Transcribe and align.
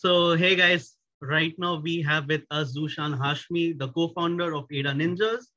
So, 0.00 0.34
hey 0.34 0.56
guys, 0.56 0.96
right 1.20 1.52
now 1.58 1.78
we 1.78 2.00
have 2.00 2.26
with 2.26 2.44
us 2.50 2.74
Zushan 2.74 3.18
Hashmi, 3.18 3.78
the 3.78 3.88
co-founder 3.88 4.54
of 4.54 4.64
ADA 4.72 4.92
Ninjaz, 4.92 5.48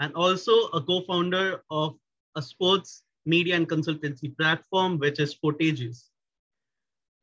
and 0.00 0.12
also 0.14 0.66
a 0.70 0.82
co-founder 0.82 1.62
of 1.70 1.94
a 2.34 2.42
sports 2.42 3.04
media 3.26 3.54
and 3.54 3.68
consultancy 3.68 4.36
platform, 4.36 4.98
which 4.98 5.20
is 5.20 5.36
Footages. 5.36 6.08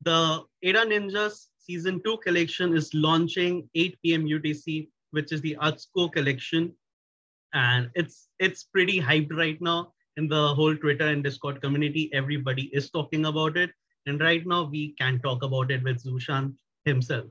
The 0.04 0.46
ADA 0.64 0.86
Ninjaz 0.86 1.48
season 1.58 2.02
two 2.06 2.16
collection 2.20 2.74
is 2.74 2.94
launching 2.94 3.70
8 3.76 3.98
p.m. 4.02 4.24
UTC, 4.24 4.88
which 5.12 5.34
is 5.34 5.42
the 5.42 5.58
Artsco 5.62 6.10
collection. 6.10 6.72
And 7.54 7.92
it's 7.94 8.30
it's 8.40 8.64
pretty 8.64 9.02
hyped 9.02 9.36
right 9.36 9.62
now 9.62 9.92
in 10.16 10.30
the 10.30 10.56
whole 10.56 10.78
Twitter 10.78 11.08
and 11.08 11.26
Discord 11.26 11.62
community. 11.62 12.10
Everybody 12.14 12.70
is 12.72 12.90
talking 12.90 13.26
about 13.26 13.58
it. 13.58 13.72
And 14.06 14.22
right 14.22 14.48
now 14.48 14.64
we 14.64 14.94
can 14.94 15.20
talk 15.20 15.44
about 15.44 15.72
it 15.72 15.84
with 15.84 16.02
Zushan 16.02 16.56
himself. 16.86 17.26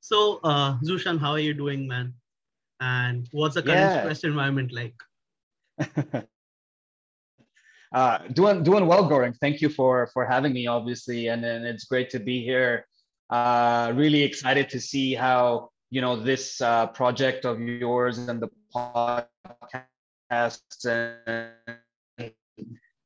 So, 0.00 0.40
uh, 0.42 0.78
Zushan, 0.80 1.18
how 1.18 1.30
are 1.32 1.38
you 1.38 1.54
doing, 1.54 1.86
man? 1.86 2.14
And 2.80 3.28
what's 3.32 3.54
the 3.54 3.62
current 3.62 3.78
yeah. 3.78 4.00
stress 4.00 4.24
environment 4.24 4.72
like? 4.72 4.94
uh, 7.94 8.18
doing 8.32 8.62
doing 8.64 8.86
well, 8.86 9.08
Gaurang. 9.08 9.36
Thank 9.38 9.60
you 9.60 9.68
for 9.68 10.08
for 10.12 10.26
having 10.26 10.52
me, 10.52 10.66
obviously, 10.66 11.28
and 11.28 11.42
then 11.42 11.64
it's 11.64 11.84
great 11.84 12.10
to 12.10 12.18
be 12.18 12.42
here. 12.42 12.86
Uh, 13.30 13.92
really 13.94 14.22
excited 14.22 14.68
to 14.70 14.80
see 14.80 15.14
how 15.14 15.70
you 15.90 16.00
know 16.00 16.16
this 16.16 16.60
uh, 16.60 16.88
project 16.88 17.44
of 17.44 17.60
yours 17.60 18.18
and 18.18 18.42
the 18.42 18.50
podcast 18.74 19.86
and 20.84 21.52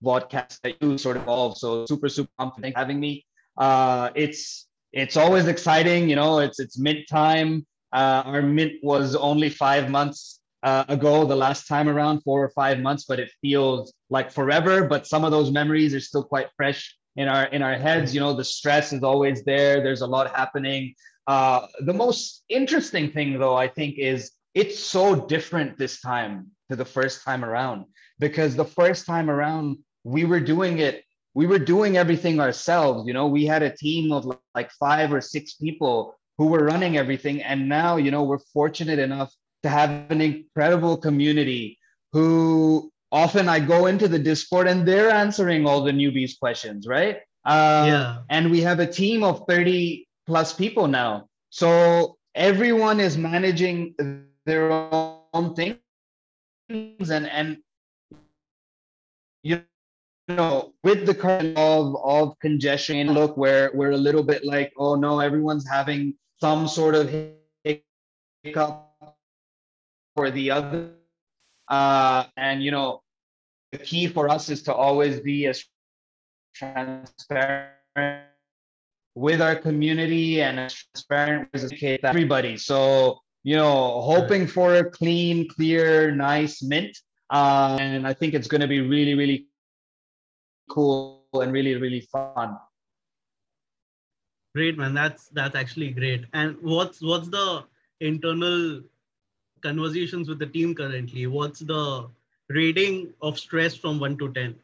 podcast 0.02 0.60
that 0.62 0.76
you 0.80 0.96
sort 0.96 1.16
of 1.16 1.22
evolve. 1.24 1.58
So 1.58 1.84
super 1.86 2.08
super 2.08 2.30
pumped 2.38 2.64
having 2.74 2.98
me. 2.98 3.26
Uh, 3.56 4.10
it's 4.14 4.66
it's 4.96 5.16
always 5.16 5.46
exciting. 5.46 6.08
You 6.08 6.16
know, 6.16 6.38
it's 6.38 6.58
it's 6.58 6.78
mint 6.78 7.06
time. 7.08 7.66
Uh, 7.92 8.22
our 8.24 8.42
mint 8.42 8.72
was 8.82 9.14
only 9.14 9.50
five 9.50 9.90
months 9.90 10.40
uh, 10.62 10.84
ago, 10.88 11.24
the 11.24 11.36
last 11.36 11.68
time 11.68 11.88
around, 11.88 12.22
four 12.22 12.42
or 12.42 12.48
five 12.50 12.80
months, 12.80 13.04
but 13.04 13.20
it 13.20 13.30
feels 13.40 13.92
like 14.10 14.32
forever. 14.32 14.84
But 14.84 15.06
some 15.06 15.22
of 15.24 15.30
those 15.30 15.50
memories 15.50 15.94
are 15.94 16.00
still 16.00 16.24
quite 16.24 16.48
fresh 16.56 16.96
in 17.16 17.28
our 17.28 17.44
in 17.44 17.62
our 17.62 17.76
heads. 17.76 18.14
You 18.14 18.20
know, 18.20 18.32
the 18.32 18.44
stress 18.44 18.92
is 18.92 19.02
always 19.02 19.44
there. 19.44 19.82
There's 19.82 20.00
a 20.00 20.06
lot 20.06 20.34
happening. 20.34 20.94
Uh, 21.26 21.66
the 21.80 21.92
most 21.92 22.44
interesting 22.48 23.10
thing, 23.10 23.38
though, 23.38 23.56
I 23.56 23.68
think, 23.68 23.98
is 23.98 24.32
it's 24.54 24.78
so 24.78 25.26
different 25.26 25.76
this 25.76 26.00
time 26.00 26.50
to 26.70 26.76
the 26.76 26.84
first 26.84 27.22
time 27.22 27.44
around 27.44 27.84
because 28.18 28.56
the 28.56 28.64
first 28.64 29.04
time 29.04 29.28
around 29.28 29.78
we 30.04 30.24
were 30.24 30.40
doing 30.40 30.78
it 30.78 31.02
we 31.36 31.46
were 31.46 31.58
doing 31.58 31.98
everything 31.98 32.40
ourselves. 32.40 33.06
You 33.06 33.12
know, 33.12 33.26
we 33.26 33.44
had 33.44 33.62
a 33.62 33.76
team 33.76 34.10
of 34.10 34.24
like 34.54 34.70
five 34.80 35.12
or 35.12 35.20
six 35.20 35.52
people 35.52 36.16
who 36.38 36.46
were 36.46 36.64
running 36.64 36.96
everything. 36.96 37.42
And 37.42 37.68
now, 37.68 37.98
you 37.98 38.10
know, 38.10 38.24
we're 38.24 38.38
fortunate 38.54 38.98
enough 38.98 39.30
to 39.62 39.68
have 39.68 40.10
an 40.10 40.22
incredible 40.22 40.96
community 40.96 41.78
who 42.14 42.90
often 43.12 43.50
I 43.50 43.60
go 43.60 43.84
into 43.84 44.08
the 44.08 44.18
Discord 44.18 44.66
and 44.66 44.88
they're 44.88 45.10
answering 45.10 45.66
all 45.66 45.82
the 45.84 45.92
newbies' 45.92 46.38
questions, 46.40 46.86
right? 46.86 47.16
Um, 47.44 47.86
yeah. 47.86 48.18
And 48.30 48.50
we 48.50 48.62
have 48.62 48.80
a 48.80 48.86
team 48.86 49.22
of 49.22 49.44
30 49.46 50.08
plus 50.26 50.54
people 50.54 50.88
now. 50.88 51.28
So 51.50 52.16
everyone 52.34 52.98
is 52.98 53.18
managing 53.18 53.94
their 54.46 54.72
own 54.72 55.54
things 55.54 55.80
and 56.70 57.28
and 57.28 57.58
you 59.42 59.60
know, 60.34 60.72
with 60.82 61.06
the 61.06 61.14
current 61.14 61.56
of, 61.56 61.96
of 62.02 62.38
congestion, 62.40 63.12
look, 63.12 63.36
where 63.36 63.70
we're 63.74 63.92
a 63.92 63.96
little 63.96 64.22
bit 64.22 64.44
like, 64.44 64.72
oh 64.76 64.94
no, 64.96 65.20
everyone's 65.20 65.68
having 65.68 66.14
some 66.40 66.66
sort 66.66 66.94
of 66.94 67.14
hiccup 67.62 68.92
or 70.16 70.30
the 70.30 70.50
other. 70.50 70.90
Uh, 71.68 72.24
and, 72.36 72.62
you 72.62 72.70
know, 72.70 73.02
the 73.72 73.78
key 73.78 74.06
for 74.06 74.28
us 74.28 74.48
is 74.48 74.62
to 74.64 74.74
always 74.74 75.20
be 75.20 75.46
as 75.46 75.64
transparent 76.54 77.70
with 79.14 79.40
our 79.40 79.56
community 79.56 80.42
and 80.42 80.60
as 80.60 80.74
transparent 80.74 81.48
as 81.54 81.72
everybody. 82.02 82.56
So, 82.56 83.18
you 83.44 83.56
know, 83.56 84.00
hoping 84.00 84.46
for 84.46 84.76
a 84.76 84.90
clean, 84.90 85.48
clear, 85.48 86.10
nice 86.10 86.62
mint. 86.62 86.96
Uh, 87.30 87.76
and 87.80 88.06
I 88.06 88.12
think 88.12 88.34
it's 88.34 88.46
going 88.48 88.60
to 88.60 88.68
be 88.68 88.80
really, 88.80 89.14
really 89.14 89.46
cool 90.68 91.24
and 91.34 91.52
really 91.52 91.74
really 91.74 92.00
fun 92.00 92.56
great 94.54 94.78
man 94.78 94.94
that's 94.94 95.28
that's 95.28 95.54
actually 95.54 95.90
great 95.90 96.24
and 96.32 96.56
what's 96.62 97.02
what's 97.02 97.28
the 97.28 97.64
internal 98.00 98.80
conversations 99.62 100.28
with 100.28 100.38
the 100.38 100.46
team 100.46 100.74
currently 100.74 101.26
what's 101.26 101.60
the 101.60 102.08
rating 102.48 103.12
of 103.20 103.38
stress 103.38 103.74
from 103.74 103.98
1 103.98 104.16
to 104.18 104.32
10 104.32 104.54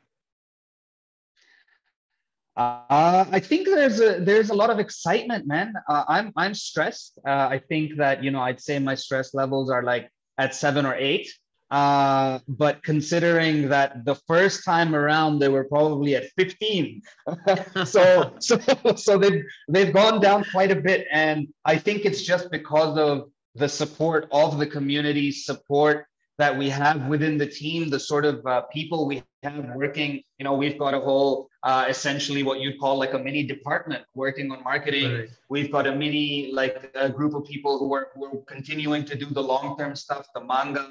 uh, 2.57 3.25
I 3.31 3.41
think 3.41 3.67
there's 3.67 3.99
a 4.01 4.21
there's 4.21 4.51
a 4.51 4.55
lot 4.55 4.69
of 4.69 4.79
excitement, 4.79 5.47
man. 5.47 5.73
Uh, 5.89 6.05
I'm 6.07 6.33
I'm 6.37 6.53
stressed. 6.53 7.19
Uh, 7.27 7.49
I 7.49 7.59
think 7.59 7.97
that 7.97 8.23
you 8.23 8.31
know 8.31 8.41
I'd 8.41 8.61
say 8.61 8.79
my 8.79 8.95
stress 8.95 9.33
levels 9.33 9.71
are 9.71 9.83
like 9.83 10.11
at 10.37 10.55
seven 10.55 10.84
or 10.84 10.95
eight. 10.95 11.33
Uh, 11.72 12.38
but 12.49 12.83
considering 12.83 13.71
that 13.71 14.05
the 14.05 14.15
first 14.27 14.62
time 14.62 14.94
around 14.94 15.38
they 15.38 15.49
were 15.49 15.65
probably 15.65 16.15
at 16.15 16.27
15, 16.37 17.00
so 17.87 18.34
so 18.41 18.60
so 18.94 19.16
they've 19.16 19.43
they've 19.71 19.94
gone 19.94 20.21
down 20.21 20.44
quite 20.53 20.71
a 20.71 20.77
bit, 20.77 21.06
and 21.10 21.49
I 21.65 21.78
think 21.78 22.05
it's 22.05 22.21
just 22.21 22.50
because 22.50 22.99
of 22.99 23.31
the 23.55 23.71
support 23.71 24.28
of 24.31 24.59
the 24.59 24.66
community, 24.66 25.33
support 25.33 26.06
that 26.38 26.56
we 26.56 26.69
have 26.70 27.06
within 27.06 27.37
the 27.38 27.47
team, 27.47 27.91
the 27.91 28.00
sort 28.00 28.25
of 28.25 28.44
uh, 28.47 28.62
people 28.72 29.06
we 29.06 29.22
have 29.43 29.70
working. 29.75 30.22
You 30.38 30.44
know, 30.44 30.54
we've 30.54 30.78
got 30.78 30.94
a 30.94 31.00
whole, 31.00 31.48
uh, 31.62 31.87
essentially 31.88 32.43
what 32.43 32.60
you'd 32.60 32.78
call 32.81 32.97
like 32.98 33.12
a 33.12 33.19
mini 33.19 33.43
department 33.43 34.03
working 34.15 34.50
on 34.50 34.62
marketing. 34.62 35.12
Right. 35.12 35.28
We've 35.50 35.71
got 35.71 35.87
a 35.87 35.94
mini, 35.94 36.50
like 36.53 36.91
a 36.94 37.09
group 37.09 37.34
of 37.34 37.44
people 37.44 37.78
who 37.78 37.92
are, 37.94 38.09
who 38.15 38.25
are 38.26 38.42
continuing 38.47 39.04
to 39.04 39.16
do 39.16 39.26
the 39.26 39.42
long 39.42 39.76
term 39.76 39.94
stuff, 39.94 40.26
the 40.34 40.42
manga, 40.42 40.88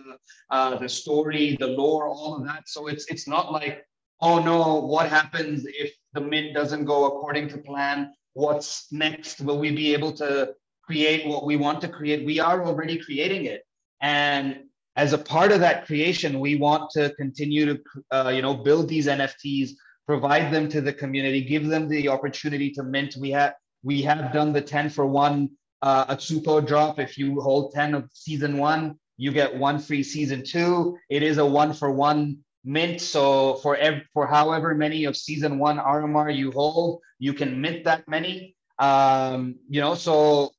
uh, 0.49 0.77
the 0.77 0.89
story, 0.89 1.57
the 1.59 1.67
lore, 1.67 2.07
all 2.07 2.37
of 2.37 2.45
that. 2.45 2.67
So 2.67 2.87
it's 2.87 3.05
it's 3.07 3.27
not 3.27 3.51
like, 3.51 3.83
oh 4.21 4.39
no, 4.39 4.75
what 4.75 5.09
happens 5.09 5.65
if 5.65 5.91
the 6.13 6.21
mint 6.21 6.53
doesn't 6.53 6.85
go 6.85 7.05
according 7.05 7.49
to 7.49 7.57
plan? 7.57 8.13
What's 8.33 8.91
next? 8.91 9.41
Will 9.41 9.59
we 9.59 9.71
be 9.71 9.93
able 9.93 10.13
to 10.13 10.53
create 10.83 11.25
what 11.25 11.45
we 11.45 11.57
want 11.57 11.81
to 11.81 11.87
create? 11.87 12.25
We 12.25 12.39
are 12.39 12.63
already 12.63 12.97
creating 12.99 13.45
it. 13.45 13.63
And 14.01 14.65
as 14.95 15.13
a 15.13 15.17
part 15.17 15.51
of 15.51 15.59
that 15.61 15.85
creation, 15.85 16.39
we 16.39 16.55
want 16.55 16.89
to 16.91 17.13
continue 17.15 17.65
to, 17.65 17.81
uh, 18.11 18.29
you 18.29 18.41
know, 18.41 18.53
build 18.53 18.87
these 18.89 19.07
NFTs, 19.07 19.71
provide 20.05 20.53
them 20.53 20.67
to 20.69 20.81
the 20.81 20.91
community, 20.91 21.41
give 21.41 21.67
them 21.67 21.87
the 21.87 22.09
opportunity 22.09 22.71
to 22.71 22.83
mint. 22.83 23.15
We 23.17 23.31
have 23.31 23.53
we 23.83 24.01
have 24.03 24.33
done 24.33 24.53
the 24.53 24.61
10 24.61 24.89
for 24.89 25.05
one 25.07 25.49
uh, 25.81 26.13
Atsupo 26.13 26.65
drop. 26.65 26.99
If 26.99 27.17
you 27.17 27.41
hold 27.41 27.73
10 27.73 27.95
of 27.95 28.09
season 28.13 28.57
one, 28.57 28.99
you 29.17 29.31
get 29.31 29.55
one 29.55 29.79
free 29.79 30.03
season 30.03 30.43
two. 30.43 30.97
It 31.09 31.23
is 31.23 31.37
a 31.37 31.45
one 31.45 31.73
for 31.73 31.91
one 31.91 32.39
mint. 32.63 33.01
So 33.01 33.55
for 33.55 33.75
ev- 33.77 34.03
for 34.13 34.27
however 34.27 34.75
many 34.75 35.05
of 35.05 35.15
season 35.15 35.57
one 35.57 35.77
RMR 35.77 36.35
you 36.35 36.51
hold, 36.51 37.01
you 37.17 37.33
can 37.33 37.61
mint 37.61 37.85
that 37.85 38.07
many. 38.07 38.55
Um, 38.77 39.55
you 39.69 39.79
know, 39.79 39.95
so 39.95 40.51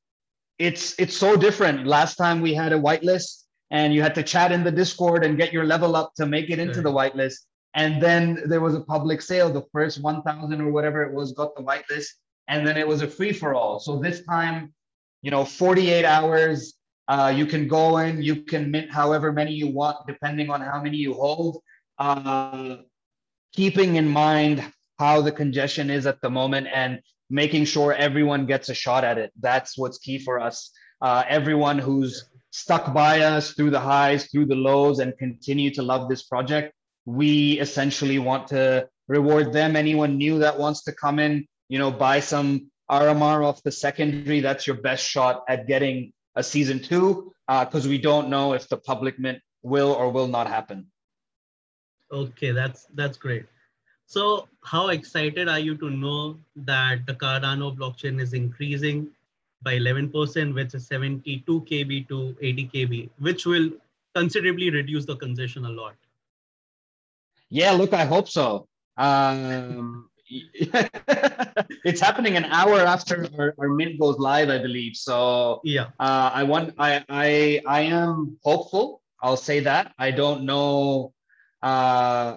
it's 0.58 0.98
it's 0.98 1.16
so 1.16 1.36
different. 1.36 1.86
Last 1.86 2.16
time 2.16 2.40
we 2.40 2.54
had 2.54 2.72
a 2.72 2.78
whitelist 2.78 3.41
and 3.72 3.94
you 3.94 4.02
had 4.02 4.14
to 4.14 4.22
chat 4.22 4.52
in 4.52 4.62
the 4.62 4.70
Discord 4.70 5.24
and 5.24 5.38
get 5.38 5.52
your 5.52 5.64
level 5.64 5.96
up 5.96 6.14
to 6.16 6.26
make 6.26 6.50
it 6.50 6.58
into 6.58 6.82
right. 6.82 6.84
the 6.84 7.18
whitelist. 7.18 7.38
And 7.74 8.00
then 8.02 8.42
there 8.46 8.60
was 8.60 8.74
a 8.74 8.82
public 8.82 9.22
sale. 9.22 9.50
The 9.50 9.64
first 9.72 10.02
1,000 10.02 10.60
or 10.60 10.70
whatever 10.70 11.02
it 11.02 11.12
was 11.12 11.32
got 11.32 11.56
the 11.56 11.62
whitelist, 11.62 12.08
and 12.48 12.66
then 12.66 12.76
it 12.76 12.86
was 12.86 13.00
a 13.00 13.08
free 13.08 13.32
for 13.32 13.54
all. 13.54 13.80
So 13.80 13.98
this 13.98 14.22
time, 14.24 14.74
you 15.22 15.30
know, 15.30 15.44
48 15.44 16.04
hours. 16.04 16.74
Uh, 17.08 17.32
you 17.34 17.46
can 17.46 17.66
go 17.66 17.98
in, 17.98 18.22
you 18.22 18.36
can 18.42 18.70
mint 18.70 18.90
however 18.90 19.32
many 19.32 19.52
you 19.52 19.66
want, 19.66 19.96
depending 20.06 20.50
on 20.50 20.60
how 20.60 20.80
many 20.80 20.96
you 20.98 21.14
hold. 21.14 21.60
Uh, 21.98 22.76
keeping 23.52 23.96
in 23.96 24.08
mind 24.08 24.64
how 24.98 25.20
the 25.20 25.32
congestion 25.32 25.90
is 25.90 26.06
at 26.06 26.20
the 26.20 26.30
moment 26.30 26.68
and 26.72 27.00
making 27.28 27.64
sure 27.64 27.92
everyone 27.92 28.46
gets 28.46 28.68
a 28.68 28.74
shot 28.74 29.02
at 29.02 29.18
it. 29.18 29.32
That's 29.40 29.76
what's 29.76 29.98
key 29.98 30.18
for 30.18 30.38
us. 30.38 30.70
Uh, 31.00 31.24
everyone 31.28 31.78
who's 31.78 32.30
stuck 32.52 32.92
by 32.92 33.22
us 33.22 33.52
through 33.52 33.70
the 33.70 33.80
highs, 33.80 34.26
through 34.26 34.46
the 34.46 34.54
lows, 34.54 35.00
and 35.00 35.16
continue 35.18 35.70
to 35.74 35.82
love 35.82 36.08
this 36.08 36.22
project. 36.22 36.72
We 37.06 37.58
essentially 37.58 38.18
want 38.18 38.48
to 38.48 38.88
reward 39.08 39.52
them. 39.52 39.74
Anyone 39.74 40.18
new 40.18 40.38
that 40.38 40.58
wants 40.58 40.84
to 40.84 40.92
come 40.92 41.18
in, 41.18 41.46
you 41.68 41.78
know, 41.78 41.90
buy 41.90 42.20
some 42.20 42.70
RMR 42.90 43.44
off 43.44 43.62
the 43.62 43.72
secondary. 43.72 44.40
That's 44.40 44.66
your 44.66 44.76
best 44.76 45.04
shot 45.04 45.44
at 45.48 45.66
getting 45.66 46.12
a 46.36 46.42
season 46.42 46.80
two, 46.80 47.32
because 47.48 47.86
uh, 47.86 47.88
we 47.88 47.98
don't 47.98 48.28
know 48.28 48.52
if 48.52 48.68
the 48.68 48.76
public 48.76 49.18
mint 49.18 49.40
will 49.62 49.92
or 49.92 50.10
will 50.10 50.28
not 50.28 50.46
happen. 50.46 50.86
Okay, 52.12 52.52
that's 52.52 52.86
that's 52.94 53.16
great. 53.16 53.46
So, 54.06 54.46
how 54.62 54.88
excited 54.88 55.48
are 55.48 55.58
you 55.58 55.74
to 55.76 55.88
know 55.88 56.38
that 56.56 57.06
the 57.06 57.14
Cardano 57.14 57.74
blockchain 57.74 58.20
is 58.20 58.34
increasing 58.34 59.08
by 59.62 59.74
11%, 59.74 60.54
which 60.54 60.74
is 60.74 60.86
72 60.86 61.60
kb 61.62 62.08
to 62.08 62.36
80 62.40 62.68
kb, 62.68 63.10
which 63.18 63.46
will 63.46 63.70
considerably 64.14 64.70
reduce 64.70 65.04
the 65.06 65.16
congestion 65.16 65.64
a 65.64 65.70
lot. 65.70 65.94
Yeah, 67.48 67.72
look, 67.72 67.92
I 67.92 68.04
hope 68.04 68.28
so. 68.28 68.66
Um, 68.96 70.08
it's 71.84 72.00
happening 72.00 72.36
an 72.36 72.46
hour 72.46 72.80
after 72.80 73.28
our, 73.38 73.54
our 73.58 73.68
mint 73.68 74.00
goes 74.00 74.18
live, 74.18 74.48
I 74.48 74.58
believe. 74.58 74.96
So 74.96 75.60
yeah, 75.62 75.88
uh, 76.00 76.30
I 76.32 76.42
want, 76.44 76.74
I, 76.78 77.04
I, 77.08 77.60
I 77.66 77.80
am 77.82 78.38
hopeful. 78.42 79.02
I'll 79.22 79.36
say 79.36 79.60
that. 79.60 79.92
I 79.98 80.10
don't 80.10 80.44
know 80.44 81.12
uh, 81.62 82.36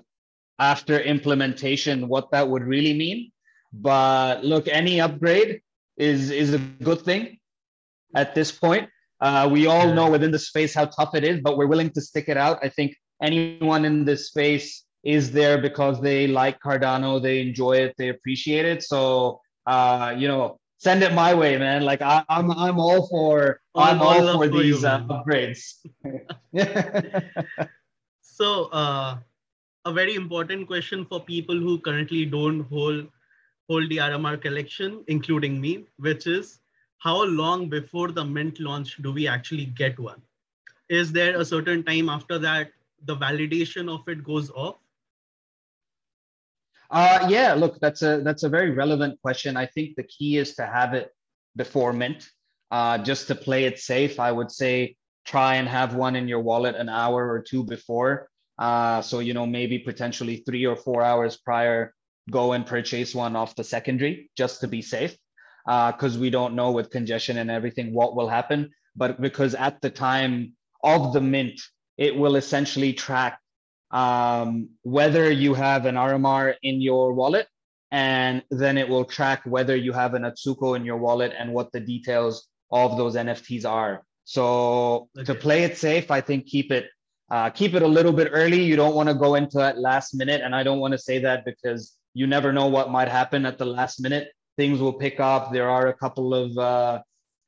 after 0.60 1.00
implementation 1.00 2.08
what 2.08 2.32
that 2.32 2.48
would 2.48 2.64
really 2.64 2.94
mean, 2.94 3.32
but 3.74 4.44
look, 4.44 4.68
any 4.68 5.00
upgrade 5.02 5.62
is 5.98 6.30
is 6.30 6.54
a 6.54 6.60
good 6.60 7.02
thing 7.02 7.38
at 8.16 8.36
this 8.36 8.52
point. 8.52 8.90
Uh, 9.22 9.50
we 9.52 9.66
all 9.66 9.94
know 9.94 10.10
within 10.10 10.32
the 10.32 10.40
space 10.40 10.74
how 10.74 10.86
tough 10.86 11.16
it 11.16 11.24
is, 11.24 11.40
but 11.42 11.58
we're 11.58 11.68
willing 11.68 11.90
to 11.90 12.02
stick 12.02 12.28
it 12.28 12.38
out. 12.38 12.60
I 12.62 12.70
think 12.70 12.96
anyone 13.22 13.86
in 13.86 14.06
this 14.06 14.28
space 14.28 14.84
is 15.04 15.32
there 15.32 15.58
because 15.58 16.02
they 16.02 16.28
like 16.28 16.60
Cardano, 16.60 17.22
they 17.22 17.42
enjoy 17.42 17.74
it, 17.78 17.96
they 17.98 18.10
appreciate 18.10 18.66
it. 18.66 18.84
So 18.84 19.40
uh, 19.66 20.14
you 20.18 20.28
know, 20.28 20.60
send 20.78 21.04
it 21.04 21.14
my 21.14 21.34
way, 21.34 21.58
man. 21.58 21.84
Like 21.84 22.02
I, 22.02 22.24
am 22.30 22.52
I'm, 22.52 22.52
I'm 22.52 22.80
all 22.80 23.08
for 23.08 23.62
I'm 23.76 24.02
all, 24.02 24.28
all 24.28 24.38
for 24.38 24.48
these 24.48 24.82
you, 24.82 24.88
uh, 24.88 25.08
upgrades. 25.08 25.62
so 28.22 28.66
uh, 28.66 29.18
a 29.86 29.94
very 29.94 30.16
important 30.16 30.68
question 30.68 31.06
for 31.06 31.24
people 31.24 31.58
who 31.58 31.80
currently 31.80 32.26
don't 32.26 32.62
hold 32.62 33.08
hold 33.70 33.90
the 33.90 33.98
RMR 33.98 34.42
collection, 34.42 35.04
including 35.08 35.60
me, 35.60 35.86
which 35.98 36.28
is 36.28 36.60
how 37.00 37.24
long 37.24 37.70
before 37.70 38.12
the 38.12 38.24
mint 38.24 38.60
launch 38.60 38.98
do 39.02 39.12
we 39.12 39.28
actually 39.28 39.66
get 39.66 40.00
one? 40.00 40.22
Is 40.90 41.12
there 41.12 41.40
a 41.40 41.46
certain 41.46 41.84
time 41.84 42.10
after 42.10 42.38
that 42.40 42.72
the 43.06 43.16
validation 43.16 43.94
of 43.94 44.08
it 44.08 44.24
goes 44.24 44.52
off? 44.52 44.76
Uh, 46.92 47.28
yeah, 47.30 47.54
look, 47.54 47.80
that's 47.80 48.02
a 48.04 48.22
that's 48.22 48.44
a 48.44 48.50
very 48.50 48.72
relevant 48.72 49.20
question. 49.22 49.58
I 49.58 49.66
think 49.66 49.96
the 49.96 50.04
key 50.04 50.38
is 50.38 50.56
to 50.56 50.66
have 50.66 50.94
it 50.94 51.12
before 51.56 51.94
mint. 51.94 52.30
Uh, 52.72 52.98
just 52.98 53.28
to 53.28 53.36
play 53.36 53.66
it 53.66 53.80
safe, 53.80 54.20
I 54.20 54.32
would 54.32 54.52
say 54.52 54.96
try 55.26 55.56
and 55.56 55.68
have 55.68 55.96
one 55.96 56.16
in 56.16 56.28
your 56.28 56.42
wallet 56.42 56.76
an 56.76 56.90
hour 56.90 57.30
or 57.30 57.42
two 57.42 57.64
before. 57.64 58.30
Uh, 58.58 59.02
so 59.02 59.20
you 59.20 59.34
know 59.34 59.46
maybe 59.46 59.80
potentially 59.80 60.38
three 60.46 60.66
or 60.66 60.76
four 60.76 61.02
hours 61.02 61.38
prior, 61.38 61.94
go 62.30 62.54
and 62.54 62.66
purchase 62.66 63.14
one 63.14 63.36
off 63.36 63.56
the 63.56 63.64
secondary 63.64 64.30
just 64.38 64.62
to 64.62 64.68
be 64.68 64.82
safe, 64.82 65.16
because 65.66 66.18
uh, 66.18 66.20
we 66.20 66.30
don't 66.30 66.56
know 66.56 66.72
with 66.72 66.90
congestion 66.90 67.38
and 67.38 67.52
everything 67.52 67.94
what 67.94 68.16
will 68.16 68.30
happen. 68.30 68.72
But 68.96 69.22
because 69.22 69.56
at 69.56 69.82
the 69.82 69.90
time 69.90 70.54
of 70.84 71.14
the 71.14 71.22
mint, 71.22 71.60
it 71.98 72.16
will 72.16 72.36
essentially 72.36 72.94
track 72.94 73.40
um, 73.92 74.70
whether 74.84 75.32
you 75.32 75.54
have 75.54 75.86
an 75.86 75.96
RMR 75.96 76.56
in 76.64 76.82
your 76.82 77.14
wallet, 77.14 77.48
and 77.92 78.44
then 78.50 78.78
it 78.78 78.90
will 78.90 79.06
track 79.06 79.42
whether 79.46 79.76
you 79.76 79.94
have 79.94 80.16
an 80.16 80.24
Atsuko 80.24 80.76
in 80.76 80.84
your 80.84 80.98
wallet 80.98 81.34
and 81.38 81.54
what 81.54 81.72
the 81.72 81.80
details 81.80 82.48
of 82.72 82.98
those 82.98 83.16
NFTs 83.16 83.66
are. 83.66 84.04
So 84.26 85.10
okay. 85.18 85.26
to 85.26 85.36
play 85.36 85.64
it 85.64 85.78
safe, 85.78 86.10
I 86.10 86.20
think 86.20 86.48
keep 86.48 86.72
it 86.72 86.88
uh, 87.32 87.50
keep 87.50 87.74
it 87.74 87.82
a 87.82 87.88
little 87.88 88.14
bit 88.14 88.30
early. 88.32 88.62
You 88.62 88.76
don't 88.76 88.96
want 88.96 89.10
to 89.10 89.16
go 89.16 89.36
into 89.36 89.58
that 89.58 89.80
last 89.80 90.14
minute, 90.14 90.42
and 90.44 90.54
I 90.54 90.64
don't 90.64 90.80
want 90.80 90.92
to 90.92 90.98
say 90.98 91.20
that 91.20 91.44
because 91.46 91.96
you 92.16 92.26
never 92.26 92.52
know 92.52 92.68
what 92.68 92.90
might 92.90 93.10
happen 93.10 93.46
at 93.46 93.60
the 93.60 93.66
last 93.66 94.00
minute. 94.02 94.30
Things 94.58 94.80
will 94.80 94.94
pick 94.94 95.20
up. 95.20 95.52
There 95.52 95.70
are 95.70 95.90
a 95.90 95.94
couple 95.94 96.34
of 96.34 96.58
uh, 96.58 97.02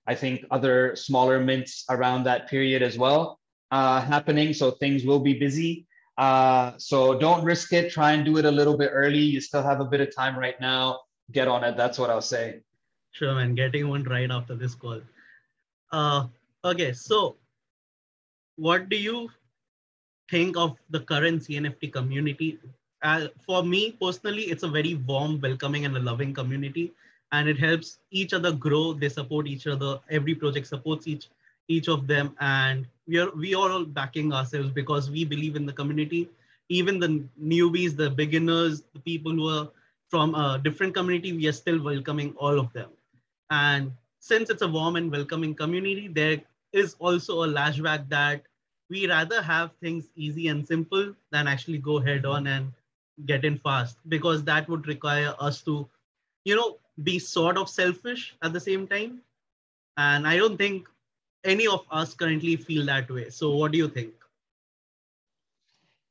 I 0.05 0.13
think 0.13 0.45
other 0.51 0.95
smaller 0.95 1.39
mints 1.39 1.85
around 1.89 2.25
that 2.25 2.49
period 2.49 2.83
as 2.83 2.97
well 2.97 3.39
uh, 3.71 4.01
happening, 4.01 4.53
so 4.53 4.71
things 4.71 5.05
will 5.05 5.19
be 5.19 5.33
busy. 5.33 5.87
Uh, 6.17 6.73
so 6.77 7.17
don't 7.17 7.43
risk 7.43 7.73
it. 7.73 7.91
Try 7.91 8.11
and 8.11 8.25
do 8.25 8.37
it 8.37 8.45
a 8.45 8.51
little 8.51 8.77
bit 8.77 8.91
early. 8.93 9.19
You 9.19 9.41
still 9.41 9.63
have 9.63 9.79
a 9.79 9.85
bit 9.85 10.01
of 10.01 10.15
time 10.15 10.37
right 10.37 10.59
now. 10.59 10.99
Get 11.31 11.47
on 11.47 11.63
it. 11.63 11.77
That's 11.77 11.97
what 11.97 12.09
I'll 12.09 12.21
say. 12.21 12.61
Sure, 13.11 13.35
man. 13.35 13.55
Getting 13.55 13.87
one 13.87 14.03
right 14.03 14.29
after 14.29 14.55
this 14.55 14.75
call. 14.75 15.01
Uh, 15.91 16.27
okay, 16.63 16.93
so 16.93 17.37
what 18.55 18.89
do 18.89 18.97
you 18.97 19.29
think 20.29 20.57
of 20.57 20.75
the 20.89 20.99
current 20.99 21.43
CNFT 21.43 21.91
community? 21.93 22.59
Uh, 23.03 23.27
for 23.45 23.63
me 23.63 23.91
personally, 24.01 24.43
it's 24.43 24.63
a 24.63 24.67
very 24.67 24.95
warm, 24.95 25.39
welcoming, 25.39 25.85
and 25.85 25.95
a 25.95 25.99
loving 25.99 26.33
community, 26.33 26.93
and 27.31 27.47
it 27.47 27.59
helps 27.59 27.99
each 28.11 28.33
other 28.33 28.51
grow. 28.51 28.93
They 28.93 29.09
support 29.09 29.47
each 29.47 29.67
other. 29.67 29.99
Every 30.09 30.35
project 30.35 30.67
supports 30.67 31.07
each 31.07 31.27
each 31.67 31.87
of 31.89 32.07
them, 32.07 32.35
and 32.39 32.87
we 33.07 33.19
are 33.19 33.29
we 33.31 33.53
are 33.53 33.71
all 33.71 33.85
backing 33.85 34.33
ourselves 34.33 34.71
because 34.71 35.09
we 35.09 35.25
believe 35.25 35.55
in 35.55 35.65
the 35.65 35.73
community 35.73 36.29
even 36.69 36.99
the 36.99 37.23
newbies 37.41 37.95
the 37.95 38.09
beginners 38.09 38.83
the 38.93 38.99
people 38.99 39.31
who 39.31 39.49
are 39.49 39.69
from 40.09 40.35
a 40.35 40.59
different 40.63 40.93
community 40.93 41.33
we 41.33 41.47
are 41.47 41.53
still 41.53 41.81
welcoming 41.81 42.33
all 42.37 42.59
of 42.59 42.71
them 42.73 42.89
and 43.49 43.91
since 44.19 44.49
it's 44.49 44.61
a 44.61 44.67
warm 44.67 44.95
and 44.95 45.11
welcoming 45.11 45.53
community 45.55 46.07
there 46.07 46.41
is 46.73 46.95
also 46.99 47.43
a 47.43 47.47
lashback 47.47 48.07
that 48.09 48.41
we 48.89 49.07
rather 49.07 49.41
have 49.41 49.71
things 49.81 50.09
easy 50.15 50.47
and 50.47 50.65
simple 50.67 51.13
than 51.31 51.47
actually 51.47 51.77
go 51.77 51.99
head 51.99 52.25
on 52.25 52.47
and 52.47 52.71
get 53.25 53.43
in 53.43 53.57
fast 53.57 53.97
because 54.07 54.43
that 54.43 54.67
would 54.69 54.87
require 54.87 55.33
us 55.39 55.61
to 55.61 55.87
you 56.45 56.55
know 56.55 56.77
be 57.03 57.19
sort 57.19 57.57
of 57.57 57.69
selfish 57.69 58.35
at 58.41 58.53
the 58.53 58.59
same 58.59 58.87
time 58.87 59.19
and 59.97 60.27
i 60.27 60.37
don't 60.37 60.57
think 60.57 60.87
any 61.47 61.67
of 61.67 61.85
us 61.91 62.13
currently 62.13 62.55
feel 62.55 62.85
that 62.85 63.09
way. 63.09 63.29
So 63.29 63.55
what 63.55 63.71
do 63.71 63.77
you 63.77 63.87
think? 63.87 64.13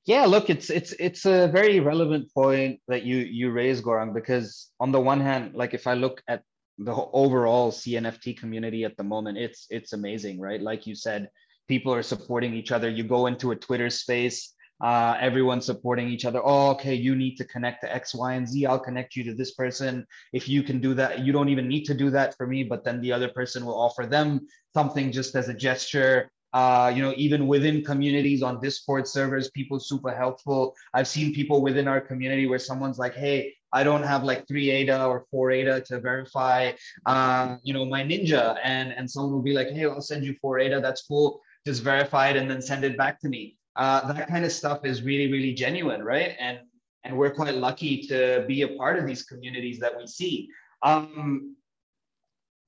Yeah, 0.04 0.24
look, 0.24 0.50
it's 0.50 0.70
it's 0.70 0.92
it's 1.00 1.26
a 1.26 1.48
very 1.48 1.80
relevant 1.80 2.32
point 2.32 2.80
that 2.86 3.02
you 3.02 3.18
you 3.18 3.50
raise, 3.50 3.82
Gaurang, 3.82 4.14
because 4.14 4.70
on 4.78 4.92
the 4.92 5.00
one 5.00 5.20
hand, 5.20 5.54
like 5.54 5.74
if 5.74 5.86
I 5.86 5.94
look 5.94 6.22
at 6.28 6.42
the 6.78 6.94
overall 6.94 7.72
CNFT 7.72 8.36
community 8.38 8.84
at 8.84 8.96
the 8.96 9.02
moment, 9.02 9.36
it's 9.36 9.66
it's 9.68 9.92
amazing, 9.92 10.40
right? 10.40 10.62
Like 10.62 10.86
you 10.86 10.94
said, 10.94 11.28
people 11.66 11.92
are 11.92 12.04
supporting 12.04 12.54
each 12.54 12.70
other. 12.70 12.88
You 12.88 13.02
go 13.02 13.26
into 13.26 13.50
a 13.50 13.56
Twitter 13.56 13.90
space, 13.90 14.54
uh, 14.80 15.16
everyone 15.20 15.60
supporting 15.60 16.08
each 16.08 16.24
other. 16.24 16.40
Oh, 16.44 16.70
okay, 16.72 16.94
you 16.94 17.14
need 17.14 17.36
to 17.36 17.44
connect 17.44 17.82
to 17.82 17.94
X, 17.94 18.14
Y, 18.14 18.34
and 18.34 18.48
Z. 18.48 18.66
I'll 18.66 18.78
connect 18.78 19.16
you 19.16 19.24
to 19.24 19.34
this 19.34 19.54
person. 19.54 20.06
If 20.32 20.48
you 20.48 20.62
can 20.62 20.80
do 20.80 20.94
that, 20.94 21.20
you 21.20 21.32
don't 21.32 21.48
even 21.48 21.68
need 21.68 21.84
to 21.84 21.94
do 21.94 22.10
that 22.10 22.36
for 22.36 22.46
me, 22.46 22.64
but 22.64 22.84
then 22.84 23.00
the 23.00 23.12
other 23.12 23.28
person 23.28 23.64
will 23.64 23.80
offer 23.80 24.06
them 24.06 24.46
something 24.74 25.12
just 25.12 25.34
as 25.34 25.48
a 25.48 25.54
gesture. 25.54 26.30
Uh, 26.52 26.90
you 26.94 27.02
know, 27.02 27.12
even 27.16 27.46
within 27.46 27.84
communities 27.84 28.42
on 28.42 28.60
Discord 28.60 29.06
servers, 29.06 29.50
people 29.50 29.78
super 29.78 30.14
helpful. 30.14 30.74
I've 30.94 31.08
seen 31.08 31.34
people 31.34 31.60
within 31.60 31.88
our 31.88 32.00
community 32.00 32.46
where 32.46 32.58
someone's 32.58 32.98
like, 32.98 33.14
"Hey, 33.14 33.54
I 33.72 33.82
don't 33.84 34.04
have 34.04 34.24
like 34.24 34.46
three 34.48 34.70
ADA 34.70 35.04
or 35.04 35.26
four 35.30 35.50
ADA 35.50 35.82
to 35.88 36.00
verify, 36.00 36.72
uh, 37.04 37.56
you 37.62 37.74
know, 37.74 37.84
my 37.84 38.02
Ninja," 38.02 38.58
and 38.62 38.92
and 38.92 39.10
someone 39.10 39.32
will 39.32 39.42
be 39.42 39.52
like, 39.52 39.68
"Hey, 39.68 39.84
I'll 39.84 40.00
send 40.00 40.24
you 40.24 40.34
four 40.40 40.58
ADA. 40.58 40.80
That's 40.80 41.02
cool. 41.02 41.40
Just 41.66 41.82
verify 41.82 42.28
it 42.28 42.36
and 42.36 42.48
then 42.50 42.62
send 42.62 42.84
it 42.84 42.96
back 42.96 43.20
to 43.20 43.28
me." 43.28 43.55
Uh, 43.76 44.12
that 44.12 44.28
kind 44.28 44.44
of 44.44 44.52
stuff 44.52 44.84
is 44.84 45.02
really 45.02 45.30
really 45.30 45.54
genuine 45.54 46.02
right? 46.02 46.36
And 46.38 46.60
and 47.04 47.16
we're 47.16 47.34
quite 47.34 47.54
lucky 47.54 48.02
to 48.08 48.44
be 48.48 48.62
a 48.62 48.68
part 48.68 48.98
of 48.98 49.06
these 49.06 49.22
communities 49.22 49.78
that 49.78 49.96
we 49.96 50.06
see. 50.06 50.48
Um, 50.82 51.56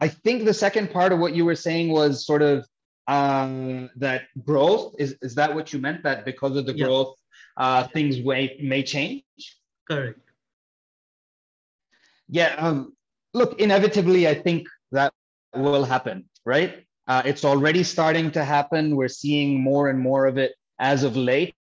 i 0.01 0.07
think 0.07 0.45
the 0.45 0.55
second 0.55 0.93
part 0.93 1.13
of 1.13 1.19
what 1.19 1.35
you 1.35 1.45
were 1.45 1.57
saying 1.57 1.89
was 1.91 2.25
sort 2.25 2.41
of 2.41 2.65
um, 3.09 3.91
that 3.97 4.23
growth 4.45 4.95
is 4.99 5.17
is 5.23 5.35
that 5.35 5.53
what 5.55 5.73
you 5.73 5.81
meant 5.81 6.05
that 6.05 6.25
because 6.25 6.57
of 6.57 6.67
the 6.67 6.77
yeah. 6.77 6.85
growth 6.85 7.17
uh, 7.57 7.83
things 7.89 8.21
may 8.25 8.57
may 8.63 8.83
change? 8.83 9.25
Correct. 9.91 10.21
Yeah 12.29 12.55
um, 12.59 12.95
look 13.35 13.59
inevitably 13.61 14.29
i 14.29 14.35
think 14.35 14.69
that 14.93 15.13
will 15.55 15.85
happen 15.85 16.29
right? 16.49 16.87
Uh, 17.07 17.23
it's 17.27 17.45
already 17.45 17.83
starting 17.83 18.31
to 18.31 18.43
happen. 18.43 18.97
We're 18.97 19.17
seeing 19.25 19.61
more 19.61 19.89
and 19.91 19.99
more 20.01 20.27
of 20.27 20.39
it 20.39 20.53
as 20.79 21.03
of 21.03 21.17
late. 21.17 21.55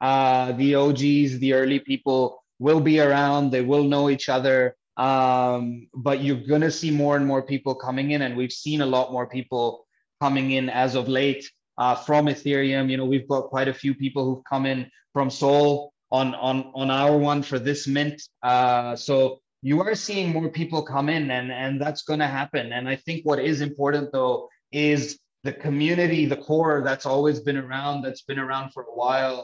Uh, 0.00 0.52
the 0.52 0.74
OGs, 0.74 1.38
the 1.38 1.52
early 1.54 1.78
people 1.78 2.42
will 2.58 2.80
be 2.80 3.00
around, 3.00 3.50
they 3.50 3.62
will 3.62 3.84
know 3.84 4.10
each 4.10 4.28
other. 4.28 4.76
Um, 4.96 5.88
but 5.94 6.22
you're 6.22 6.36
going 6.36 6.62
to 6.62 6.70
see 6.70 6.90
more 6.90 7.16
and 7.16 7.26
more 7.26 7.42
people 7.42 7.74
coming 7.74 8.12
in, 8.12 8.22
and 8.22 8.36
we've 8.36 8.52
seen 8.52 8.80
a 8.80 8.86
lot 8.86 9.12
more 9.12 9.26
people 9.26 9.86
coming 10.20 10.52
in 10.52 10.70
as 10.70 10.94
of 10.94 11.06
late 11.08 11.50
uh, 11.76 11.94
from 11.94 12.26
Ethereum. 12.26 12.90
You 12.90 12.96
know, 12.96 13.04
we've 13.04 13.28
got 13.28 13.48
quite 13.48 13.68
a 13.68 13.74
few 13.74 13.94
people 13.94 14.24
who've 14.24 14.44
come 14.44 14.64
in 14.64 14.90
from 15.12 15.28
Seoul 15.28 15.92
on 16.10 16.34
on 16.34 16.70
on 16.74 16.90
our 16.90 17.16
one 17.16 17.42
for 17.42 17.58
this 17.58 17.86
mint. 17.86 18.22
Uh, 18.42 18.96
so 18.96 19.40
you 19.62 19.82
are 19.82 19.94
seeing 19.94 20.32
more 20.32 20.48
people 20.48 20.82
come 20.82 21.08
in, 21.08 21.30
and 21.30 21.52
and 21.52 21.80
that's 21.80 22.02
going 22.02 22.20
to 22.20 22.26
happen. 22.26 22.72
And 22.72 22.88
I 22.88 22.96
think 22.96 23.24
what 23.26 23.38
is 23.38 23.60
important 23.60 24.12
though 24.12 24.48
is 24.72 25.18
the 25.46 25.52
community, 25.66 26.22
the 26.26 26.36
core 26.48 26.82
that's 26.88 27.06
always 27.06 27.38
been 27.40 27.56
around, 27.66 28.02
that's 28.02 28.22
been 28.30 28.38
around 28.46 28.72
for 28.74 28.82
a 28.82 28.94
while. 29.04 29.38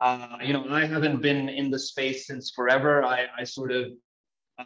Uh, 0.00 0.36
you 0.46 0.52
know, 0.54 0.64
I 0.70 0.84
haven't 0.94 1.20
been 1.28 1.48
in 1.60 1.66
the 1.74 1.78
space 1.78 2.26
since 2.28 2.44
forever. 2.58 2.92
I, 3.04 3.26
I 3.40 3.44
sort 3.44 3.72
of 3.72 3.84
uh, 4.58 4.64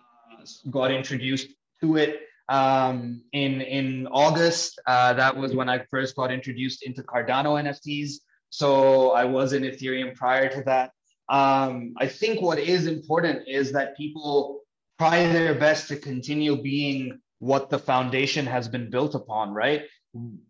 got 0.70 0.90
introduced 1.00 1.48
to 1.82 1.88
it 2.04 2.12
Um, 2.48 2.98
in 3.32 3.60
in 3.78 4.08
August, 4.24 4.80
uh, 4.92 5.12
that 5.20 5.36
was 5.36 5.50
when 5.58 5.68
I 5.74 5.78
first 5.92 6.16
got 6.20 6.28
introduced 6.38 6.80
into 6.88 7.02
Cardano 7.02 7.50
NFTs. 7.64 8.10
So 8.60 8.70
I 9.22 9.24
was 9.36 9.52
in 9.52 9.62
Ethereum 9.70 10.10
prior 10.22 10.48
to 10.56 10.62
that. 10.70 10.88
Um, 11.28 11.74
I 12.04 12.06
think 12.20 12.34
what 12.40 12.58
is 12.58 12.82
important 12.86 13.38
is 13.60 13.66
that 13.76 13.96
people 14.02 14.36
try 14.98 15.18
their 15.36 15.54
best 15.66 15.88
to 15.88 15.96
continue 15.96 16.54
being 16.74 17.20
what 17.50 17.68
the 17.68 17.78
foundation 17.92 18.44
has 18.46 18.66
been 18.74 18.88
built 18.90 19.14
upon, 19.14 19.46
right? 19.64 19.82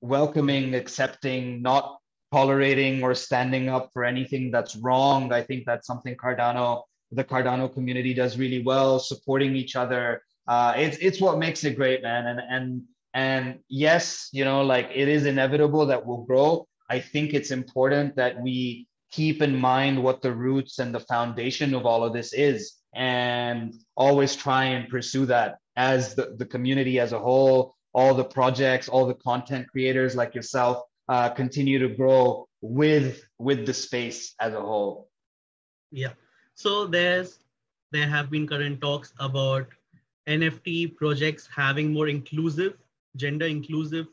Welcoming, 0.00 0.74
accepting, 0.74 1.62
not 1.62 1.98
tolerating 2.32 3.02
or 3.02 3.14
standing 3.14 3.68
up 3.68 3.90
for 3.92 4.04
anything 4.04 4.50
that's 4.50 4.76
wrong. 4.76 5.32
I 5.32 5.42
think 5.42 5.64
that's 5.64 5.86
something 5.86 6.14
Cardano, 6.16 6.82
the 7.12 7.24
Cardano 7.24 7.72
community 7.72 8.14
does 8.14 8.38
really 8.38 8.62
well, 8.62 8.98
supporting 8.98 9.56
each 9.56 9.76
other. 9.76 10.22
Uh, 10.46 10.74
it's 10.76 10.96
it's 10.98 11.20
what 11.20 11.38
makes 11.38 11.64
it 11.64 11.76
great, 11.76 12.02
man. 12.02 12.26
And 12.26 12.40
and 12.40 12.82
and 13.14 13.58
yes, 13.68 14.28
you 14.32 14.44
know, 14.44 14.62
like 14.62 14.90
it 14.94 15.08
is 15.08 15.26
inevitable 15.26 15.86
that 15.86 16.04
we'll 16.04 16.24
grow. 16.24 16.66
I 16.90 17.00
think 17.00 17.34
it's 17.34 17.50
important 17.50 18.16
that 18.16 18.40
we 18.40 18.86
keep 19.10 19.42
in 19.42 19.56
mind 19.56 20.02
what 20.02 20.22
the 20.22 20.32
roots 20.32 20.78
and 20.78 20.94
the 20.94 21.00
foundation 21.00 21.74
of 21.74 21.86
all 21.86 22.04
of 22.04 22.12
this 22.12 22.32
is 22.32 22.74
and 22.94 23.74
always 23.96 24.36
try 24.36 24.64
and 24.64 24.88
pursue 24.88 25.26
that 25.26 25.56
as 25.76 26.14
the, 26.14 26.34
the 26.38 26.46
community 26.46 26.98
as 26.98 27.12
a 27.12 27.18
whole 27.18 27.74
all 27.92 28.14
the 28.14 28.24
projects 28.24 28.88
all 28.88 29.06
the 29.06 29.14
content 29.14 29.66
creators 29.68 30.14
like 30.14 30.34
yourself 30.34 30.82
uh, 31.08 31.28
continue 31.28 31.78
to 31.78 31.88
grow 31.94 32.46
with 32.60 33.24
with 33.38 33.66
the 33.66 33.74
space 33.74 34.34
as 34.40 34.52
a 34.52 34.60
whole. 34.60 35.08
Yeah. 35.90 36.12
So 36.54 36.86
there's 36.86 37.38
there 37.92 38.08
have 38.08 38.30
been 38.30 38.46
current 38.46 38.80
talks 38.80 39.12
about 39.18 39.66
nft 40.28 40.96
projects 40.96 41.48
having 41.54 41.92
more 41.92 42.08
inclusive 42.08 42.74
gender 43.16 43.46
inclusive 43.46 44.06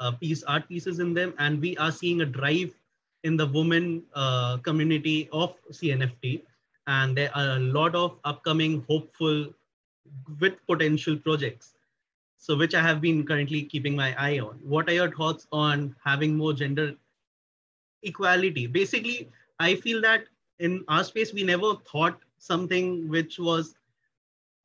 uh, 0.00 0.12
piece 0.12 0.42
art 0.42 0.68
pieces 0.68 0.98
in 0.98 1.14
them. 1.14 1.34
And 1.38 1.60
we 1.60 1.76
are 1.78 1.92
seeing 1.92 2.20
a 2.20 2.26
drive 2.26 2.74
in 3.24 3.36
the 3.36 3.46
women 3.46 4.02
uh, 4.14 4.58
community 4.58 5.28
of 5.32 5.54
cnft 5.70 6.42
and 6.86 7.16
there 7.16 7.34
are 7.36 7.56
a 7.56 7.60
lot 7.60 7.94
of 7.94 8.18
upcoming 8.24 8.84
hopeful 8.88 9.46
with 10.40 10.54
potential 10.66 11.16
projects 11.16 11.74
so 12.44 12.56
which 12.60 12.74
i 12.78 12.82
have 12.84 13.00
been 13.00 13.24
currently 13.26 13.62
keeping 13.62 13.94
my 13.96 14.10
eye 14.18 14.38
on. 14.40 14.58
What 14.74 14.88
are 14.88 14.94
your 15.00 15.10
thoughts 15.10 15.46
on 15.52 15.94
having 16.04 16.36
more 16.36 16.52
gender 16.52 16.94
equality? 18.02 18.66
Basically 18.66 19.28
i 19.60 19.74
feel 19.76 20.00
that 20.02 20.24
in 20.58 20.84
our 20.88 21.04
space 21.04 21.32
we 21.32 21.44
never 21.44 21.74
thought 21.90 22.18
something 22.38 23.08
which 23.08 23.38
was 23.38 23.76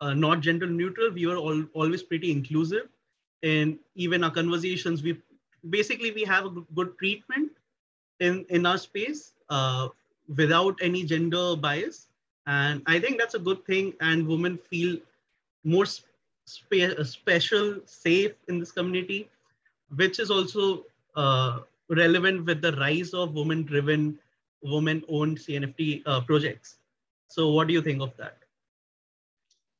uh, 0.01 0.13
not 0.13 0.41
gender 0.41 0.67
neutral. 0.67 1.11
We 1.11 1.25
were 1.27 1.37
all, 1.37 1.63
always 1.73 2.03
pretty 2.03 2.31
inclusive. 2.31 2.89
And 3.43 3.77
even 3.95 4.23
our 4.23 4.31
conversations 4.31 5.03
we 5.03 5.17
basically 5.69 6.11
we 6.11 6.23
have 6.23 6.45
a 6.45 6.49
good 6.81 6.97
treatment 6.97 7.51
in 8.19 8.43
in 8.49 8.65
our 8.65 8.77
space 8.77 9.33
uh, 9.49 9.89
without 10.41 10.85
any 10.89 11.03
gender 11.03 11.55
bias. 11.55 12.07
And 12.47 12.81
i 12.87 12.99
think 12.99 13.19
that's 13.19 13.35
a 13.35 13.45
good 13.51 13.63
thing. 13.71 13.93
And 14.01 14.27
women 14.35 14.57
feel 14.57 14.97
more 15.63 15.85
spe- 16.47 17.03
special 17.03 17.79
safe 17.85 18.33
in 18.47 18.59
this 18.59 18.71
community 18.71 19.29
which 19.95 20.19
is 20.19 20.31
also 20.31 20.83
uh, 21.15 21.59
relevant 21.89 22.45
with 22.45 22.61
the 22.61 22.73
rise 22.73 23.13
of 23.13 23.33
women 23.33 23.63
driven 23.63 24.17
women 24.63 25.03
owned 25.07 25.37
cnft 25.37 26.01
uh, 26.05 26.21
projects. 26.21 26.77
So 27.27 27.51
what 27.51 27.67
do 27.67 27.73
you 27.73 27.81
think 27.81 28.01
of 28.01 28.15
that? 28.17 28.37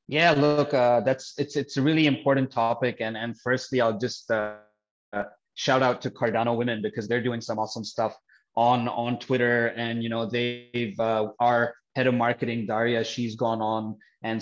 Yeah 0.08 0.32
look 0.32 0.74
uh, 0.74 1.02
that's 1.02 1.34
it's 1.38 1.56
it's 1.56 1.78
a 1.78 1.82
really 1.82 2.06
important 2.06 2.52
topic. 2.52 2.98
And 3.00 3.18
and 3.18 3.40
firstly 3.40 3.82
i'll 3.82 3.98
just 3.98 4.32
uh, 4.32 4.56
shout 5.56 5.82
out 5.82 6.02
to 6.04 6.10
cardano 6.10 6.56
women 6.56 6.82
because 6.82 7.08
they're 7.08 7.24
doing 7.24 7.42
some 7.42 7.60
awesome 7.60 7.84
stuff 7.84 8.16
on 8.56 8.88
on 8.88 9.20
twitter. 9.20 9.68
And 9.68 10.04
you 10.04 10.10
know 10.10 10.26
they've 10.26 11.00
uh, 11.00 11.30
our 11.40 11.76
head 11.96 12.08
of 12.08 12.14
marketing, 12.14 12.68
Daria, 12.68 13.04
she's 13.04 13.36
gone 13.36 13.62
on 13.62 13.98
and 14.24 14.42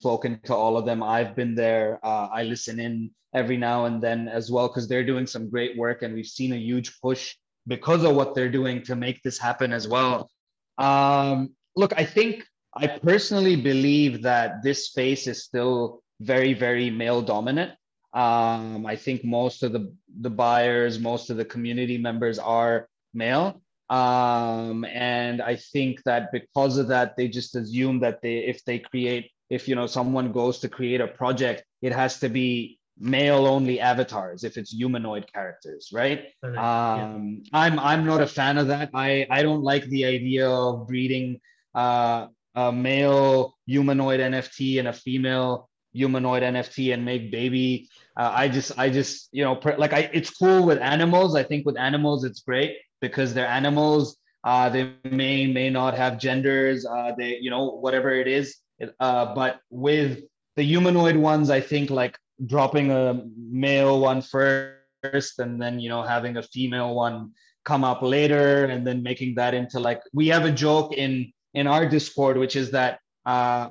spoken 0.00 0.40
to 0.44 0.54
all 0.54 0.76
of 0.76 0.86
them. 0.86 1.02
I've 1.02 1.34
been 1.34 1.54
there. 1.54 1.98
Uh, 2.02 2.28
I 2.32 2.42
listen 2.42 2.78
in 2.80 3.10
every 3.34 3.56
now 3.56 3.84
and 3.84 4.02
then 4.02 4.28
as 4.28 4.50
well 4.50 4.68
because 4.68 4.88
they're 4.88 5.04
doing 5.04 5.26
some 5.26 5.50
great 5.50 5.76
work 5.76 6.02
and 6.02 6.14
we've 6.14 6.26
seen 6.26 6.52
a 6.52 6.56
huge 6.56 7.00
push 7.00 7.34
because 7.66 8.04
of 8.04 8.14
what 8.14 8.34
they're 8.34 8.50
doing 8.50 8.82
to 8.82 8.96
make 8.96 9.22
this 9.22 9.38
happen 9.38 9.72
as 9.72 9.88
well. 9.88 10.30
Um, 10.78 11.54
look, 11.74 11.92
I 11.96 12.04
think 12.04 12.44
I 12.74 12.86
personally 12.86 13.56
believe 13.56 14.22
that 14.22 14.62
this 14.62 14.86
space 14.86 15.26
is 15.26 15.44
still 15.44 16.02
very, 16.20 16.54
very 16.54 16.90
male 16.90 17.22
dominant. 17.22 17.72
Um, 18.12 18.86
I 18.86 18.96
think 18.96 19.24
most 19.24 19.62
of 19.62 19.72
the 19.72 19.92
the 20.20 20.30
buyers, 20.30 20.98
most 20.98 21.28
of 21.28 21.36
the 21.36 21.44
community 21.44 21.98
members 21.98 22.38
are 22.38 22.88
male. 23.12 23.60
Um, 23.88 24.84
and 24.84 25.42
I 25.42 25.56
think 25.56 26.02
that 26.04 26.32
because 26.32 26.78
of 26.78 26.88
that, 26.88 27.16
they 27.16 27.28
just 27.28 27.54
assume 27.54 28.00
that 28.00 28.20
they, 28.22 28.38
if 28.38 28.64
they 28.64 28.78
create, 28.78 29.30
if 29.50 29.68
you 29.68 29.74
know 29.74 29.86
someone 29.86 30.32
goes 30.32 30.58
to 30.60 30.68
create 30.68 31.00
a 31.00 31.06
project, 31.06 31.64
it 31.82 31.92
has 31.92 32.20
to 32.20 32.28
be 32.28 32.78
male 32.98 33.46
only 33.46 33.78
avatars 33.78 34.42
if 34.42 34.56
it's 34.56 34.72
humanoid 34.72 35.30
characters 35.30 35.90
right 35.92 36.28
um 36.42 36.54
yeah. 36.54 37.50
i'm 37.52 37.78
i'm 37.78 38.06
not 38.06 38.22
a 38.22 38.26
fan 38.26 38.56
of 38.56 38.68
that 38.68 38.88
i 38.94 39.26
i 39.30 39.42
don't 39.42 39.62
like 39.62 39.84
the 39.88 40.06
idea 40.06 40.48
of 40.48 40.86
breeding 40.86 41.38
uh 41.74 42.26
a 42.54 42.72
male 42.72 43.54
humanoid 43.66 44.18
nft 44.18 44.78
and 44.78 44.88
a 44.88 44.94
female 44.94 45.68
humanoid 45.92 46.42
nft 46.42 46.94
and 46.94 47.04
make 47.04 47.30
baby 47.30 47.86
uh, 48.16 48.32
i 48.34 48.48
just 48.48 48.72
i 48.78 48.88
just 48.88 49.28
you 49.30 49.44
know 49.44 49.60
like 49.76 49.92
i 49.92 50.08
it's 50.14 50.30
cool 50.30 50.64
with 50.64 50.78
animals 50.78 51.36
i 51.36 51.42
think 51.42 51.66
with 51.66 51.76
animals 51.76 52.24
it's 52.24 52.40
great 52.40 52.78
because 53.00 53.34
they're 53.34 53.46
animals. 53.46 54.16
Uh, 54.44 54.68
they 54.68 54.92
may 55.04 55.46
may 55.46 55.70
not 55.70 55.94
have 55.94 56.18
genders. 56.18 56.86
Uh, 56.86 57.12
they 57.18 57.38
you 57.40 57.50
know 57.50 57.70
whatever 57.70 58.10
it 58.10 58.28
is. 58.28 58.56
Uh, 59.00 59.34
but 59.34 59.60
with 59.70 60.22
the 60.56 60.62
humanoid 60.62 61.16
ones, 61.16 61.50
I 61.50 61.60
think 61.60 61.90
like 61.90 62.18
dropping 62.44 62.90
a 62.90 63.24
male 63.36 64.00
one 64.00 64.22
first, 64.22 65.38
and 65.38 65.60
then 65.60 65.80
you 65.80 65.88
know 65.88 66.02
having 66.02 66.36
a 66.36 66.42
female 66.42 66.94
one 66.94 67.32
come 67.64 67.84
up 67.84 68.02
later, 68.02 68.66
and 68.66 68.86
then 68.86 69.02
making 69.02 69.34
that 69.36 69.54
into 69.54 69.80
like 69.80 70.02
we 70.12 70.28
have 70.28 70.44
a 70.44 70.52
joke 70.52 70.92
in 70.92 71.32
in 71.54 71.66
our 71.66 71.88
Discord, 71.88 72.36
which 72.36 72.56
is 72.56 72.70
that 72.72 73.00
uh, 73.24 73.70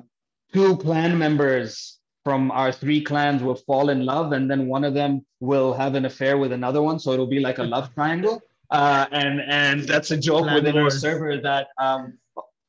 two 0.52 0.76
clan 0.78 1.18
members 1.18 1.98
from 2.24 2.50
our 2.50 2.72
three 2.72 3.00
clans 3.00 3.42
will 3.42 3.54
fall 3.54 3.88
in 3.88 4.04
love, 4.04 4.32
and 4.32 4.50
then 4.50 4.66
one 4.66 4.82
of 4.82 4.94
them 4.94 5.24
will 5.38 5.72
have 5.72 5.94
an 5.94 6.04
affair 6.04 6.36
with 6.36 6.50
another 6.50 6.82
one, 6.82 6.98
so 6.98 7.12
it'll 7.12 7.28
be 7.28 7.38
like 7.38 7.58
a 7.58 7.62
love 7.62 7.94
triangle. 7.94 8.42
Uh, 8.70 9.06
and 9.12 9.40
and 9.46 9.82
that's 9.82 10.10
a 10.10 10.16
joke 10.16 10.50
within 10.52 10.76
our 10.76 10.90
server 10.90 11.36
that 11.36 11.68
um, 11.78 12.18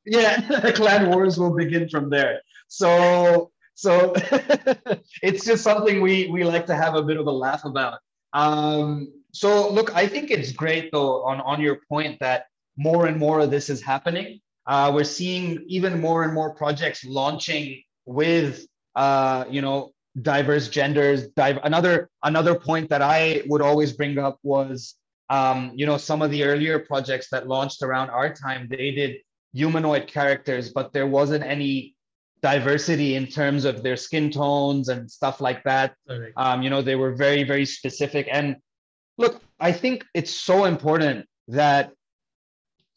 yeah, 0.08 0.42
the 0.62 0.74
clan 0.76 1.10
wars 1.10 1.38
will 1.38 1.54
begin 1.54 1.90
from 1.90 2.10
there. 2.10 2.42
So 2.68 3.52
so 3.76 4.14
it's 5.22 5.46
just 5.46 5.64
something 5.64 6.02
we 6.02 6.28
we 6.28 6.44
like 6.44 6.66
to 6.68 6.76
have 6.76 6.96
a 6.96 7.04
bit 7.04 7.18
of 7.18 7.28
a 7.28 7.32
laugh 7.32 7.66
about. 7.66 8.00
Um, 8.34 9.12
so 9.34 9.72
look, 9.72 9.96
I 9.96 10.08
think 10.08 10.32
it's 10.32 10.52
great 10.52 10.92
though 10.92 11.24
on 11.24 11.42
on 11.42 11.62
your 11.62 11.80
point 11.90 12.20
that 12.22 12.46
more 12.78 13.06
and 13.08 13.18
more 13.18 13.40
of 13.40 13.52
this 13.52 13.70
is 13.70 13.82
happening. 13.82 14.40
Uh, 14.66 14.92
we're 14.94 15.04
seeing 15.04 15.64
even 15.68 16.02
more 16.02 16.24
and 16.24 16.34
more 16.34 16.54
projects 16.54 17.06
launching 17.06 17.82
with 18.06 18.66
uh, 18.96 19.46
you 19.50 19.62
know 19.62 19.92
diverse 20.22 20.70
genders. 20.70 21.28
Div- 21.36 21.60
another 21.64 22.10
another 22.24 22.56
point 22.56 22.90
that 22.90 23.02
I 23.02 23.44
would 23.48 23.62
always 23.62 23.94
bring 23.94 24.18
up 24.18 24.40
was 24.44 24.96
um, 25.30 25.72
you 25.76 25.86
know, 25.86 25.98
some 25.98 26.22
of 26.22 26.32
the 26.32 26.44
earlier 26.44 26.80
projects 26.80 27.30
that 27.32 27.48
launched 27.48 27.82
around 27.82 28.10
our 28.10 28.34
time, 28.34 28.68
they 28.70 28.92
did 28.92 29.18
humanoid 29.54 30.08
characters, 30.08 30.72
but 30.72 30.94
there 30.94 31.08
wasn't 31.08 31.44
any 31.44 31.96
diversity 32.42 33.16
in 33.16 33.26
terms 33.28 33.66
of 33.66 33.82
their 33.82 33.98
skin 33.98 34.30
tones 34.30 34.90
and 34.90 35.10
stuff 35.10 35.42
like 35.42 35.64
that. 35.64 35.96
Um, 36.36 36.62
you 36.62 36.70
know, 36.70 36.82
they 36.82 36.96
were 36.96 37.14
very, 37.14 37.44
very 37.44 37.66
specific. 37.66 38.28
And 38.32 38.58
look, 39.18 39.42
I 39.60 39.72
think 39.72 40.06
it's 40.14 40.32
so 40.32 40.66
important 40.66 41.26
that 41.48 41.92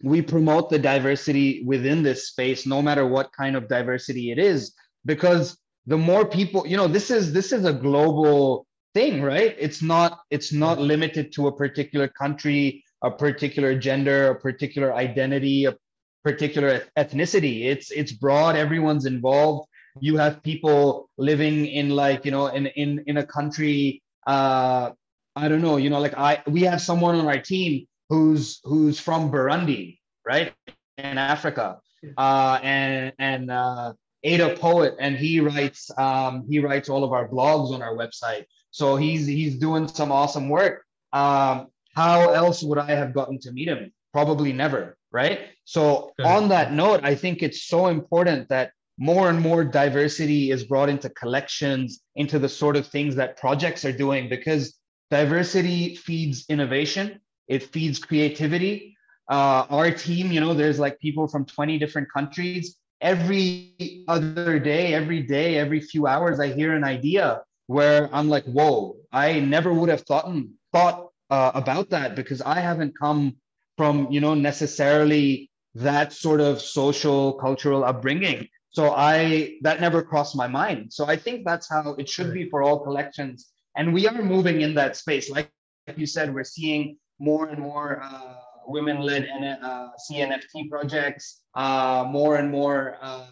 we 0.02 0.22
promote 0.22 0.70
the 0.70 0.78
diversity 0.78 1.62
within 1.64 2.02
this 2.02 2.28
space, 2.28 2.66
no 2.66 2.82
matter 2.82 3.06
what 3.06 3.32
kind 3.32 3.56
of 3.56 3.68
diversity 3.68 4.30
it 4.30 4.38
is, 4.38 4.74
because 5.04 5.56
the 5.86 5.98
more 5.98 6.26
people, 6.26 6.66
you 6.66 6.76
know, 6.76 6.88
this 6.88 7.10
is 7.10 7.32
this 7.32 7.52
is 7.52 7.64
a 7.64 7.72
global 7.72 8.66
thing 8.94 9.22
right 9.22 9.54
it's 9.58 9.82
not 9.82 10.20
it's 10.30 10.52
not 10.52 10.80
limited 10.80 11.32
to 11.32 11.46
a 11.46 11.52
particular 11.56 12.08
country 12.08 12.82
a 13.02 13.10
particular 13.10 13.78
gender 13.78 14.30
a 14.30 14.40
particular 14.40 14.94
identity 14.94 15.64
a 15.66 15.74
particular 16.22 16.84
ethnicity 16.98 17.64
it's 17.64 17.90
it's 17.90 18.12
broad 18.12 18.56
everyone's 18.56 19.06
involved 19.06 19.66
you 20.00 20.16
have 20.16 20.42
people 20.42 21.08
living 21.16 21.66
in 21.66 21.90
like 21.90 22.24
you 22.24 22.30
know 22.30 22.46
in 22.48 22.66
in 22.66 23.02
in 23.06 23.16
a 23.16 23.26
country 23.26 24.02
uh 24.26 24.90
i 25.36 25.48
don't 25.48 25.62
know 25.62 25.76
you 25.76 25.90
know 25.90 26.00
like 26.00 26.16
i 26.16 26.42
we 26.46 26.62
have 26.62 26.80
someone 26.80 27.14
on 27.14 27.26
our 27.26 27.40
team 27.40 27.86
who's 28.08 28.60
who's 28.64 29.00
from 29.00 29.30
burundi 29.30 29.98
right 30.26 30.52
in 30.98 31.18
africa 31.18 31.78
uh 32.18 32.58
and 32.62 33.12
and 33.18 33.50
uh 33.50 33.92
Ada 34.22 34.56
Poet, 34.56 34.96
and 35.00 35.16
he 35.16 35.40
writes 35.40 35.90
um, 35.96 36.44
he 36.48 36.58
writes 36.58 36.88
all 36.88 37.04
of 37.04 37.12
our 37.12 37.28
blogs 37.28 37.72
on 37.72 37.82
our 37.82 37.96
website. 37.96 38.44
So 38.70 38.96
he's 38.96 39.26
he's 39.26 39.56
doing 39.56 39.88
some 39.88 40.12
awesome 40.12 40.48
work. 40.48 40.84
Um, 41.12 41.68
how 41.94 42.30
else 42.30 42.62
would 42.62 42.78
I 42.78 42.90
have 42.90 43.14
gotten 43.14 43.38
to 43.40 43.52
meet 43.52 43.68
him? 43.68 43.92
Probably 44.12 44.52
never, 44.52 44.96
right? 45.12 45.40
So 45.64 46.12
on 46.24 46.48
that 46.48 46.72
note, 46.72 47.00
I 47.02 47.14
think 47.14 47.42
it's 47.42 47.64
so 47.64 47.86
important 47.88 48.48
that 48.48 48.72
more 48.98 49.30
and 49.30 49.40
more 49.40 49.64
diversity 49.64 50.50
is 50.50 50.64
brought 50.64 50.88
into 50.88 51.08
collections, 51.10 52.00
into 52.16 52.38
the 52.38 52.48
sort 52.48 52.76
of 52.76 52.86
things 52.86 53.16
that 53.16 53.36
projects 53.38 53.84
are 53.84 53.92
doing, 53.92 54.28
because 54.28 54.78
diversity 55.10 55.96
feeds 55.96 56.44
innovation, 56.48 57.20
it 57.48 57.62
feeds 57.62 57.98
creativity. 57.98 58.96
Uh, 59.28 59.64
our 59.70 59.90
team, 59.90 60.30
you 60.32 60.40
know, 60.40 60.54
there's 60.54 60.78
like 60.78 60.98
people 61.00 61.26
from 61.28 61.44
20 61.44 61.78
different 61.78 62.08
countries. 62.12 62.76
Every 63.00 64.04
other 64.06 64.58
day, 64.58 64.92
every 64.92 65.22
day, 65.22 65.56
every 65.56 65.80
few 65.80 66.06
hours, 66.06 66.38
I 66.38 66.48
hear 66.52 66.74
an 66.74 66.84
idea 66.84 67.42
where 67.66 68.10
I'm 68.12 68.28
like, 68.28 68.44
whoa, 68.44 68.96
I 69.12 69.40
never 69.40 69.72
would 69.72 69.88
have 69.88 70.02
thought 70.02 70.30
thought 70.72 71.08
uh, 71.30 71.52
about 71.54 71.90
that 71.90 72.16
because 72.16 72.42
I 72.42 72.60
haven't 72.60 72.98
come 72.98 73.36
from, 73.76 74.08
you 74.10 74.20
know, 74.20 74.34
necessarily 74.34 75.50
that 75.74 76.12
sort 76.12 76.40
of 76.40 76.60
social 76.60 77.34
cultural 77.34 77.84
upbringing 77.84 78.48
so 78.70 78.94
I 78.94 79.58
that 79.62 79.80
never 79.80 80.02
crossed 80.02 80.36
my 80.36 80.46
mind. 80.46 80.92
So 80.92 81.06
I 81.06 81.16
think 81.16 81.44
that's 81.44 81.68
how 81.68 81.94
it 81.98 82.08
should 82.08 82.32
be 82.32 82.48
for 82.48 82.62
all 82.62 82.78
collections. 82.80 83.50
And 83.76 83.92
we 83.92 84.06
are 84.06 84.22
moving 84.22 84.60
in 84.60 84.74
that 84.74 84.96
space. 84.96 85.28
Like, 85.30 85.50
you 85.96 86.06
said, 86.06 86.32
we're 86.32 86.44
seeing 86.44 86.96
more 87.18 87.48
and 87.48 87.60
more 87.60 88.00
uh, 88.02 88.34
women-led 88.66 89.28
uh, 89.62 89.88
CNFT 90.10 90.70
projects, 90.70 91.42
uh, 91.54 92.06
more 92.08 92.36
and 92.36 92.50
more 92.50 92.96
uh, 93.02 93.26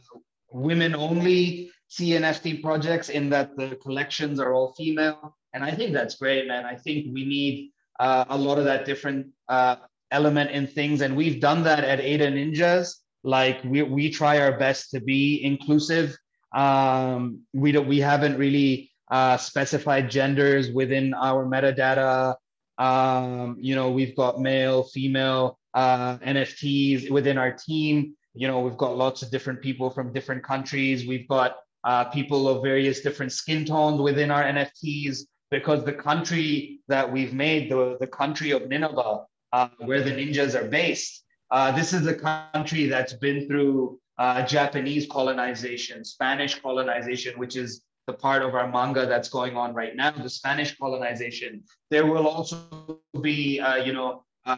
women-only 0.50 1.70
CNFT 1.90 2.62
projects 2.62 3.08
in 3.08 3.30
that 3.30 3.56
the 3.56 3.76
collections 3.76 4.40
are 4.40 4.52
all 4.52 4.74
female. 4.74 5.36
And 5.54 5.62
I 5.62 5.70
think 5.70 5.92
that's 5.92 6.16
great, 6.16 6.48
man. 6.48 6.64
I 6.64 6.74
think 6.74 7.14
we 7.14 7.24
need 7.24 7.70
uh, 8.00 8.24
a 8.28 8.36
lot 8.36 8.58
of 8.58 8.64
that 8.64 8.84
different 8.84 9.28
uh, 9.48 9.76
element 10.10 10.50
in 10.50 10.66
things. 10.66 11.00
And 11.00 11.16
we've 11.16 11.40
done 11.40 11.62
that 11.64 11.84
at 11.84 12.00
ADA 12.00 12.30
Ninjaz. 12.30 12.96
Like 13.24 13.62
we, 13.64 13.82
we 13.82 14.10
try 14.10 14.40
our 14.40 14.58
best 14.58 14.90
to 14.92 15.00
be 15.00 15.42
inclusive. 15.44 16.16
Um, 16.54 17.40
we 17.52 17.72
don't 17.72 17.88
we 17.88 17.98
haven't 17.98 18.38
really 18.38 18.90
uh, 19.10 19.36
specified 19.36 20.10
genders 20.10 20.70
within 20.70 21.14
our 21.14 21.44
metadata. 21.44 22.36
Um, 22.78 23.56
you 23.60 23.74
know 23.74 23.90
we've 23.90 24.16
got 24.16 24.40
male 24.40 24.84
female 24.84 25.58
uh, 25.74 26.16
nfts 26.18 27.10
within 27.10 27.36
our 27.38 27.52
team. 27.52 28.14
You 28.34 28.48
know 28.48 28.60
we've 28.60 28.76
got 28.76 28.96
lots 28.96 29.22
of 29.22 29.30
different 29.30 29.60
people 29.60 29.90
from 29.90 30.12
different 30.12 30.44
countries. 30.44 31.06
We've 31.06 31.28
got 31.28 31.56
uh, 31.84 32.04
people 32.04 32.48
of 32.48 32.62
various 32.62 33.00
different 33.00 33.32
skin 33.32 33.64
tones 33.64 34.00
within 34.00 34.30
our 34.30 34.44
nfts 34.44 35.22
because 35.50 35.84
the 35.84 35.92
country 35.92 36.80
that 36.88 37.10
we've 37.10 37.34
made 37.34 37.70
the, 37.70 37.96
the 38.00 38.06
country 38.06 38.52
of 38.52 38.68
nineveh 38.68 39.24
uh, 39.52 39.68
where 39.78 40.02
the 40.02 40.10
ninjas 40.10 40.54
are 40.54 40.68
based 40.68 41.24
uh, 41.50 41.72
this 41.72 41.92
is 41.92 42.06
a 42.06 42.14
country 42.14 42.86
that's 42.86 43.14
been 43.14 43.46
through 43.46 43.98
uh, 44.18 44.42
Japanese 44.42 45.06
colonization, 45.10 46.04
Spanish 46.04 46.60
colonization, 46.60 47.38
which 47.38 47.56
is 47.56 47.82
the 48.06 48.12
part 48.12 48.42
of 48.42 48.54
our 48.54 48.70
manga 48.70 49.06
that's 49.06 49.28
going 49.28 49.56
on 49.56 49.74
right 49.74 49.94
now, 49.96 50.10
the 50.10 50.28
Spanish 50.28 50.76
colonization. 50.76 51.62
There 51.90 52.06
will 52.06 52.26
also 52.26 53.00
be, 53.22 53.60
uh, 53.60 53.76
you 53.76 53.92
know, 53.92 54.24
uh, 54.44 54.56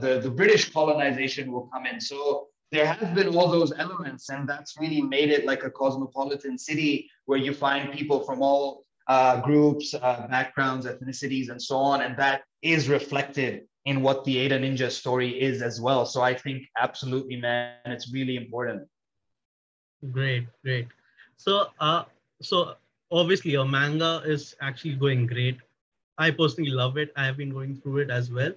the, 0.00 0.20
the 0.20 0.30
British 0.30 0.72
colonization 0.72 1.52
will 1.52 1.68
come 1.72 1.86
in. 1.86 2.00
So 2.00 2.48
there 2.72 2.86
have 2.86 3.14
been 3.14 3.36
all 3.36 3.48
those 3.48 3.72
elements, 3.76 4.28
and 4.30 4.48
that's 4.48 4.78
really 4.78 5.02
made 5.02 5.30
it 5.30 5.44
like 5.44 5.64
a 5.64 5.70
cosmopolitan 5.70 6.58
city 6.58 7.10
where 7.26 7.38
you 7.38 7.52
find 7.52 7.92
people 7.92 8.20
from 8.20 8.42
all 8.42 8.84
uh, 9.06 9.40
groups, 9.40 9.94
uh, 9.94 10.26
backgrounds, 10.30 10.86
ethnicities, 10.86 11.50
and 11.50 11.60
so 11.60 11.76
on. 11.76 12.02
And 12.02 12.16
that 12.16 12.42
is 12.62 12.88
reflected 12.88 13.66
in 13.84 14.00
what 14.02 14.24
the 14.24 14.38
Ada 14.38 14.58
Ninja 14.58 14.90
story 14.90 15.40
is 15.40 15.62
as 15.62 15.80
well. 15.80 16.06
So 16.06 16.22
I 16.22 16.34
think 16.34 16.64
absolutely, 16.78 17.36
man, 17.36 17.76
it's 17.84 18.12
really 18.12 18.36
important. 18.36 18.88
Great, 20.10 20.46
great. 20.62 20.88
So, 21.36 21.68
uh, 21.80 22.04
so 22.40 22.74
obviously 23.10 23.52
your 23.52 23.66
manga 23.66 24.22
is 24.24 24.56
actually 24.60 24.94
going 24.94 25.26
great. 25.26 25.58
I 26.16 26.30
personally 26.30 26.70
love 26.70 26.96
it. 26.96 27.12
I 27.16 27.26
have 27.26 27.36
been 27.36 27.52
going 27.52 27.76
through 27.76 27.98
it 27.98 28.10
as 28.10 28.30
well. 28.30 28.52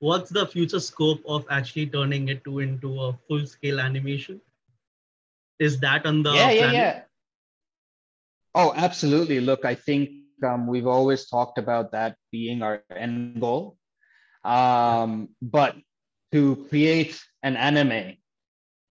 What's 0.00 0.30
the 0.30 0.46
future 0.46 0.80
scope 0.80 1.20
of 1.26 1.44
actually 1.50 1.86
turning 1.86 2.28
it 2.28 2.44
to 2.44 2.60
into 2.60 3.00
a 3.00 3.18
full 3.26 3.46
scale 3.46 3.80
animation? 3.80 4.40
Is 5.58 5.80
that 5.80 6.06
on 6.06 6.22
the 6.22 6.34
yeah, 6.34 6.50
yeah, 6.50 6.72
yeah. 6.72 7.00
Oh, 8.54 8.72
absolutely. 8.76 9.40
Look, 9.40 9.64
I 9.64 9.74
think 9.74 10.10
um, 10.44 10.66
we've 10.66 10.86
always 10.86 11.26
talked 11.26 11.58
about 11.58 11.92
that 11.92 12.16
being 12.30 12.62
our 12.62 12.82
end 12.94 13.40
goal. 13.40 13.77
Um, 14.48 15.28
but 15.42 15.76
to 16.32 16.66
create 16.70 17.20
an 17.42 17.56
anime, 17.56 18.16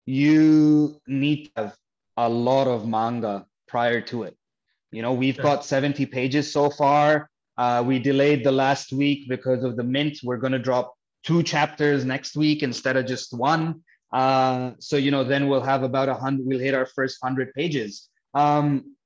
you 0.07 1.01
need 1.09 1.47
to 1.47 1.51
have 1.57 1.77
a 2.17 2.29
lot 2.29 2.69
of 2.69 2.87
manga 2.87 3.47
prior 3.67 4.01
to 4.03 4.23
it. 4.23 4.37
You 4.93 5.03
know, 5.03 5.13
we've 5.13 5.37
got 5.37 5.65
70 5.65 6.07
pages 6.07 6.53
so 6.53 6.71
far. 6.71 7.29
Uh, 7.59 7.83
we 7.85 7.99
delayed 7.99 8.45
the 8.45 8.53
last 8.53 8.93
week 8.93 9.29
because 9.29 9.65
of 9.65 9.77
the 9.77 9.83
mint. 9.83 10.19
We're 10.23 10.39
going 10.39 10.53
to 10.53 10.59
drop 10.59 10.95
two 11.25 11.43
chapters 11.43 12.05
next 12.05 12.37
week 12.37 12.63
instead 12.63 12.97
of 12.97 13.07
just 13.07 13.33
one. 13.33 13.83
Uh, 14.13 14.73
so, 14.79 14.97
you 14.97 15.11
know, 15.11 15.25
then 15.25 15.49
we'll 15.49 15.61
have 15.61 15.83
about 15.83 16.09
a 16.09 16.15
hundred, 16.15 16.47
we'll 16.47 16.59
hit 16.61 16.75
our 16.75 16.87
first 16.87 17.19
hundred 17.23 17.53
pages. 17.55 18.09
Um, 18.35 18.97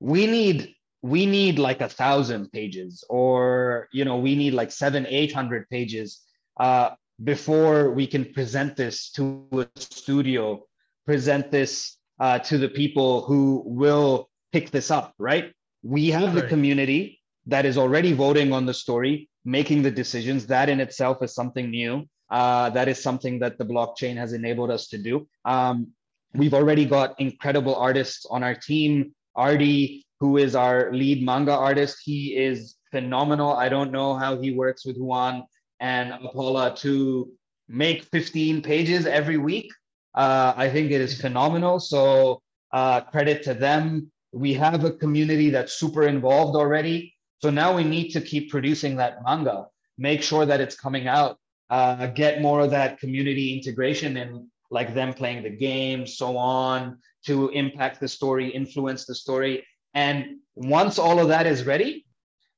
we 0.00 0.26
need 0.26 0.74
we 1.02 1.26
need 1.26 1.58
like 1.58 1.80
a 1.80 1.88
thousand 1.88 2.50
pages 2.52 3.04
or 3.10 3.88
you 3.92 4.04
know 4.04 4.18
we 4.18 4.34
need 4.34 4.54
like 4.54 4.70
seven 4.70 5.06
eight 5.08 5.32
hundred 5.32 5.68
pages 5.68 6.20
uh, 6.58 6.90
before 7.22 7.90
we 7.90 8.06
can 8.06 8.24
present 8.32 8.76
this 8.76 9.10
to 9.10 9.46
a 9.52 9.80
studio 9.80 10.64
present 11.04 11.50
this 11.50 11.98
uh, 12.20 12.38
to 12.38 12.56
the 12.56 12.68
people 12.68 13.22
who 13.22 13.62
will 13.66 14.28
pick 14.52 14.70
this 14.70 14.90
up 14.90 15.14
right? 15.18 15.52
We 15.82 16.10
have 16.10 16.34
the 16.34 16.46
community 16.46 17.20
that 17.46 17.66
is 17.66 17.76
already 17.76 18.12
voting 18.12 18.52
on 18.52 18.66
the 18.66 18.74
story 18.74 19.28
making 19.44 19.82
the 19.82 19.90
decisions. 19.90 20.46
That 20.46 20.68
in 20.68 20.80
itself 20.80 21.22
is 21.22 21.34
something 21.34 21.70
new. 21.70 22.08
Uh, 22.30 22.70
that 22.70 22.88
is 22.88 23.02
something 23.02 23.38
that 23.40 23.58
the 23.58 23.64
blockchain 23.64 24.16
has 24.16 24.32
enabled 24.32 24.70
us 24.70 24.88
to 24.88 24.98
do. 24.98 25.26
Um, 25.44 25.88
we've 26.34 26.54
already 26.54 26.86
got 26.86 27.20
incredible 27.20 27.74
artists 27.74 28.24
on 28.30 28.42
our 28.42 28.54
team. 28.54 29.14
Artie 29.34 30.06
who 30.22 30.36
is 30.36 30.54
our 30.54 30.92
lead 30.92 31.20
manga 31.24 31.52
artist. 31.52 31.98
He 32.04 32.36
is 32.36 32.76
phenomenal. 32.92 33.54
I 33.54 33.68
don't 33.68 33.90
know 33.90 34.14
how 34.14 34.40
he 34.40 34.52
works 34.52 34.86
with 34.86 34.96
Juan 34.96 35.42
and 35.80 36.12
Apollo 36.12 36.76
to 36.76 37.28
make 37.66 38.04
15 38.04 38.62
pages 38.62 39.04
every 39.04 39.36
week. 39.36 39.72
Uh, 40.14 40.52
I 40.56 40.70
think 40.70 40.92
it 40.92 41.00
is 41.00 41.20
phenomenal. 41.20 41.80
So 41.80 42.40
uh, 42.72 43.00
credit 43.00 43.42
to 43.48 43.54
them. 43.54 44.12
We 44.30 44.54
have 44.54 44.84
a 44.84 44.92
community 44.92 45.50
that's 45.50 45.72
super 45.72 46.04
involved 46.06 46.54
already. 46.54 47.12
So 47.42 47.50
now 47.50 47.74
we 47.74 47.82
need 47.82 48.10
to 48.10 48.20
keep 48.20 48.48
producing 48.48 48.94
that 48.98 49.24
manga, 49.24 49.66
make 49.98 50.22
sure 50.22 50.46
that 50.46 50.60
it's 50.60 50.76
coming 50.76 51.08
out, 51.08 51.36
uh, 51.68 52.06
get 52.06 52.40
more 52.40 52.60
of 52.60 52.70
that 52.70 53.00
community 53.00 53.56
integration 53.58 54.16
and 54.18 54.46
like 54.70 54.94
them 54.94 55.14
playing 55.14 55.42
the 55.42 55.50
game, 55.50 56.06
so 56.06 56.36
on, 56.36 56.98
to 57.26 57.48
impact 57.48 57.98
the 57.98 58.06
story, 58.06 58.50
influence 58.50 59.04
the 59.04 59.16
story. 59.16 59.64
And 59.94 60.38
once 60.54 60.98
all 60.98 61.18
of 61.18 61.28
that 61.28 61.46
is 61.46 61.64
ready, 61.64 62.06